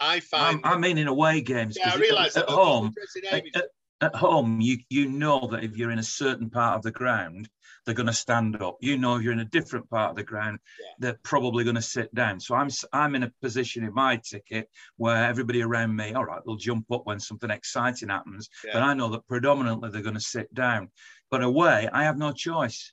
I 0.00 0.14
I, 0.16 0.20
find. 0.20 0.60
I 0.64 0.76
mean, 0.78 0.96
in 0.98 1.08
away 1.08 1.40
games. 1.40 1.76
yeah, 1.78 1.88
I 1.88 1.90
'cause 1.92 2.00
realise 2.00 2.36
at, 2.36 2.44
at 2.44 2.48
home. 2.50 2.86
addressing 2.88 3.24
At, 3.30 3.34
Amy's- 3.40 3.52
at- 3.56 3.68
at 4.00 4.14
home, 4.14 4.60
you 4.60 4.78
you 4.90 5.08
know 5.08 5.46
that 5.52 5.62
if 5.64 5.76
you're 5.76 5.90
in 5.92 5.98
a 5.98 6.02
certain 6.02 6.50
part 6.50 6.76
of 6.76 6.82
the 6.82 6.90
ground, 6.90 7.48
they're 7.84 7.94
going 7.94 8.06
to 8.06 8.12
stand 8.12 8.60
up. 8.62 8.76
You 8.80 8.96
know, 8.96 9.16
if 9.16 9.22
you're 9.22 9.32
in 9.32 9.40
a 9.40 9.44
different 9.44 9.88
part 9.90 10.10
of 10.10 10.16
the 10.16 10.22
ground, 10.22 10.58
Yeah. 10.80 10.86
they're 10.98 11.18
probably 11.22 11.64
going 11.64 11.76
to 11.76 11.82
sit 11.82 12.14
down. 12.14 12.40
So 12.40 12.54
I'm 12.54 12.68
I'm 12.92 13.14
in 13.14 13.22
a 13.24 13.32
position 13.42 13.84
in 13.84 13.92
my 13.94 14.16
ticket 14.16 14.68
where 14.96 15.24
everybody 15.24 15.62
around 15.62 15.94
me, 15.94 16.12
all 16.14 16.24
right, 16.24 16.40
they'll 16.44 16.56
jump 16.56 16.90
up 16.92 17.02
when 17.04 17.20
something 17.20 17.50
exciting 17.50 18.08
happens, 18.08 18.48
but 18.72 18.82
I 18.82 18.94
know 18.94 19.08
that 19.10 19.26
predominantly 19.28 19.90
they're 19.90 20.02
going 20.02 20.14
to 20.14 20.20
sit 20.20 20.52
down. 20.54 20.90
But 21.30 21.42
away, 21.42 21.88
I 21.92 22.04
have 22.04 22.16
no 22.18 22.32
choice. 22.32 22.92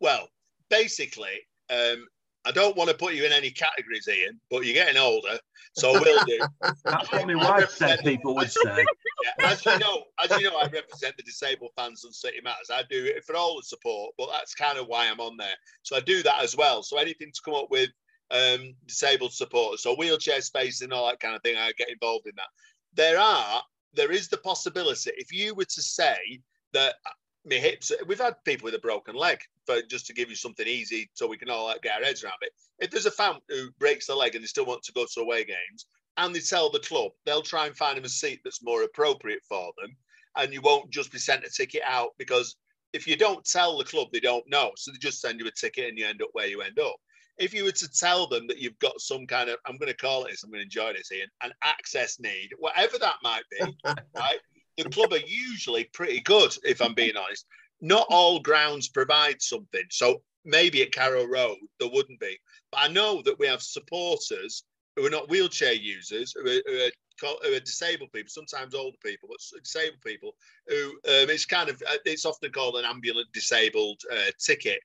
Well, 0.00 0.28
basically, 0.68 1.46
um, 1.70 2.06
I 2.44 2.50
don't 2.50 2.76
want 2.76 2.90
to 2.90 2.96
put 2.96 3.14
you 3.14 3.24
in 3.24 3.32
any 3.32 3.50
categories, 3.50 4.08
Ian, 4.08 4.40
but 4.50 4.64
you're 4.64 4.74
getting 4.74 4.96
older, 4.96 5.38
so 5.74 5.92
we'll 5.92 6.24
do. 6.24 6.38
That's 6.84 7.12
what 7.12 7.26
my 7.26 7.34
I 7.34 7.50
wife 7.60 7.70
said. 7.70 8.00
People 8.00 8.34
would 8.34 8.50
say. 8.50 8.84
Yeah, 9.22 9.46
as 9.46 9.64
you 9.64 9.78
know, 9.78 10.04
as 10.22 10.40
you 10.40 10.50
know, 10.50 10.56
I 10.56 10.66
represent 10.66 11.16
the 11.16 11.22
disabled 11.22 11.70
fans 11.76 12.04
on 12.04 12.12
City 12.12 12.38
Matters. 12.42 12.70
I 12.72 12.82
do 12.90 13.04
it 13.04 13.24
for 13.24 13.36
all 13.36 13.56
the 13.56 13.62
support, 13.62 14.14
but 14.18 14.28
that's 14.32 14.54
kind 14.54 14.78
of 14.78 14.88
why 14.88 15.08
I'm 15.08 15.20
on 15.20 15.36
there. 15.36 15.54
So 15.82 15.96
I 15.96 16.00
do 16.00 16.22
that 16.24 16.42
as 16.42 16.56
well. 16.56 16.82
So 16.82 16.98
anything 16.98 17.30
to 17.32 17.40
come 17.44 17.54
up 17.54 17.70
with 17.70 17.90
um, 18.32 18.74
disabled 18.86 19.32
supporters, 19.32 19.82
so 19.82 19.94
wheelchair 19.94 20.40
space 20.40 20.82
and 20.82 20.92
all 20.92 21.06
that 21.06 21.20
kind 21.20 21.36
of 21.36 21.42
thing, 21.42 21.56
I 21.56 21.70
get 21.78 21.90
involved 21.90 22.26
in 22.26 22.32
that. 22.36 22.48
There 22.94 23.18
are, 23.18 23.62
there 23.94 24.10
is 24.10 24.28
the 24.28 24.38
possibility 24.38 25.12
if 25.16 25.32
you 25.32 25.54
were 25.54 25.64
to 25.64 25.82
say 25.82 26.40
that 26.72 26.96
my 27.44 27.56
hips, 27.56 27.90
we've 28.06 28.20
had 28.20 28.34
people 28.44 28.66
with 28.66 28.74
a 28.74 28.80
broken 28.80 29.14
leg, 29.14 29.38
for 29.66 29.82
just 29.82 30.06
to 30.06 30.14
give 30.14 30.28
you 30.28 30.36
something 30.36 30.66
easy 30.66 31.10
so 31.14 31.26
we 31.26 31.36
can 31.36 31.50
all 31.50 31.66
like, 31.66 31.82
get 31.82 31.96
our 31.96 32.04
heads 32.04 32.22
around 32.22 32.38
it. 32.42 32.52
If 32.78 32.90
there's 32.90 33.06
a 33.06 33.10
fan 33.10 33.34
who 33.48 33.70
breaks 33.78 34.06
their 34.06 34.16
leg 34.16 34.34
and 34.34 34.42
they 34.42 34.48
still 34.48 34.66
want 34.66 34.82
to 34.84 34.92
go 34.92 35.06
to 35.12 35.20
away 35.20 35.44
games, 35.44 35.86
and 36.16 36.34
they 36.34 36.40
tell 36.40 36.70
the 36.70 36.80
club, 36.80 37.12
they'll 37.24 37.42
try 37.42 37.66
and 37.66 37.76
find 37.76 37.96
them 37.96 38.04
a 38.04 38.08
seat 38.08 38.40
that's 38.44 38.62
more 38.62 38.82
appropriate 38.82 39.42
for 39.48 39.72
them. 39.80 39.96
And 40.36 40.52
you 40.52 40.60
won't 40.60 40.90
just 40.90 41.12
be 41.12 41.18
sent 41.18 41.44
a 41.44 41.50
ticket 41.50 41.82
out 41.86 42.10
because 42.18 42.56
if 42.92 43.06
you 43.06 43.16
don't 43.16 43.44
tell 43.44 43.78
the 43.78 43.84
club, 43.84 44.08
they 44.12 44.20
don't 44.20 44.48
know. 44.48 44.72
So 44.76 44.90
they 44.90 44.98
just 44.98 45.20
send 45.20 45.40
you 45.40 45.46
a 45.46 45.50
ticket 45.50 45.88
and 45.88 45.98
you 45.98 46.06
end 46.06 46.22
up 46.22 46.28
where 46.32 46.46
you 46.46 46.60
end 46.60 46.78
up. 46.78 46.96
If 47.38 47.54
you 47.54 47.64
were 47.64 47.72
to 47.72 47.90
tell 47.90 48.26
them 48.26 48.46
that 48.48 48.58
you've 48.58 48.78
got 48.78 49.00
some 49.00 49.26
kind 49.26 49.48
of, 49.48 49.56
I'm 49.66 49.78
going 49.78 49.90
to 49.90 49.96
call 49.96 50.24
it 50.24 50.30
this, 50.30 50.44
I'm 50.44 50.50
going 50.50 50.60
to 50.60 50.64
enjoy 50.64 50.92
this, 50.92 51.10
Ian, 51.10 51.28
an 51.42 51.52
access 51.64 52.20
need, 52.20 52.50
whatever 52.58 52.98
that 52.98 53.16
might 53.22 53.42
be, 53.50 53.74
right? 54.14 54.38
The 54.78 54.90
club 54.90 55.12
are 55.12 55.26
usually 55.26 55.84
pretty 55.92 56.20
good, 56.20 56.56
if 56.64 56.80
I'm 56.80 56.94
being 56.94 57.16
honest. 57.16 57.46
Not 57.80 58.06
all 58.10 58.40
grounds 58.40 58.88
provide 58.88 59.42
something. 59.42 59.84
So 59.90 60.22
maybe 60.44 60.82
at 60.82 60.92
Carrow 60.92 61.24
Road, 61.24 61.58
there 61.78 61.90
wouldn't 61.90 62.20
be. 62.20 62.38
But 62.70 62.80
I 62.82 62.88
know 62.88 63.22
that 63.22 63.38
we 63.38 63.46
have 63.46 63.62
supporters 63.62 64.64
who 64.96 65.06
are 65.06 65.10
not 65.10 65.28
wheelchair 65.28 65.72
users, 65.72 66.32
who 66.32 66.48
are, 66.48 66.62
who 66.66 66.78
are, 66.78 67.36
who 67.42 67.54
are 67.54 67.60
disabled 67.60 68.12
people, 68.12 68.30
sometimes 68.30 68.74
older 68.74 68.96
people, 69.04 69.28
but 69.28 69.62
disabled 69.62 70.00
people 70.04 70.34
who 70.68 70.90
um, 70.90 71.30
it's 71.30 71.46
kind 71.46 71.68
of 71.68 71.82
uh, 71.82 71.96
it's 72.04 72.24
often 72.24 72.50
called 72.50 72.76
an 72.76 72.84
ambulant 72.84 73.32
disabled 73.32 74.00
uh, 74.12 74.30
ticket, 74.38 74.80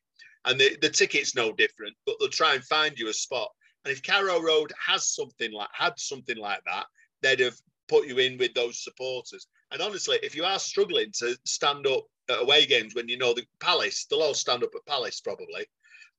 and 0.45 0.59
the, 0.59 0.77
the 0.81 0.89
ticket's 0.89 1.35
no 1.35 1.51
different, 1.51 1.95
but 2.05 2.15
they'll 2.19 2.29
try 2.29 2.53
and 2.53 2.63
find 2.63 2.97
you 2.97 3.09
a 3.09 3.13
spot. 3.13 3.49
And 3.85 3.91
if 3.91 4.03
Carrow 4.03 4.41
Road 4.41 4.71
has 4.85 5.07
something 5.07 5.51
like 5.51 5.69
had 5.73 5.93
something 5.97 6.37
like 6.37 6.61
that, 6.65 6.85
they'd 7.21 7.39
have 7.39 7.57
put 7.87 8.07
you 8.07 8.17
in 8.17 8.37
with 8.37 8.53
those 8.53 8.83
supporters. 8.83 9.47
And 9.71 9.81
honestly, 9.81 10.17
if 10.23 10.35
you 10.35 10.45
are 10.45 10.59
struggling 10.59 11.11
to 11.19 11.37
stand 11.45 11.87
up 11.87 12.05
at 12.29 12.41
away 12.41 12.65
games 12.65 12.95
when 12.95 13.07
you 13.07 13.17
know 13.17 13.33
the 13.33 13.45
Palace, 13.59 14.05
they'll 14.05 14.21
all 14.21 14.33
stand 14.33 14.63
up 14.63 14.75
at 14.75 14.85
Palace 14.85 15.21
probably. 15.21 15.65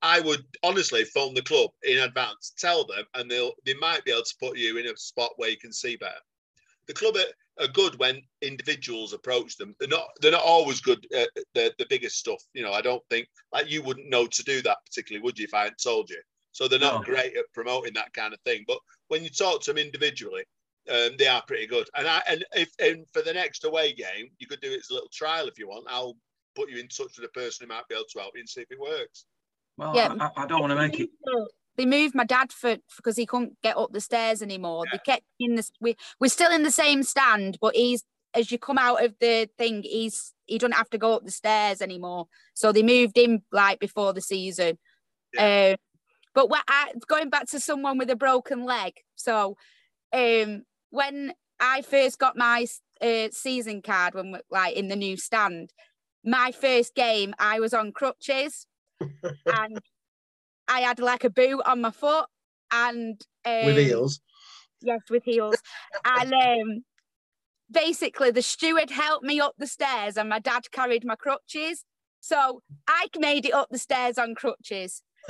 I 0.01 0.21
would 0.21 0.45
honestly 0.63 1.05
phone 1.05 1.35
the 1.35 1.43
club 1.43 1.71
in 1.83 1.99
advance, 1.99 2.53
tell 2.57 2.85
them, 2.87 3.05
and 3.15 3.31
they'll 3.31 3.53
they 3.65 3.75
might 3.75 4.05
be 4.05 4.13
able 4.13 4.23
to 4.23 4.37
put 4.41 4.57
you 4.57 4.77
in 4.79 4.87
a 4.87 4.97
spot 4.97 5.33
where 5.37 5.51
you 5.51 5.57
can 5.57 5.73
see 5.73 5.97
better. 5.97 6.21
The 6.87 6.95
club 6.95 7.17
are, 7.17 7.65
are 7.65 7.69
good 7.69 7.99
when 7.99 8.23
individuals 8.41 9.13
approach 9.13 9.57
them. 9.57 9.75
They're 9.81 9.89
not 9.89 10.07
they're 10.21 10.33
not 10.33 10.45
always 10.45 10.81
good 10.81 11.05
at 11.13 11.31
the 11.55 11.75
the 11.79 11.87
biggest 11.89 12.17
stuff. 12.19 12.43
You 12.55 12.63
know, 12.63 12.73
I 12.73 12.81
don't 12.81 13.03
think 13.11 13.29
like 13.53 13.71
you 13.71 13.83
wouldn't 13.83 14.09
know 14.09 14.27
to 14.27 14.43
do 14.45 14.63
that 14.63 14.79
particularly, 14.87 15.25
would 15.25 15.39
you, 15.39 15.45
if 15.45 15.55
I 15.55 15.65
hadn't 15.65 15.83
told 15.83 16.11
you? 16.11 16.21
So 16.53 16.69
they're 16.69 16.79
not 16.79 17.01
No. 17.01 17.05
great 17.05 17.37
at 17.37 17.53
promoting 17.53 17.95
that 17.95 18.13
kind 18.13 18.33
of 18.33 18.41
thing. 18.43 18.65
But 18.67 18.79
when 19.09 19.25
you 19.25 19.31
talk 19.31 19.63
to 19.63 19.73
them 19.73 19.79
individually, 19.79 20.45
um, 20.91 21.17
they 21.19 21.27
are 21.27 21.43
pretty 21.47 21.67
good. 21.67 21.89
And 21.97 22.07
I 22.07 22.23
and 22.29 22.45
if 22.55 22.71
and 22.79 23.07
for 23.13 23.23
the 23.23 23.33
next 23.33 23.65
away 23.65 23.93
game, 23.93 24.31
you 24.39 24.47
could 24.47 24.61
do 24.61 24.71
it 24.71 24.81
as 24.81 24.91
a 24.91 24.95
little 24.95 25.11
trial 25.13 25.47
if 25.47 25.59
you 25.59 25.69
want. 25.69 25.87
I'll 25.89 26.17
put 26.55 26.71
you 26.71 26.79
in 26.79 26.89
touch 26.89 27.19
with 27.19 27.25
a 27.25 27.33
person 27.33 27.67
who 27.67 27.75
might 27.75 27.87
be 27.89 27.95
able 27.95 28.05
to 28.11 28.19
help 28.19 28.33
you 28.35 28.41
and 28.41 28.49
see 28.49 28.63
if 28.63 28.71
it 28.71 28.81
works. 28.81 29.27
Well, 29.77 29.95
Yeah. 29.95 30.15
I, 30.19 30.43
I 30.43 30.47
don't 30.47 30.61
want 30.61 30.73
to 30.73 30.77
make 30.77 30.99
it. 30.99 31.11
They 31.77 31.87
moved 31.87 32.17
my 32.17 32.25
dad 32.25 32.51
for 32.53 32.77
because 32.97 33.17
he 33.17 33.25
couldn't 33.25 33.57
get 33.63 33.77
up 33.77 33.93
the 33.93 34.01
stairs 34.01 34.43
anymore. 34.43 34.85
They 34.91 34.99
kept 34.99 35.23
in 35.39 35.55
this. 35.55 35.71
We 35.81 35.97
we're 36.19 36.29
still 36.29 36.51
in 36.51 36.65
the 36.65 36.73
same 36.73 37.05
stand, 37.05 37.59
but 37.61 37.77
he's 37.77 38.05
as 38.35 38.51
you 38.51 38.59
come 38.59 38.79
out 38.79 39.05
of 39.05 39.15
the 39.21 39.49
thing, 39.59 39.83
he's 39.85 40.35
he 40.47 40.59
doesn't 40.59 40.73
have 40.73 40.91
to 40.91 40.99
go 40.99 41.15
up 41.15 41.25
the 41.25 41.31
stairs 41.31 41.81
anymore. 41.81 42.27
So 42.55 42.73
they 42.73 42.83
moved 42.83 43.17
him 43.17 43.43
like 43.53 43.79
before 43.79 44.13
the 44.13 44.21
season. 44.21 44.79
Um, 45.39 45.77
but 46.35 46.51
what 46.51 46.65
I, 46.69 46.93
going 47.07 47.31
back 47.31 47.47
to 47.51 47.61
someone 47.61 47.99
with 47.99 48.11
a 48.11 48.17
broken 48.17 48.65
leg. 48.65 48.95
So 49.15 49.57
um, 50.13 50.63
when 50.91 51.33
I 51.61 51.83
first 51.83 52.19
got 52.19 52.37
my 52.37 52.67
uh, 53.01 53.29
season 53.31 53.83
card, 53.83 54.15
when 54.15 54.39
like 54.51 54.77
in 54.77 54.89
the 54.89 54.97
new 54.97 55.17
stand, 55.17 55.73
my 56.25 56.53
first 56.53 56.95
game 56.95 57.35
I 57.39 57.61
was 57.61 57.75
on 57.75 57.93
crutches, 57.93 58.67
and 59.01 59.81
I 60.67 60.81
had 60.81 60.99
like 60.99 61.25
a 61.25 61.31
boot 61.31 61.63
on 61.65 61.81
my 61.81 61.91
foot, 61.91 62.27
and 62.73 63.21
um, 63.45 63.67
with 63.67 63.77
heels. 63.77 64.21
Yes, 64.81 65.01
with 65.11 65.25
heels. 65.25 65.57
and 66.05 66.33
um, 66.33 66.85
basically, 67.71 68.31
the 68.31 68.43
steward 68.43 68.91
helped 68.91 69.25
me 69.25 69.41
up 69.41 69.55
the 69.59 69.67
stairs, 69.67 70.17
and 70.17 70.29
my 70.29 70.39
dad 70.39 70.71
carried 70.71 71.05
my 71.05 71.17
crutches. 71.17 71.85
So 72.21 72.63
I 72.89 73.07
made 73.19 73.47
it 73.47 73.55
up 73.55 73.69
the 73.71 73.79
stairs 73.79 74.19
on 74.19 74.35
crutches. 74.35 75.03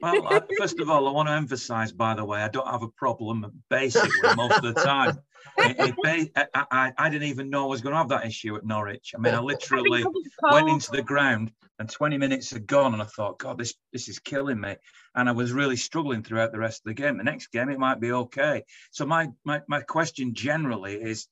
Well, 0.00 0.26
I, 0.28 0.42
first 0.58 0.78
of 0.80 0.90
all, 0.90 1.08
I 1.08 1.10
want 1.10 1.28
to 1.28 1.34
emphasise, 1.34 1.92
by 1.92 2.14
the 2.14 2.24
way, 2.24 2.40
I 2.40 2.48
don't 2.48 2.68
have 2.68 2.82
a 2.82 2.88
problem 2.88 3.62
basically 3.70 4.34
most 4.36 4.62
of 4.62 4.74
the 4.74 4.80
time. 4.80 5.18
It, 5.58 5.94
it 6.04 6.48
I, 6.54 6.66
I, 6.70 6.92
I 6.98 7.10
didn't 7.10 7.28
even 7.28 7.50
know 7.50 7.64
I 7.64 7.68
was 7.68 7.80
going 7.80 7.92
to 7.92 7.98
have 7.98 8.08
that 8.10 8.26
issue 8.26 8.56
at 8.56 8.64
Norwich. 8.64 9.12
I 9.16 9.20
mean, 9.20 9.34
I 9.34 9.40
literally 9.40 10.04
went 10.42 10.68
into 10.68 10.90
the 10.90 11.02
ground 11.02 11.52
and 11.78 11.88
20 11.88 12.18
minutes 12.18 12.50
had 12.50 12.66
gone 12.66 12.92
and 12.92 13.02
I 13.02 13.06
thought, 13.06 13.38
God, 13.38 13.58
this 13.58 13.74
this 13.92 14.08
is 14.08 14.18
killing 14.18 14.60
me. 14.60 14.76
And 15.14 15.28
I 15.28 15.32
was 15.32 15.52
really 15.52 15.76
struggling 15.76 16.22
throughout 16.22 16.52
the 16.52 16.58
rest 16.58 16.80
of 16.80 16.84
the 16.84 16.94
game. 16.94 17.16
The 17.16 17.24
next 17.24 17.48
game, 17.48 17.68
it 17.68 17.78
might 17.78 18.00
be 18.00 18.12
okay. 18.12 18.64
So 18.90 19.06
my 19.06 19.28
my, 19.44 19.62
my 19.68 19.80
question 19.82 20.34
generally 20.34 20.94
is, 20.94 21.28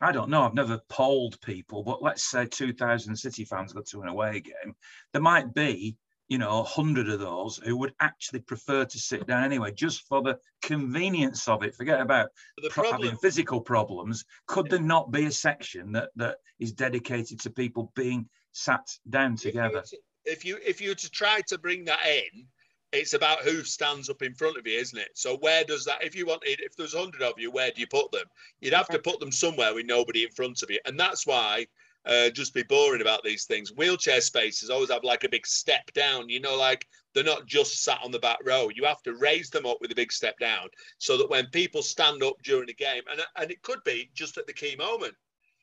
I 0.00 0.12
don't 0.12 0.30
know, 0.30 0.42
I've 0.42 0.54
never 0.54 0.80
polled 0.88 1.40
people, 1.40 1.82
but 1.82 2.02
let's 2.02 2.24
say 2.24 2.46
2,000 2.46 3.16
City 3.16 3.44
fans 3.44 3.72
go 3.72 3.82
to 3.82 4.02
an 4.02 4.08
away 4.08 4.40
game. 4.40 4.74
There 5.12 5.22
might 5.22 5.54
be, 5.54 5.96
you 6.32 6.38
know, 6.38 6.60
a 6.60 6.62
100 6.62 7.10
of 7.10 7.20
those 7.20 7.58
who 7.58 7.76
would 7.76 7.92
actually 8.00 8.40
prefer 8.40 8.86
to 8.86 8.98
sit 8.98 9.26
down 9.26 9.44
anyway, 9.44 9.70
just 9.70 10.08
for 10.08 10.22
the 10.22 10.38
convenience 10.62 11.46
of 11.46 11.62
it. 11.62 11.74
Forget 11.74 12.00
about 12.00 12.30
the 12.56 12.70
pro- 12.70 12.84
problem, 12.84 13.02
having 13.02 13.18
physical 13.18 13.60
problems. 13.60 14.24
Could 14.46 14.70
there 14.70 14.80
not 14.80 15.10
be 15.10 15.26
a 15.26 15.30
section 15.30 15.92
that, 15.92 16.08
that 16.16 16.38
is 16.58 16.72
dedicated 16.72 17.38
to 17.40 17.50
people 17.50 17.92
being 17.94 18.30
sat 18.52 18.96
down 19.10 19.34
if 19.34 19.44
you 19.44 19.50
together? 19.50 19.82
if 20.24 20.42
you 20.42 20.56
if 20.64 20.80
you 20.80 20.88
were 20.88 20.94
to 20.94 21.10
try 21.10 21.42
to 21.48 21.58
bring 21.58 21.84
that 21.84 22.00
in, 22.06 22.46
it's 22.92 23.12
about 23.12 23.40
who 23.40 23.62
stands 23.62 24.08
up 24.08 24.22
in 24.22 24.32
front 24.32 24.56
of 24.56 24.66
you, 24.66 24.78
isn't 24.78 24.98
it? 24.98 25.10
So 25.12 25.36
where 25.36 25.64
does 25.64 25.84
that? 25.84 26.02
If 26.02 26.16
you 26.16 26.24
wanted, 26.24 26.60
if 26.60 26.74
there's 26.76 26.94
hundred 26.94 27.20
of 27.20 27.34
you, 27.36 27.50
where 27.50 27.72
do 27.72 27.78
you 27.82 27.86
put 27.86 28.10
them? 28.10 28.24
You'd 28.62 28.72
have 28.72 28.88
to 28.88 28.98
put 28.98 29.20
them 29.20 29.32
somewhere 29.32 29.74
with 29.74 29.84
nobody 29.84 30.22
in 30.22 30.30
front 30.30 30.62
of 30.62 30.70
you, 30.70 30.78
and 30.86 30.98
that's 30.98 31.26
why. 31.26 31.66
Uh, 32.04 32.30
just 32.30 32.52
be 32.52 32.64
boring 32.64 33.00
about 33.00 33.22
these 33.22 33.44
things. 33.44 33.72
Wheelchair 33.76 34.20
spaces 34.20 34.70
always 34.70 34.90
have 34.90 35.04
like 35.04 35.22
a 35.22 35.28
big 35.28 35.46
step 35.46 35.92
down. 35.92 36.28
You 36.28 36.40
know, 36.40 36.56
like 36.56 36.86
they're 37.14 37.22
not 37.22 37.46
just 37.46 37.84
sat 37.84 38.00
on 38.02 38.10
the 38.10 38.18
back 38.18 38.38
row. 38.44 38.68
You 38.74 38.84
have 38.84 39.02
to 39.02 39.14
raise 39.14 39.50
them 39.50 39.66
up 39.66 39.78
with 39.80 39.92
a 39.92 39.96
big 39.96 40.10
step 40.10 40.38
down 40.38 40.68
so 40.98 41.16
that 41.16 41.30
when 41.30 41.46
people 41.46 41.82
stand 41.82 42.22
up 42.22 42.34
during 42.42 42.66
the 42.66 42.74
game, 42.74 43.02
and 43.10 43.20
and 43.36 43.50
it 43.50 43.62
could 43.62 43.82
be 43.84 44.10
just 44.14 44.36
at 44.38 44.46
the 44.46 44.52
key 44.52 44.74
moment. 44.76 45.14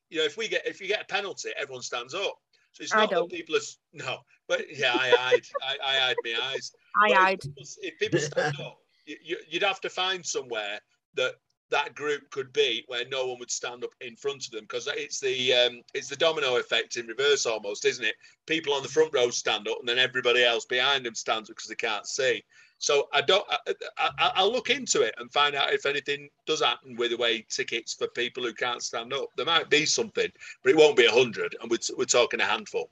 You 0.10 0.20
know, 0.20 0.26
if 0.26 0.38
we 0.38 0.48
get 0.48 0.66
if 0.66 0.80
you 0.80 0.88
get 0.88 1.02
a 1.02 1.06
penalty, 1.06 1.50
everyone 1.58 1.84
stands 1.84 2.14
up. 2.14 2.36
So 2.72 2.84
it's 2.84 2.94
not 2.94 3.10
that 3.10 3.30
people 3.30 3.56
are 3.56 3.60
no, 3.94 4.20
but 4.48 4.62
yeah, 4.72 4.94
I 4.94 5.10
hide, 5.10 5.46
I, 5.62 5.78
I 5.86 6.00
hide 6.00 6.16
my 6.24 6.36
eyes. 6.54 6.72
I 7.04 7.10
But 7.10 7.18
hide. 7.18 7.34
If 7.34 7.42
people, 7.42 7.64
if 7.82 8.00
people 8.00 8.20
stand 8.20 8.60
up, 8.62 8.78
you, 9.06 9.38
you'd 9.50 9.64
have 9.64 9.82
to 9.82 9.90
find 9.90 10.26
somewhere 10.26 10.80
that 11.16 11.36
that 11.72 11.96
group 11.96 12.30
could 12.32 12.52
be 12.52 12.84
where 12.88 13.08
no 13.10 13.28
one 13.28 13.40
would 13.40 13.52
stand 13.52 13.84
up 13.84 13.94
in 14.02 14.16
front 14.16 14.46
of 14.46 14.52
them 14.52 14.62
because 14.62 14.88
it's 14.88 15.20
the 15.20 15.54
um, 15.54 15.82
it's 15.94 16.10
the 16.10 16.16
domino 16.16 16.58
effect 16.58 16.98
in 16.98 17.08
reverse 17.08 17.46
almost, 17.46 17.86
isn't 17.86 18.06
it? 18.06 18.16
People 18.46 18.74
on 18.74 18.84
the 18.84 18.90
front 18.90 19.14
row 19.14 19.30
stand 19.30 19.68
up 19.68 19.80
and 19.80 19.88
then 19.88 20.00
everybody 20.00 20.44
else 20.44 20.66
behind 20.66 21.06
them 21.06 21.16
stands 21.16 21.50
up 21.50 21.56
because 21.56 21.70
they 21.70 21.76
can't 21.76 22.08
see. 22.08 22.44
So 22.80 23.10
I 23.14 23.22
don't. 23.22 23.46
I, 23.50 23.74
I, 23.98 24.32
I'll 24.36 24.52
look 24.52 24.70
into 24.70 25.02
it 25.02 25.14
and 25.18 25.32
find 25.32 25.54
out 25.54 25.74
if 25.74 25.86
anything 25.86 26.30
does 26.46 26.64
happen 26.64 26.96
with 26.96 27.12
away 27.12 27.46
tickets 27.50 27.94
for 27.94 28.08
people 28.08 28.42
who 28.44 28.54
can't 28.54 28.82
stand 28.82 29.14
up. 29.14 29.30
There 29.36 29.46
might 29.46 29.70
be 29.70 29.86
something, 29.86 30.32
but 30.64 30.70
it 30.70 30.78
won't 30.78 30.96
be 30.96 31.06
a 31.06 31.12
hundred, 31.12 31.56
and 31.62 31.70
we're, 31.70 31.78
we're 31.98 32.06
talking 32.06 32.40
a 32.40 32.46
handful. 32.46 32.90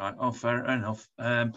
Right. 0.00 0.14
Oh, 0.18 0.32
fair 0.32 0.64
enough. 0.64 1.08
Um, 1.18 1.52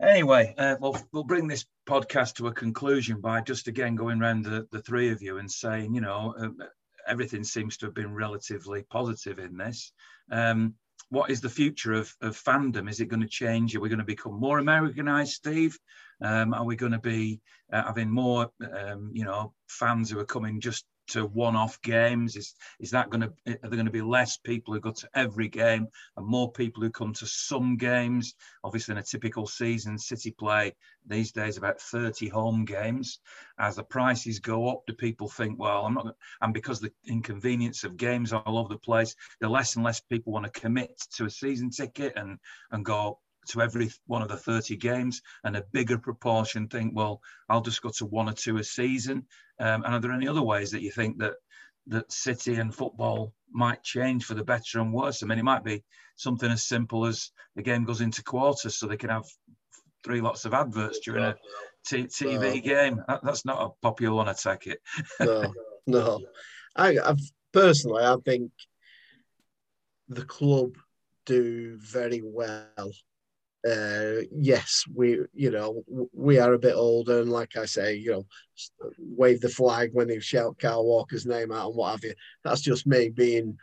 anyway, 0.00 0.54
uh, 0.58 0.76
we'll, 0.80 0.96
we'll 1.12 1.24
bring 1.24 1.46
this 1.46 1.64
podcast 1.88 2.34
to 2.34 2.48
a 2.48 2.52
conclusion 2.52 3.20
by 3.20 3.40
just 3.40 3.68
again 3.68 3.94
going 3.94 4.20
around 4.20 4.44
the, 4.44 4.66
the 4.72 4.82
three 4.82 5.10
of 5.10 5.22
you 5.22 5.38
and 5.38 5.50
saying, 5.50 5.94
you 5.94 6.00
know, 6.00 6.34
um, 6.38 6.58
everything 7.06 7.44
seems 7.44 7.76
to 7.76 7.86
have 7.86 7.94
been 7.94 8.14
relatively 8.14 8.82
positive 8.90 9.38
in 9.38 9.56
this. 9.56 9.92
Um, 10.30 10.74
what 11.08 11.30
is 11.30 11.40
the 11.40 11.48
future 11.48 11.92
of, 11.92 12.12
of 12.20 12.36
fandom? 12.36 12.90
Is 12.90 13.00
it 13.00 13.06
going 13.06 13.22
to 13.22 13.28
change? 13.28 13.76
Are 13.76 13.80
we 13.80 13.88
going 13.88 14.00
to 14.00 14.04
become 14.04 14.40
more 14.40 14.58
Americanized, 14.58 15.32
Steve? 15.32 15.78
Um, 16.20 16.52
are 16.52 16.64
we 16.64 16.76
going 16.76 16.92
to 16.92 16.98
be 16.98 17.40
uh, 17.72 17.84
having 17.84 18.10
more, 18.10 18.50
um, 18.72 19.10
you 19.12 19.24
know, 19.24 19.52
fans 19.68 20.10
who 20.10 20.18
are 20.18 20.24
coming 20.24 20.60
just 20.60 20.84
to 21.08 21.26
one-off 21.26 21.80
games? 21.82 22.36
Is 22.36 22.54
is 22.80 22.90
that 22.90 23.10
going 23.10 23.22
to? 23.22 23.32
Are 23.46 23.68
there 23.68 23.70
going 23.70 23.86
to 23.86 23.92
be 23.92 24.02
less 24.02 24.36
people 24.36 24.74
who 24.74 24.80
go 24.80 24.92
to 24.92 25.08
every 25.14 25.48
game 25.48 25.88
and 26.16 26.26
more 26.26 26.50
people 26.52 26.82
who 26.82 26.90
come 26.90 27.12
to 27.14 27.26
some 27.26 27.76
games? 27.76 28.34
Obviously, 28.64 28.92
in 28.92 28.98
a 28.98 29.02
typical 29.02 29.46
season, 29.46 29.98
City 29.98 30.30
play 30.30 30.74
these 31.06 31.32
days 31.32 31.56
about 31.56 31.80
30 31.80 32.28
home 32.28 32.64
games. 32.64 33.20
As 33.58 33.76
the 33.76 33.84
prices 33.84 34.40
go 34.40 34.68
up, 34.68 34.82
do 34.86 34.92
people 34.92 35.28
think, 35.28 35.58
well, 35.58 35.86
I'm 35.86 35.94
not, 35.94 36.14
and 36.40 36.52
because 36.52 36.80
the 36.80 36.92
inconvenience 37.06 37.84
of 37.84 37.96
games 37.96 38.32
all 38.32 38.58
over 38.58 38.68
the 38.68 38.78
place, 38.78 39.14
the 39.40 39.48
less 39.48 39.76
and 39.76 39.84
less 39.84 40.00
people 40.00 40.32
want 40.32 40.44
to 40.52 40.60
commit 40.60 41.00
to 41.14 41.24
a 41.24 41.30
season 41.30 41.70
ticket 41.70 42.14
and 42.16 42.38
and 42.70 42.84
go 42.84 43.18
to 43.48 43.62
every 43.62 43.90
one 44.06 44.22
of 44.22 44.28
the 44.28 44.36
30 44.36 44.76
games, 44.76 45.22
and 45.44 45.56
a 45.56 45.64
bigger 45.72 45.98
proportion 45.98 46.68
think, 46.68 46.94
well, 46.94 47.20
I'll 47.48 47.60
just 47.60 47.82
go 47.82 47.90
to 47.90 48.06
one 48.06 48.28
or 48.28 48.32
two 48.32 48.58
a 48.58 48.64
season. 48.64 49.26
Um, 49.58 49.84
and 49.84 49.94
are 49.94 50.00
there 50.00 50.12
any 50.12 50.28
other 50.28 50.42
ways 50.42 50.70
that 50.70 50.82
you 50.82 50.90
think 50.90 51.18
that 51.18 51.34
that 51.88 52.10
City 52.10 52.56
and 52.56 52.74
football 52.74 53.32
might 53.52 53.82
change 53.82 54.24
for 54.24 54.34
the 54.34 54.44
better 54.44 54.80
and 54.80 54.92
worse? 54.92 55.22
I 55.22 55.26
mean, 55.26 55.38
it 55.38 55.44
might 55.44 55.64
be 55.64 55.84
something 56.16 56.50
as 56.50 56.64
simple 56.64 57.06
as 57.06 57.30
the 57.54 57.62
game 57.62 57.84
goes 57.84 58.00
into 58.00 58.22
quarters, 58.24 58.76
so 58.76 58.86
they 58.86 58.96
can 58.96 59.10
have 59.10 59.24
three 60.04 60.20
lots 60.20 60.44
of 60.44 60.54
adverts 60.54 61.00
during 61.00 61.24
a 61.24 61.36
t- 61.86 62.04
TV 62.04 62.58
Oh. 62.58 62.60
game. 62.60 63.02
That, 63.08 63.24
that's 63.24 63.44
not 63.44 63.62
a 63.62 63.70
popular 63.82 64.16
one, 64.16 64.28
I 64.28 64.32
take 64.32 64.66
it. 64.66 64.80
no, 65.20 65.52
no. 65.86 66.20
I, 66.74 66.98
I've 67.04 67.20
personally, 67.52 68.04
I 68.04 68.16
think 68.24 68.50
the 70.08 70.24
club 70.24 70.76
do 71.24 71.76
very 71.78 72.22
well. 72.24 72.90
Uh, 73.66 74.22
yes, 74.30 74.84
we, 74.94 75.18
you 75.34 75.50
know, 75.50 75.82
we 76.12 76.38
are 76.38 76.52
a 76.52 76.58
bit 76.58 76.74
older, 76.74 77.20
and 77.20 77.32
like 77.32 77.56
I 77.56 77.64
say, 77.64 77.96
you 77.96 78.12
know, 78.12 78.26
wave 78.98 79.40
the 79.40 79.48
flag 79.48 79.90
when 79.92 80.06
they 80.06 80.20
shout 80.20 80.58
Kyle 80.58 80.84
Walker's 80.84 81.26
name 81.26 81.50
out 81.50 81.68
and 81.68 81.76
what 81.76 81.90
have 81.92 82.04
you. 82.04 82.14
That's 82.44 82.60
just 82.60 82.86
me 82.86 83.08
being 83.08 83.56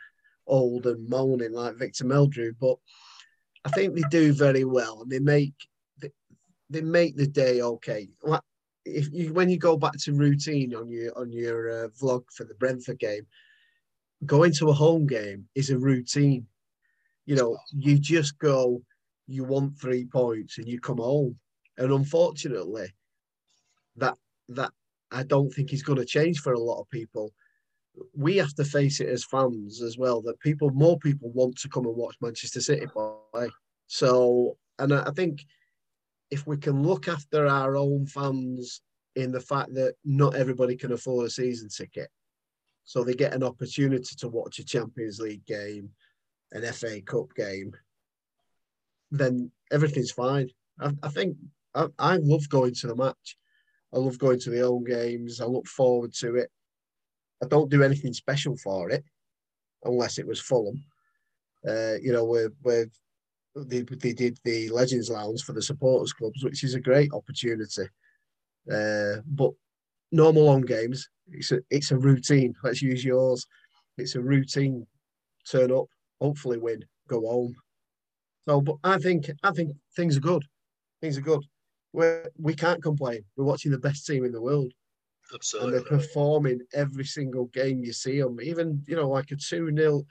old 0.46 0.86
and 0.86 1.08
moaning 1.08 1.52
like 1.52 1.76
Victor 1.76 2.04
Meldrew, 2.04 2.54
but 2.60 2.76
I 3.64 3.70
think 3.70 3.94
they 3.94 4.02
do 4.10 4.32
very 4.32 4.64
well, 4.64 5.02
and 5.02 5.10
they 5.10 5.20
make 5.20 5.54
they, 6.68 6.82
make 6.82 7.16
the 7.16 7.26
day 7.26 7.62
okay. 7.62 8.08
If 8.84 9.10
you 9.12 9.32
when 9.32 9.48
you 9.48 9.58
go 9.58 9.76
back 9.76 9.94
to 10.00 10.12
routine 10.12 10.74
on 10.74 10.90
your 10.90 11.16
on 11.18 11.32
your 11.32 11.84
uh, 11.84 11.88
vlog 11.88 12.24
for 12.34 12.44
the 12.44 12.54
Brentford 12.54 12.98
game, 12.98 13.26
going 14.26 14.52
to 14.54 14.68
a 14.68 14.74
home 14.74 15.06
game 15.06 15.46
is 15.54 15.70
a 15.70 15.78
routine. 15.78 16.46
You 17.24 17.36
know, 17.36 17.56
you 17.72 17.98
just 17.98 18.38
go 18.38 18.82
you 19.26 19.44
want 19.44 19.78
three 19.78 20.04
points 20.04 20.58
and 20.58 20.68
you 20.68 20.80
come 20.80 20.98
home. 20.98 21.36
And 21.78 21.92
unfortunately, 21.92 22.94
that 23.96 24.16
that 24.48 24.72
I 25.10 25.22
don't 25.22 25.50
think 25.50 25.72
is 25.72 25.82
going 25.82 25.98
to 25.98 26.04
change 26.04 26.40
for 26.40 26.52
a 26.52 26.58
lot 26.58 26.80
of 26.80 26.90
people. 26.90 27.32
We 28.16 28.36
have 28.38 28.54
to 28.54 28.64
face 28.64 29.00
it 29.00 29.08
as 29.08 29.24
fans 29.24 29.80
as 29.80 29.96
well 29.96 30.20
that 30.22 30.40
people, 30.40 30.70
more 30.70 30.98
people 30.98 31.30
want 31.30 31.56
to 31.58 31.68
come 31.68 31.86
and 31.86 31.94
watch 31.94 32.16
Manchester 32.20 32.60
City 32.60 32.86
play. 32.86 33.48
So, 33.86 34.56
and 34.80 34.92
I 34.92 35.10
think 35.12 35.46
if 36.30 36.46
we 36.46 36.56
can 36.56 36.82
look 36.82 37.06
after 37.06 37.46
our 37.46 37.76
own 37.76 38.06
fans 38.06 38.82
in 39.14 39.30
the 39.30 39.40
fact 39.40 39.72
that 39.74 39.94
not 40.04 40.34
everybody 40.34 40.74
can 40.76 40.92
afford 40.92 41.26
a 41.26 41.30
season 41.30 41.68
ticket, 41.68 42.10
so 42.84 43.04
they 43.04 43.14
get 43.14 43.32
an 43.32 43.44
opportunity 43.44 44.16
to 44.16 44.28
watch 44.28 44.58
a 44.58 44.64
Champions 44.64 45.20
League 45.20 45.46
game, 45.46 45.90
an 46.52 46.64
FA 46.72 47.00
Cup 47.00 47.32
game, 47.36 47.72
then 49.10 49.50
everything's 49.72 50.10
fine. 50.10 50.50
I, 50.80 50.92
I 51.02 51.08
think 51.08 51.36
I, 51.74 51.86
I 51.98 52.16
love 52.16 52.48
going 52.48 52.74
to 52.74 52.86
the 52.86 52.96
match. 52.96 53.36
I 53.92 53.98
love 53.98 54.18
going 54.18 54.40
to 54.40 54.50
the 54.50 54.60
home 54.60 54.84
games. 54.84 55.40
I 55.40 55.44
look 55.44 55.66
forward 55.66 56.12
to 56.14 56.36
it. 56.36 56.50
I 57.42 57.46
don't 57.46 57.70
do 57.70 57.82
anything 57.82 58.12
special 58.12 58.56
for 58.56 58.90
it, 58.90 59.04
unless 59.84 60.18
it 60.18 60.26
was 60.26 60.40
Fulham. 60.40 60.84
Uh, 61.66 61.94
you 62.02 62.12
know, 62.12 62.24
with 62.24 62.52
they, 63.54 63.82
they 63.82 64.12
did 64.12 64.38
the 64.44 64.68
Legends 64.70 65.10
Lounge 65.10 65.42
for 65.42 65.52
the 65.52 65.62
supporters 65.62 66.12
clubs, 66.12 66.42
which 66.42 66.64
is 66.64 66.74
a 66.74 66.80
great 66.80 67.12
opportunity. 67.12 67.84
Uh, 68.70 69.16
but 69.26 69.52
normal 70.10 70.50
home 70.50 70.64
games, 70.64 71.08
it's 71.30 71.52
a 71.52 71.60
it's 71.70 71.90
a 71.90 71.98
routine. 71.98 72.54
Let's 72.62 72.82
use 72.82 73.04
yours. 73.04 73.46
It's 73.96 74.16
a 74.16 74.20
routine. 74.20 74.86
Turn 75.48 75.70
up, 75.70 75.86
hopefully 76.20 76.58
win, 76.58 76.84
go 77.08 77.20
home. 77.20 77.54
So, 78.46 78.60
but 78.60 78.76
I 78.84 78.98
think 78.98 79.30
I 79.42 79.50
think 79.52 79.72
things 79.96 80.16
are 80.16 80.20
good. 80.20 80.44
Things 81.00 81.16
are 81.18 81.22
good. 81.22 81.44
We 81.92 82.06
we 82.38 82.54
can't 82.54 82.82
complain. 82.82 83.24
We're 83.36 83.44
watching 83.44 83.72
the 83.72 83.78
best 83.78 84.06
team 84.06 84.24
in 84.24 84.32
the 84.32 84.42
world. 84.42 84.72
Absolutely. 85.32 85.78
And 85.78 85.86
they're 85.86 85.98
performing 85.98 86.60
every 86.74 87.04
single 87.04 87.46
game 87.46 87.82
you 87.82 87.92
see 87.92 88.20
them. 88.20 88.40
Even, 88.42 88.82
you 88.86 88.96
know, 88.96 89.08
like 89.08 89.30
a 89.30 89.36
2 89.36 89.74
0. 89.74 90.02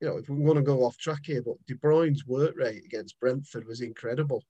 You 0.00 0.08
know, 0.08 0.18
if 0.18 0.28
we 0.28 0.36
want 0.36 0.56
to 0.56 0.62
go 0.62 0.84
off 0.84 0.96
track 0.98 1.22
here, 1.24 1.42
but 1.42 1.54
De 1.66 1.74
Bruyne's 1.74 2.26
work 2.26 2.54
rate 2.56 2.84
against 2.84 3.18
Brentford 3.18 3.66
was 3.66 3.80
incredible. 3.80 4.44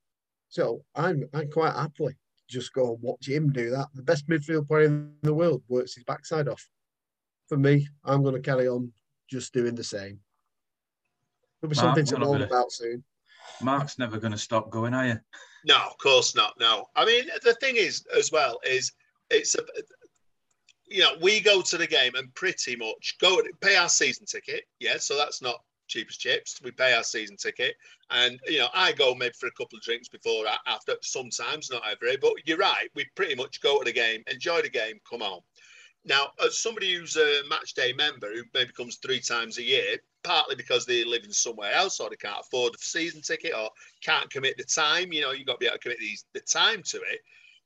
So 0.48 0.84
I'm 0.94 1.24
I'm 1.32 1.50
quite 1.50 1.74
happily 1.74 2.16
just 2.48 2.72
go 2.72 2.94
and 2.94 3.02
watch 3.02 3.28
him 3.28 3.52
do 3.52 3.70
that. 3.70 3.88
The 3.94 4.02
best 4.02 4.28
midfield 4.28 4.68
player 4.68 4.84
in 4.84 5.12
the 5.22 5.34
world 5.34 5.62
works 5.68 5.94
his 5.94 6.04
backside 6.04 6.48
off. 6.48 6.68
For 7.48 7.56
me, 7.56 7.86
I'm 8.04 8.22
going 8.22 8.34
to 8.34 8.40
carry 8.40 8.68
on 8.68 8.92
just 9.28 9.52
doing 9.52 9.74
the 9.74 9.84
same. 9.84 10.20
There'll 11.66 11.74
be 11.74 11.76
Mark, 11.76 11.96
something 11.96 12.04
to 12.06 12.14
what 12.14 12.32
moan 12.32 12.42
about 12.42 12.50
about 12.50 12.72
soon. 12.72 13.04
Mark's 13.62 13.98
never 13.98 14.18
going 14.18 14.32
to 14.32 14.38
stop 14.38 14.70
going, 14.70 14.94
are 14.94 15.06
you? 15.06 15.20
No, 15.64 15.76
of 15.76 15.98
course 15.98 16.34
not. 16.34 16.54
No, 16.60 16.86
I 16.94 17.04
mean 17.04 17.24
the 17.42 17.54
thing 17.54 17.76
is 17.76 18.04
as 18.16 18.30
well 18.30 18.60
is 18.64 18.92
it's 19.30 19.56
a, 19.56 19.62
you 20.86 21.00
know 21.00 21.14
we 21.20 21.40
go 21.40 21.62
to 21.62 21.76
the 21.76 21.86
game 21.86 22.14
and 22.14 22.32
pretty 22.34 22.76
much 22.76 23.16
go 23.20 23.40
pay 23.60 23.76
our 23.76 23.88
season 23.88 24.26
ticket. 24.26 24.64
Yeah, 24.78 24.98
so 24.98 25.16
that's 25.16 25.42
not 25.42 25.62
cheap 25.88 26.06
as 26.08 26.16
chips. 26.16 26.60
We 26.62 26.70
pay 26.70 26.94
our 26.94 27.02
season 27.02 27.36
ticket, 27.36 27.74
and 28.10 28.38
you 28.46 28.58
know 28.58 28.68
I 28.74 28.92
go 28.92 29.14
maybe 29.14 29.34
for 29.38 29.48
a 29.48 29.52
couple 29.52 29.76
of 29.78 29.82
drinks 29.82 30.08
before 30.08 30.44
after. 30.66 30.94
Sometimes 31.02 31.70
not 31.70 31.82
every, 31.90 32.16
but 32.16 32.34
you're 32.44 32.58
right. 32.58 32.88
We 32.94 33.06
pretty 33.16 33.34
much 33.34 33.60
go 33.60 33.78
to 33.78 33.84
the 33.84 33.92
game, 33.92 34.22
enjoy 34.30 34.62
the 34.62 34.70
game, 34.70 35.00
come 35.08 35.22
on. 35.22 35.40
Now, 36.04 36.28
as 36.44 36.56
somebody 36.56 36.94
who's 36.94 37.16
a 37.16 37.42
match 37.50 37.74
day 37.74 37.92
member 37.92 38.32
who 38.32 38.44
maybe 38.54 38.70
comes 38.72 38.96
three 38.96 39.18
times 39.18 39.58
a 39.58 39.62
year, 39.64 39.96
partly 40.26 40.56
because 40.56 40.84
they 40.84 41.04
live 41.04 41.22
in 41.24 41.32
somewhere 41.32 41.72
else 41.72 42.00
or 42.00 42.10
they 42.10 42.16
can't 42.16 42.40
afford 42.40 42.74
a 42.74 42.78
season 42.78 43.22
ticket 43.22 43.54
or 43.54 43.70
can't 44.02 44.28
commit 44.28 44.56
the 44.58 44.64
time, 44.64 45.12
you 45.12 45.20
know, 45.20 45.30
you've 45.30 45.46
got 45.46 45.54
to 45.54 45.58
be 45.58 45.66
able 45.66 45.76
to 45.76 45.82
commit 45.82 46.00
these, 46.00 46.24
the 46.34 46.40
time 46.40 46.82
to 46.82 46.96
it. 46.98 47.20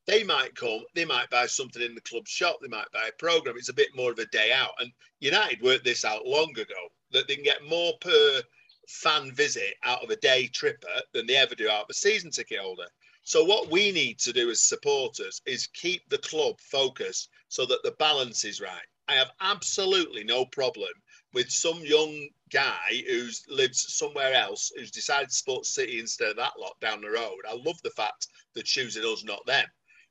They 0.07 0.25
might 0.25 0.55
come, 0.55 0.81
they 0.95 1.07
might 1.07 1.31
buy 1.31 1.47
something 1.47 1.83
in 1.83 1.95
the 1.95 2.01
club 2.03 2.29
shop, 2.29 2.59
they 2.61 2.69
might 2.69 2.91
buy 2.93 3.09
a 3.09 3.19
program. 3.19 3.57
It's 3.57 3.71
a 3.71 3.75
bit 3.75 3.97
more 3.97 4.11
of 4.13 4.19
a 4.19 4.27
day 4.27 4.53
out. 4.53 4.73
And 4.79 4.93
United 5.21 5.63
worked 5.63 5.85
this 5.85 6.05
out 6.05 6.27
long 6.27 6.51
ago 6.51 6.91
that 7.13 7.27
they 7.29 7.37
can 7.37 7.45
get 7.45 7.65
more 7.69 7.93
per 8.01 8.43
fan 8.89 9.33
visit 9.33 9.75
out 9.85 10.03
of 10.03 10.11
a 10.11 10.17
day 10.17 10.47
tripper 10.49 11.01
than 11.15 11.27
they 11.27 11.37
ever 11.37 11.55
do 11.55 11.71
out 11.71 11.85
of 11.85 11.91
a 11.91 11.95
season 11.95 12.31
ticket 12.31 12.59
holder. 12.59 12.89
So 13.23 13.45
what 13.45 13.71
we 13.71 13.93
need 13.93 14.19
to 14.21 14.33
do 14.33 14.51
as 14.51 14.63
supporters 14.63 15.41
is 15.47 15.69
keep 15.69 16.09
the 16.09 16.19
club 16.19 16.61
focused 16.61 17.31
so 17.49 17.65
that 17.67 17.83
the 17.85 17.93
balance 17.93 18.45
is 18.45 18.61
right. 18.61 18.87
I 19.09 19.15
have 19.15 19.31
absolutely 19.41 20.25
no 20.25 20.45
problem 20.45 20.91
with 21.33 21.51
some 21.51 21.81
young 21.85 22.29
guy 22.53 23.03
who's 23.07 23.45
lives 23.49 23.95
somewhere 23.95 24.35
else 24.35 24.73
who's 24.77 24.91
decided 24.91 25.29
to 25.29 25.35
support 25.35 25.67
City 25.67 26.01
instead 26.01 26.31
of 26.31 26.37
that 26.37 26.59
lot 26.59 26.79
down 26.81 27.01
the 27.01 27.11
road. 27.11 27.39
I 27.49 27.55
love 27.55 27.81
the 27.83 27.91
fact 27.91 28.27
that 28.55 28.65
choosing 28.65 29.05
us, 29.05 29.25
not 29.25 29.45
them. 29.47 29.67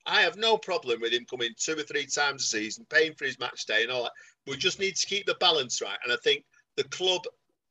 I 0.05 0.21
have 0.21 0.37
no 0.37 0.57
problem 0.57 1.01
with 1.01 1.11
him 1.11 1.25
coming 1.29 1.51
two 1.57 1.77
or 1.77 1.83
three 1.83 2.05
times 2.05 2.43
a 2.43 2.47
season, 2.47 2.85
paying 2.89 3.13
for 3.15 3.25
his 3.25 3.39
match 3.39 3.65
day 3.65 3.83
and 3.83 3.91
all 3.91 4.03
that. 4.03 4.13
We 4.47 4.57
just 4.57 4.79
need 4.79 4.95
to 4.95 5.07
keep 5.07 5.25
the 5.25 5.35
balance 5.39 5.81
right. 5.81 5.97
And 6.03 6.13
I 6.13 6.17
think 6.23 6.45
the 6.77 6.85
club, 6.85 7.21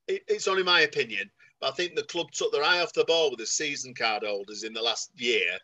it, 0.07 0.23
it's 0.29 0.47
only 0.47 0.63
my 0.63 0.83
opinion, 0.83 1.31
but 1.61 1.73
I 1.73 1.75
think 1.75 1.95
the 1.95 2.05
club 2.05 2.31
took 2.31 2.53
their 2.53 2.63
eye 2.63 2.81
off 2.81 2.93
the 2.93 3.05
ball 3.05 3.31
with 3.31 3.41
the 3.41 3.47
season 3.47 3.95
card 3.95 4.23
holders 4.25 4.63
in 4.63 4.73
the 4.73 4.83
last 4.83 5.11
year, 5.17 5.59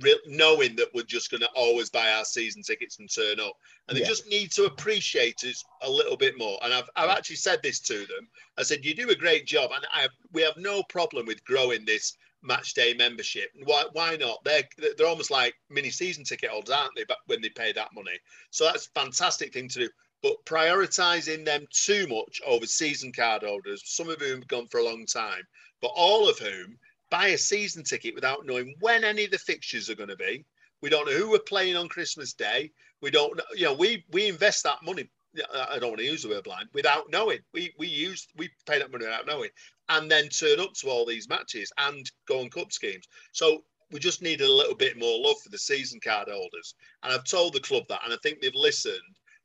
re- 0.00 0.20
knowing 0.26 0.76
that 0.76 0.88
we're 0.94 1.02
just 1.02 1.30
going 1.30 1.40
to 1.40 1.50
always 1.54 1.90
buy 1.90 2.12
our 2.12 2.24
season 2.24 2.62
tickets 2.62 2.98
and 2.98 3.12
turn 3.12 3.40
up. 3.40 3.54
And 3.88 3.96
they 3.96 4.02
Yeah. 4.02 4.08
just 4.08 4.26
need 4.26 4.50
to 4.52 4.64
appreciate 4.64 5.44
us 5.44 5.64
a 5.82 5.90
little 5.90 6.16
bit 6.16 6.38
more. 6.38 6.58
And 6.62 6.72
I've, 6.72 6.88
I've 6.96 7.10
actually 7.10 7.36
said 7.36 7.62
this 7.62 7.80
to 7.80 7.98
them. 7.98 8.28
I 8.56 8.62
said, 8.62 8.84
you 8.84 8.94
do 8.94 9.10
a 9.10 9.14
great 9.14 9.46
job. 9.46 9.70
And 9.74 9.86
I 9.94 10.02
have, 10.02 10.12
we 10.32 10.42
have 10.42 10.56
no 10.56 10.82
problem 10.84 11.26
with 11.26 11.44
growing 11.44 11.84
this 11.84 12.16
match 12.42 12.74
day 12.74 12.94
membership. 12.94 13.50
Why, 13.64 13.84
why 13.92 14.16
not? 14.16 14.42
They're, 14.44 14.64
they're 14.96 15.06
almost 15.06 15.30
like 15.30 15.54
mini 15.70 15.90
season 15.90 16.24
ticket 16.24 16.50
holders, 16.50 16.74
aren't 16.74 16.96
they? 16.96 17.04
But 17.04 17.18
when 17.26 17.40
they 17.42 17.50
pay 17.50 17.72
that 17.72 17.94
money. 17.94 18.18
So 18.50 18.64
that's 18.64 18.86
a 18.86 19.00
fantastic 19.00 19.52
thing 19.52 19.68
to 19.68 19.78
do. 19.80 19.88
But 20.22 20.44
prioritizing 20.44 21.44
them 21.44 21.66
too 21.70 22.06
much 22.06 22.40
over 22.46 22.64
season 22.64 23.12
card 23.12 23.42
holders, 23.42 23.82
some 23.84 24.08
of 24.08 24.20
whom 24.20 24.38
have 24.38 24.48
gone 24.48 24.68
for 24.68 24.78
a 24.78 24.84
long 24.84 25.04
time, 25.04 25.42
but 25.80 25.90
all 25.96 26.28
of 26.28 26.38
whom 26.38 26.78
buy 27.12 27.28
a 27.28 27.38
season 27.38 27.84
ticket 27.84 28.14
without 28.14 28.46
knowing 28.46 28.74
when 28.80 29.04
any 29.04 29.26
of 29.26 29.30
the 29.30 29.38
fixtures 29.38 29.90
are 29.90 29.94
going 29.94 30.08
to 30.08 30.16
be. 30.16 30.44
We 30.80 30.88
don't 30.88 31.06
know 31.06 31.12
who 31.12 31.30
we're 31.30 31.38
playing 31.40 31.76
on 31.76 31.88
Christmas 31.88 32.32
Day. 32.32 32.72
We 33.02 33.10
don't 33.10 33.36
know, 33.36 33.44
you 33.54 33.66
know, 33.66 33.74
we 33.74 34.04
we 34.10 34.28
invest 34.28 34.64
that 34.64 34.82
money. 34.82 35.08
Uh, 35.38 35.66
I 35.70 35.78
don't 35.78 35.90
want 35.90 36.00
to 36.00 36.06
use 36.06 36.22
the 36.22 36.30
word 36.30 36.44
blind 36.44 36.70
without 36.72 37.10
knowing. 37.10 37.38
We 37.52 37.72
we 37.78 37.86
use 37.86 38.26
we 38.36 38.48
pay 38.66 38.78
that 38.78 38.90
money 38.90 39.04
without 39.04 39.26
knowing, 39.26 39.50
and 39.90 40.10
then 40.10 40.28
turn 40.28 40.58
up 40.58 40.72
to 40.76 40.88
all 40.88 41.04
these 41.04 41.28
matches 41.28 41.70
and 41.76 42.10
go 42.26 42.40
on 42.40 42.48
cup 42.48 42.72
schemes. 42.72 43.06
So 43.32 43.62
we 43.90 44.00
just 44.00 44.22
needed 44.22 44.48
a 44.48 44.52
little 44.52 44.74
bit 44.74 44.98
more 44.98 45.20
love 45.20 45.36
for 45.42 45.50
the 45.50 45.58
season 45.58 46.00
card 46.02 46.28
holders, 46.28 46.74
and 47.02 47.12
I've 47.12 47.24
told 47.24 47.52
the 47.52 47.60
club 47.60 47.84
that, 47.90 48.00
and 48.04 48.12
I 48.12 48.16
think 48.22 48.40
they've 48.40 48.54
listened. 48.54 48.96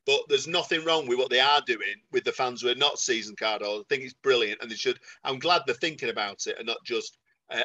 But 0.05 0.21
there's 0.29 0.47
nothing 0.47 0.85
wrong 0.85 1.05
with 1.05 1.17
what 1.17 1.29
they 1.29 1.41
are 1.41 1.61
doing 1.67 1.95
with 2.13 2.23
the 2.23 2.31
fans 2.31 2.61
who 2.61 2.69
are 2.69 2.75
not 2.75 2.97
season 2.97 3.35
card 3.35 3.61
holders. 3.61 3.83
I 3.85 3.93
think 3.93 4.05
it's 4.05 4.13
brilliant, 4.23 4.61
and 4.61 4.71
they 4.71 4.75
should. 4.75 4.99
I'm 5.25 5.37
glad 5.37 5.63
they're 5.65 5.75
thinking 5.75 6.09
about 6.09 6.47
it 6.47 6.55
and 6.57 6.65
not 6.65 6.77
just 6.85 7.17
uh, 7.49 7.63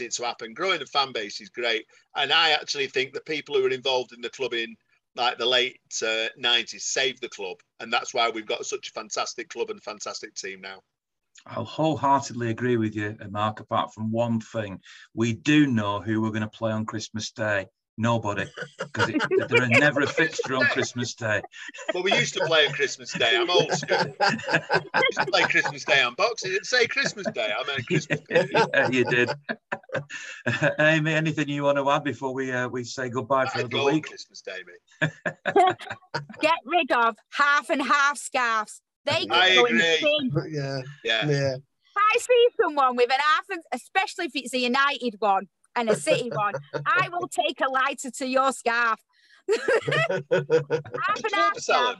it 0.00 0.12
to 0.12 0.24
happen. 0.24 0.54
Growing 0.54 0.82
a 0.82 0.86
fan 0.86 1.12
base 1.12 1.40
is 1.40 1.48
great, 1.48 1.86
and 2.16 2.32
I 2.32 2.50
actually 2.50 2.86
think 2.86 3.12
the 3.12 3.20
people 3.20 3.54
who 3.54 3.62
were 3.62 3.70
involved 3.70 4.12
in 4.12 4.20
the 4.20 4.30
club 4.30 4.54
in 4.54 4.76
like 5.16 5.38
the 5.38 5.46
late 5.46 5.80
uh, 6.02 6.28
90s 6.38 6.82
saved 6.82 7.20
the 7.20 7.28
club, 7.28 7.58
and 7.80 7.92
that's 7.92 8.14
why 8.14 8.30
we've 8.30 8.46
got 8.46 8.64
such 8.64 8.88
a 8.88 8.92
fantastic 8.92 9.48
club 9.48 9.70
and 9.70 9.82
fantastic 9.82 10.34
team 10.34 10.60
now. 10.60 10.80
I'll 11.46 11.64
wholeheartedly 11.64 12.50
agree 12.50 12.76
with 12.76 12.94
you, 12.94 13.16
Mark, 13.30 13.60
apart 13.60 13.94
from 13.94 14.12
one 14.12 14.40
thing. 14.40 14.80
We 15.14 15.32
do 15.32 15.66
know 15.66 16.00
who 16.00 16.20
we're 16.20 16.30
going 16.30 16.42
to 16.42 16.48
play 16.48 16.70
on 16.70 16.84
Christmas 16.84 17.30
Day. 17.30 17.66
Nobody, 18.00 18.46
because 18.78 19.12
there 19.48 19.62
are 19.62 19.68
never 19.68 20.00
a 20.00 20.06
fixture 20.06 20.56
on 20.56 20.64
Christmas 20.68 21.12
Day. 21.12 21.42
Well, 21.92 22.02
we 22.02 22.14
used 22.14 22.32
to 22.32 22.40
play 22.46 22.66
on 22.66 22.72
Christmas 22.72 23.12
Day. 23.12 23.36
I'm 23.36 23.50
old 23.50 23.70
school. 23.72 23.98
We 23.98 25.02
used 25.02 25.18
to 25.18 25.26
play 25.26 25.42
Christmas 25.42 25.84
Day 25.84 26.02
on 26.02 26.14
boxing. 26.14 26.52
It 26.52 26.54
didn't 26.54 26.66
say 26.66 26.86
Christmas 26.86 27.26
Day. 27.34 27.50
I 27.54 27.62
meant 27.66 27.86
Christmas 27.86 28.20
Day. 28.20 28.48
yeah, 28.52 28.88
you 28.88 29.04
did. 29.04 29.30
Amy, 30.78 31.12
anything 31.12 31.50
you 31.50 31.64
want 31.64 31.76
to 31.76 31.90
add 31.90 32.02
before 32.02 32.32
we 32.32 32.50
uh, 32.50 32.68
we 32.68 32.84
say 32.84 33.10
goodbye 33.10 33.44
for 33.44 33.58
I'd 33.58 33.70
another 33.70 33.92
week? 33.92 34.06
Christmas 34.06 34.40
Day, 34.40 34.60
mate. 35.02 35.10
Get 36.40 36.58
rid 36.64 36.90
of 36.92 37.16
half 37.32 37.68
and 37.68 37.82
half 37.82 38.16
scarves. 38.16 38.80
They 39.04 39.12
I 39.12 39.50
get 39.50 39.56
going 39.56 39.74
agree. 39.76 40.30
yeah, 40.52 40.80
Yeah. 41.04 41.28
yeah. 41.28 41.54
If 41.56 41.96
I 41.98 42.18
see 42.18 42.48
someone 42.62 42.96
with 42.96 43.12
an 43.12 43.20
half, 43.20 43.44
and 43.50 43.62
especially 43.74 44.24
if 44.24 44.32
it's 44.36 44.54
a 44.54 44.58
United 44.58 45.16
one 45.18 45.48
and 45.76 45.88
a 45.88 45.96
City 45.96 46.30
one, 46.30 46.54
I 46.86 47.08
will 47.10 47.28
take 47.28 47.60
a 47.60 47.70
lighter 47.70 48.10
to 48.10 48.26
your 48.26 48.52
scarf. 48.52 49.00
half 49.50 50.20
and 50.30 51.34
half 51.34 51.54
to 51.54 51.60
scarf 51.60 51.96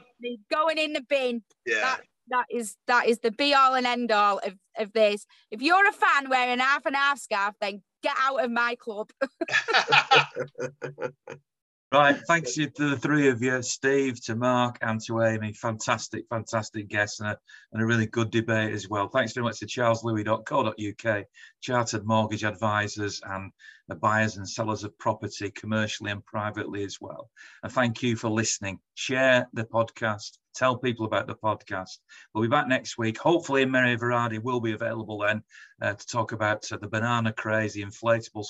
going 0.51 0.77
in 0.77 0.93
the 0.93 1.03
bin. 1.07 1.43
Yeah. 1.65 1.81
That 1.81 2.01
that 2.29 2.45
is 2.49 2.77
that 2.87 3.07
is 3.07 3.19
the 3.19 3.31
be 3.31 3.53
all 3.53 3.75
and 3.75 3.85
end 3.85 4.11
all 4.11 4.39
of, 4.39 4.53
of 4.77 4.93
this. 4.93 5.25
If 5.49 5.61
you're 5.61 5.87
a 5.87 5.91
fan 5.91 6.29
wearing 6.29 6.59
half 6.59 6.85
and 6.85 6.95
half 6.95 7.19
scarf, 7.19 7.55
then 7.59 7.81
get 8.01 8.15
out 8.19 8.43
of 8.43 8.51
my 8.51 8.75
club. 8.79 9.09
Right, 11.93 12.17
thanks 12.25 12.53
to 12.53 12.71
the 12.77 12.95
three 12.95 13.27
of 13.27 13.41
you, 13.41 13.61
Steve, 13.61 14.23
to 14.23 14.35
Mark, 14.37 14.77
and 14.81 15.01
to 15.07 15.23
Amy. 15.23 15.51
Fantastic, 15.51 16.23
fantastic 16.29 16.87
guests 16.87 17.19
and 17.19 17.31
a, 17.31 17.37
and 17.73 17.83
a 17.83 17.85
really 17.85 18.05
good 18.05 18.31
debate 18.31 18.73
as 18.73 18.87
well. 18.87 19.09
Thanks 19.09 19.33
very 19.33 19.43
much 19.43 19.59
to 19.59 19.65
charleslewis.co.uk, 19.65 21.25
chartered 21.59 22.07
mortgage 22.07 22.45
advisors, 22.45 23.19
and 23.25 23.51
the 23.89 23.95
buyers 23.95 24.37
and 24.37 24.47
sellers 24.47 24.85
of 24.85 24.97
property 24.99 25.51
commercially 25.51 26.11
and 26.11 26.25
privately 26.25 26.85
as 26.85 27.01
well. 27.01 27.29
And 27.61 27.73
thank 27.73 28.01
you 28.01 28.15
for 28.15 28.29
listening. 28.29 28.79
Share 28.93 29.49
the 29.51 29.65
podcast, 29.65 30.37
tell 30.53 30.77
people 30.77 31.05
about 31.05 31.27
the 31.27 31.35
podcast. 31.35 31.99
We'll 32.33 32.43
be 32.43 32.47
back 32.47 32.67
next 32.67 32.97
week. 32.97 33.17
Hopefully, 33.17 33.63
Imre 33.63 33.97
Varadi 33.97 34.41
will 34.41 34.59
be 34.59 34.73
available 34.73 35.19
then 35.19 35.43
uh, 35.81 35.93
to 35.93 36.07
talk 36.07 36.31
about 36.31 36.71
uh, 36.71 36.77
the 36.77 36.87
banana 36.87 37.33
craze, 37.33 37.73
the 37.73 37.83
inflatables 37.83 38.49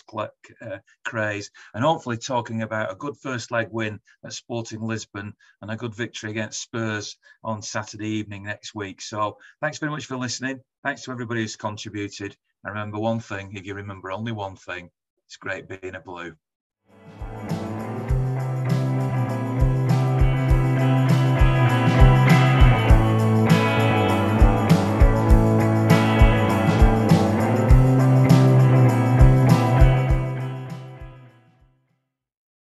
uh, 0.62 0.78
craze, 1.06 1.52
and 1.74 1.84
hopefully 1.84 2.18
talking 2.18 2.62
about 2.62 2.92
a 2.92 2.96
good 2.96 3.18
first 3.18 3.52
leg 3.52 3.68
win 3.72 4.00
at 4.26 4.34
Sporting 4.34 4.82
Lisbon 4.82 5.34
and 5.62 5.72
a 5.72 5.76
good 5.76 5.96
victory 5.96 6.32
against 6.32 6.62
Spurs 6.62 7.18
on 7.44 7.62
Saturday 7.62 8.10
evening 8.10 8.44
next 8.44 8.76
week. 8.76 9.02
So, 9.02 9.38
thanks 9.62 9.78
very 9.78 9.92
much 9.92 10.06
for 10.06 10.18
listening. 10.18 10.62
Thanks 10.84 11.04
to 11.04 11.12
everybody 11.12 11.42
who's 11.42 11.56
contributed. 11.56 12.36
And 12.64 12.74
remember 12.74 13.00
one 13.00 13.20
thing 13.20 13.54
if 13.56 13.66
you 13.66 13.74
remember 13.74 14.12
only 14.12 14.32
one 14.32 14.56
thing, 14.56 14.90
it's 15.26 15.38
great 15.38 15.68
being 15.68 15.96
a 15.96 16.00
blue. 16.00 16.36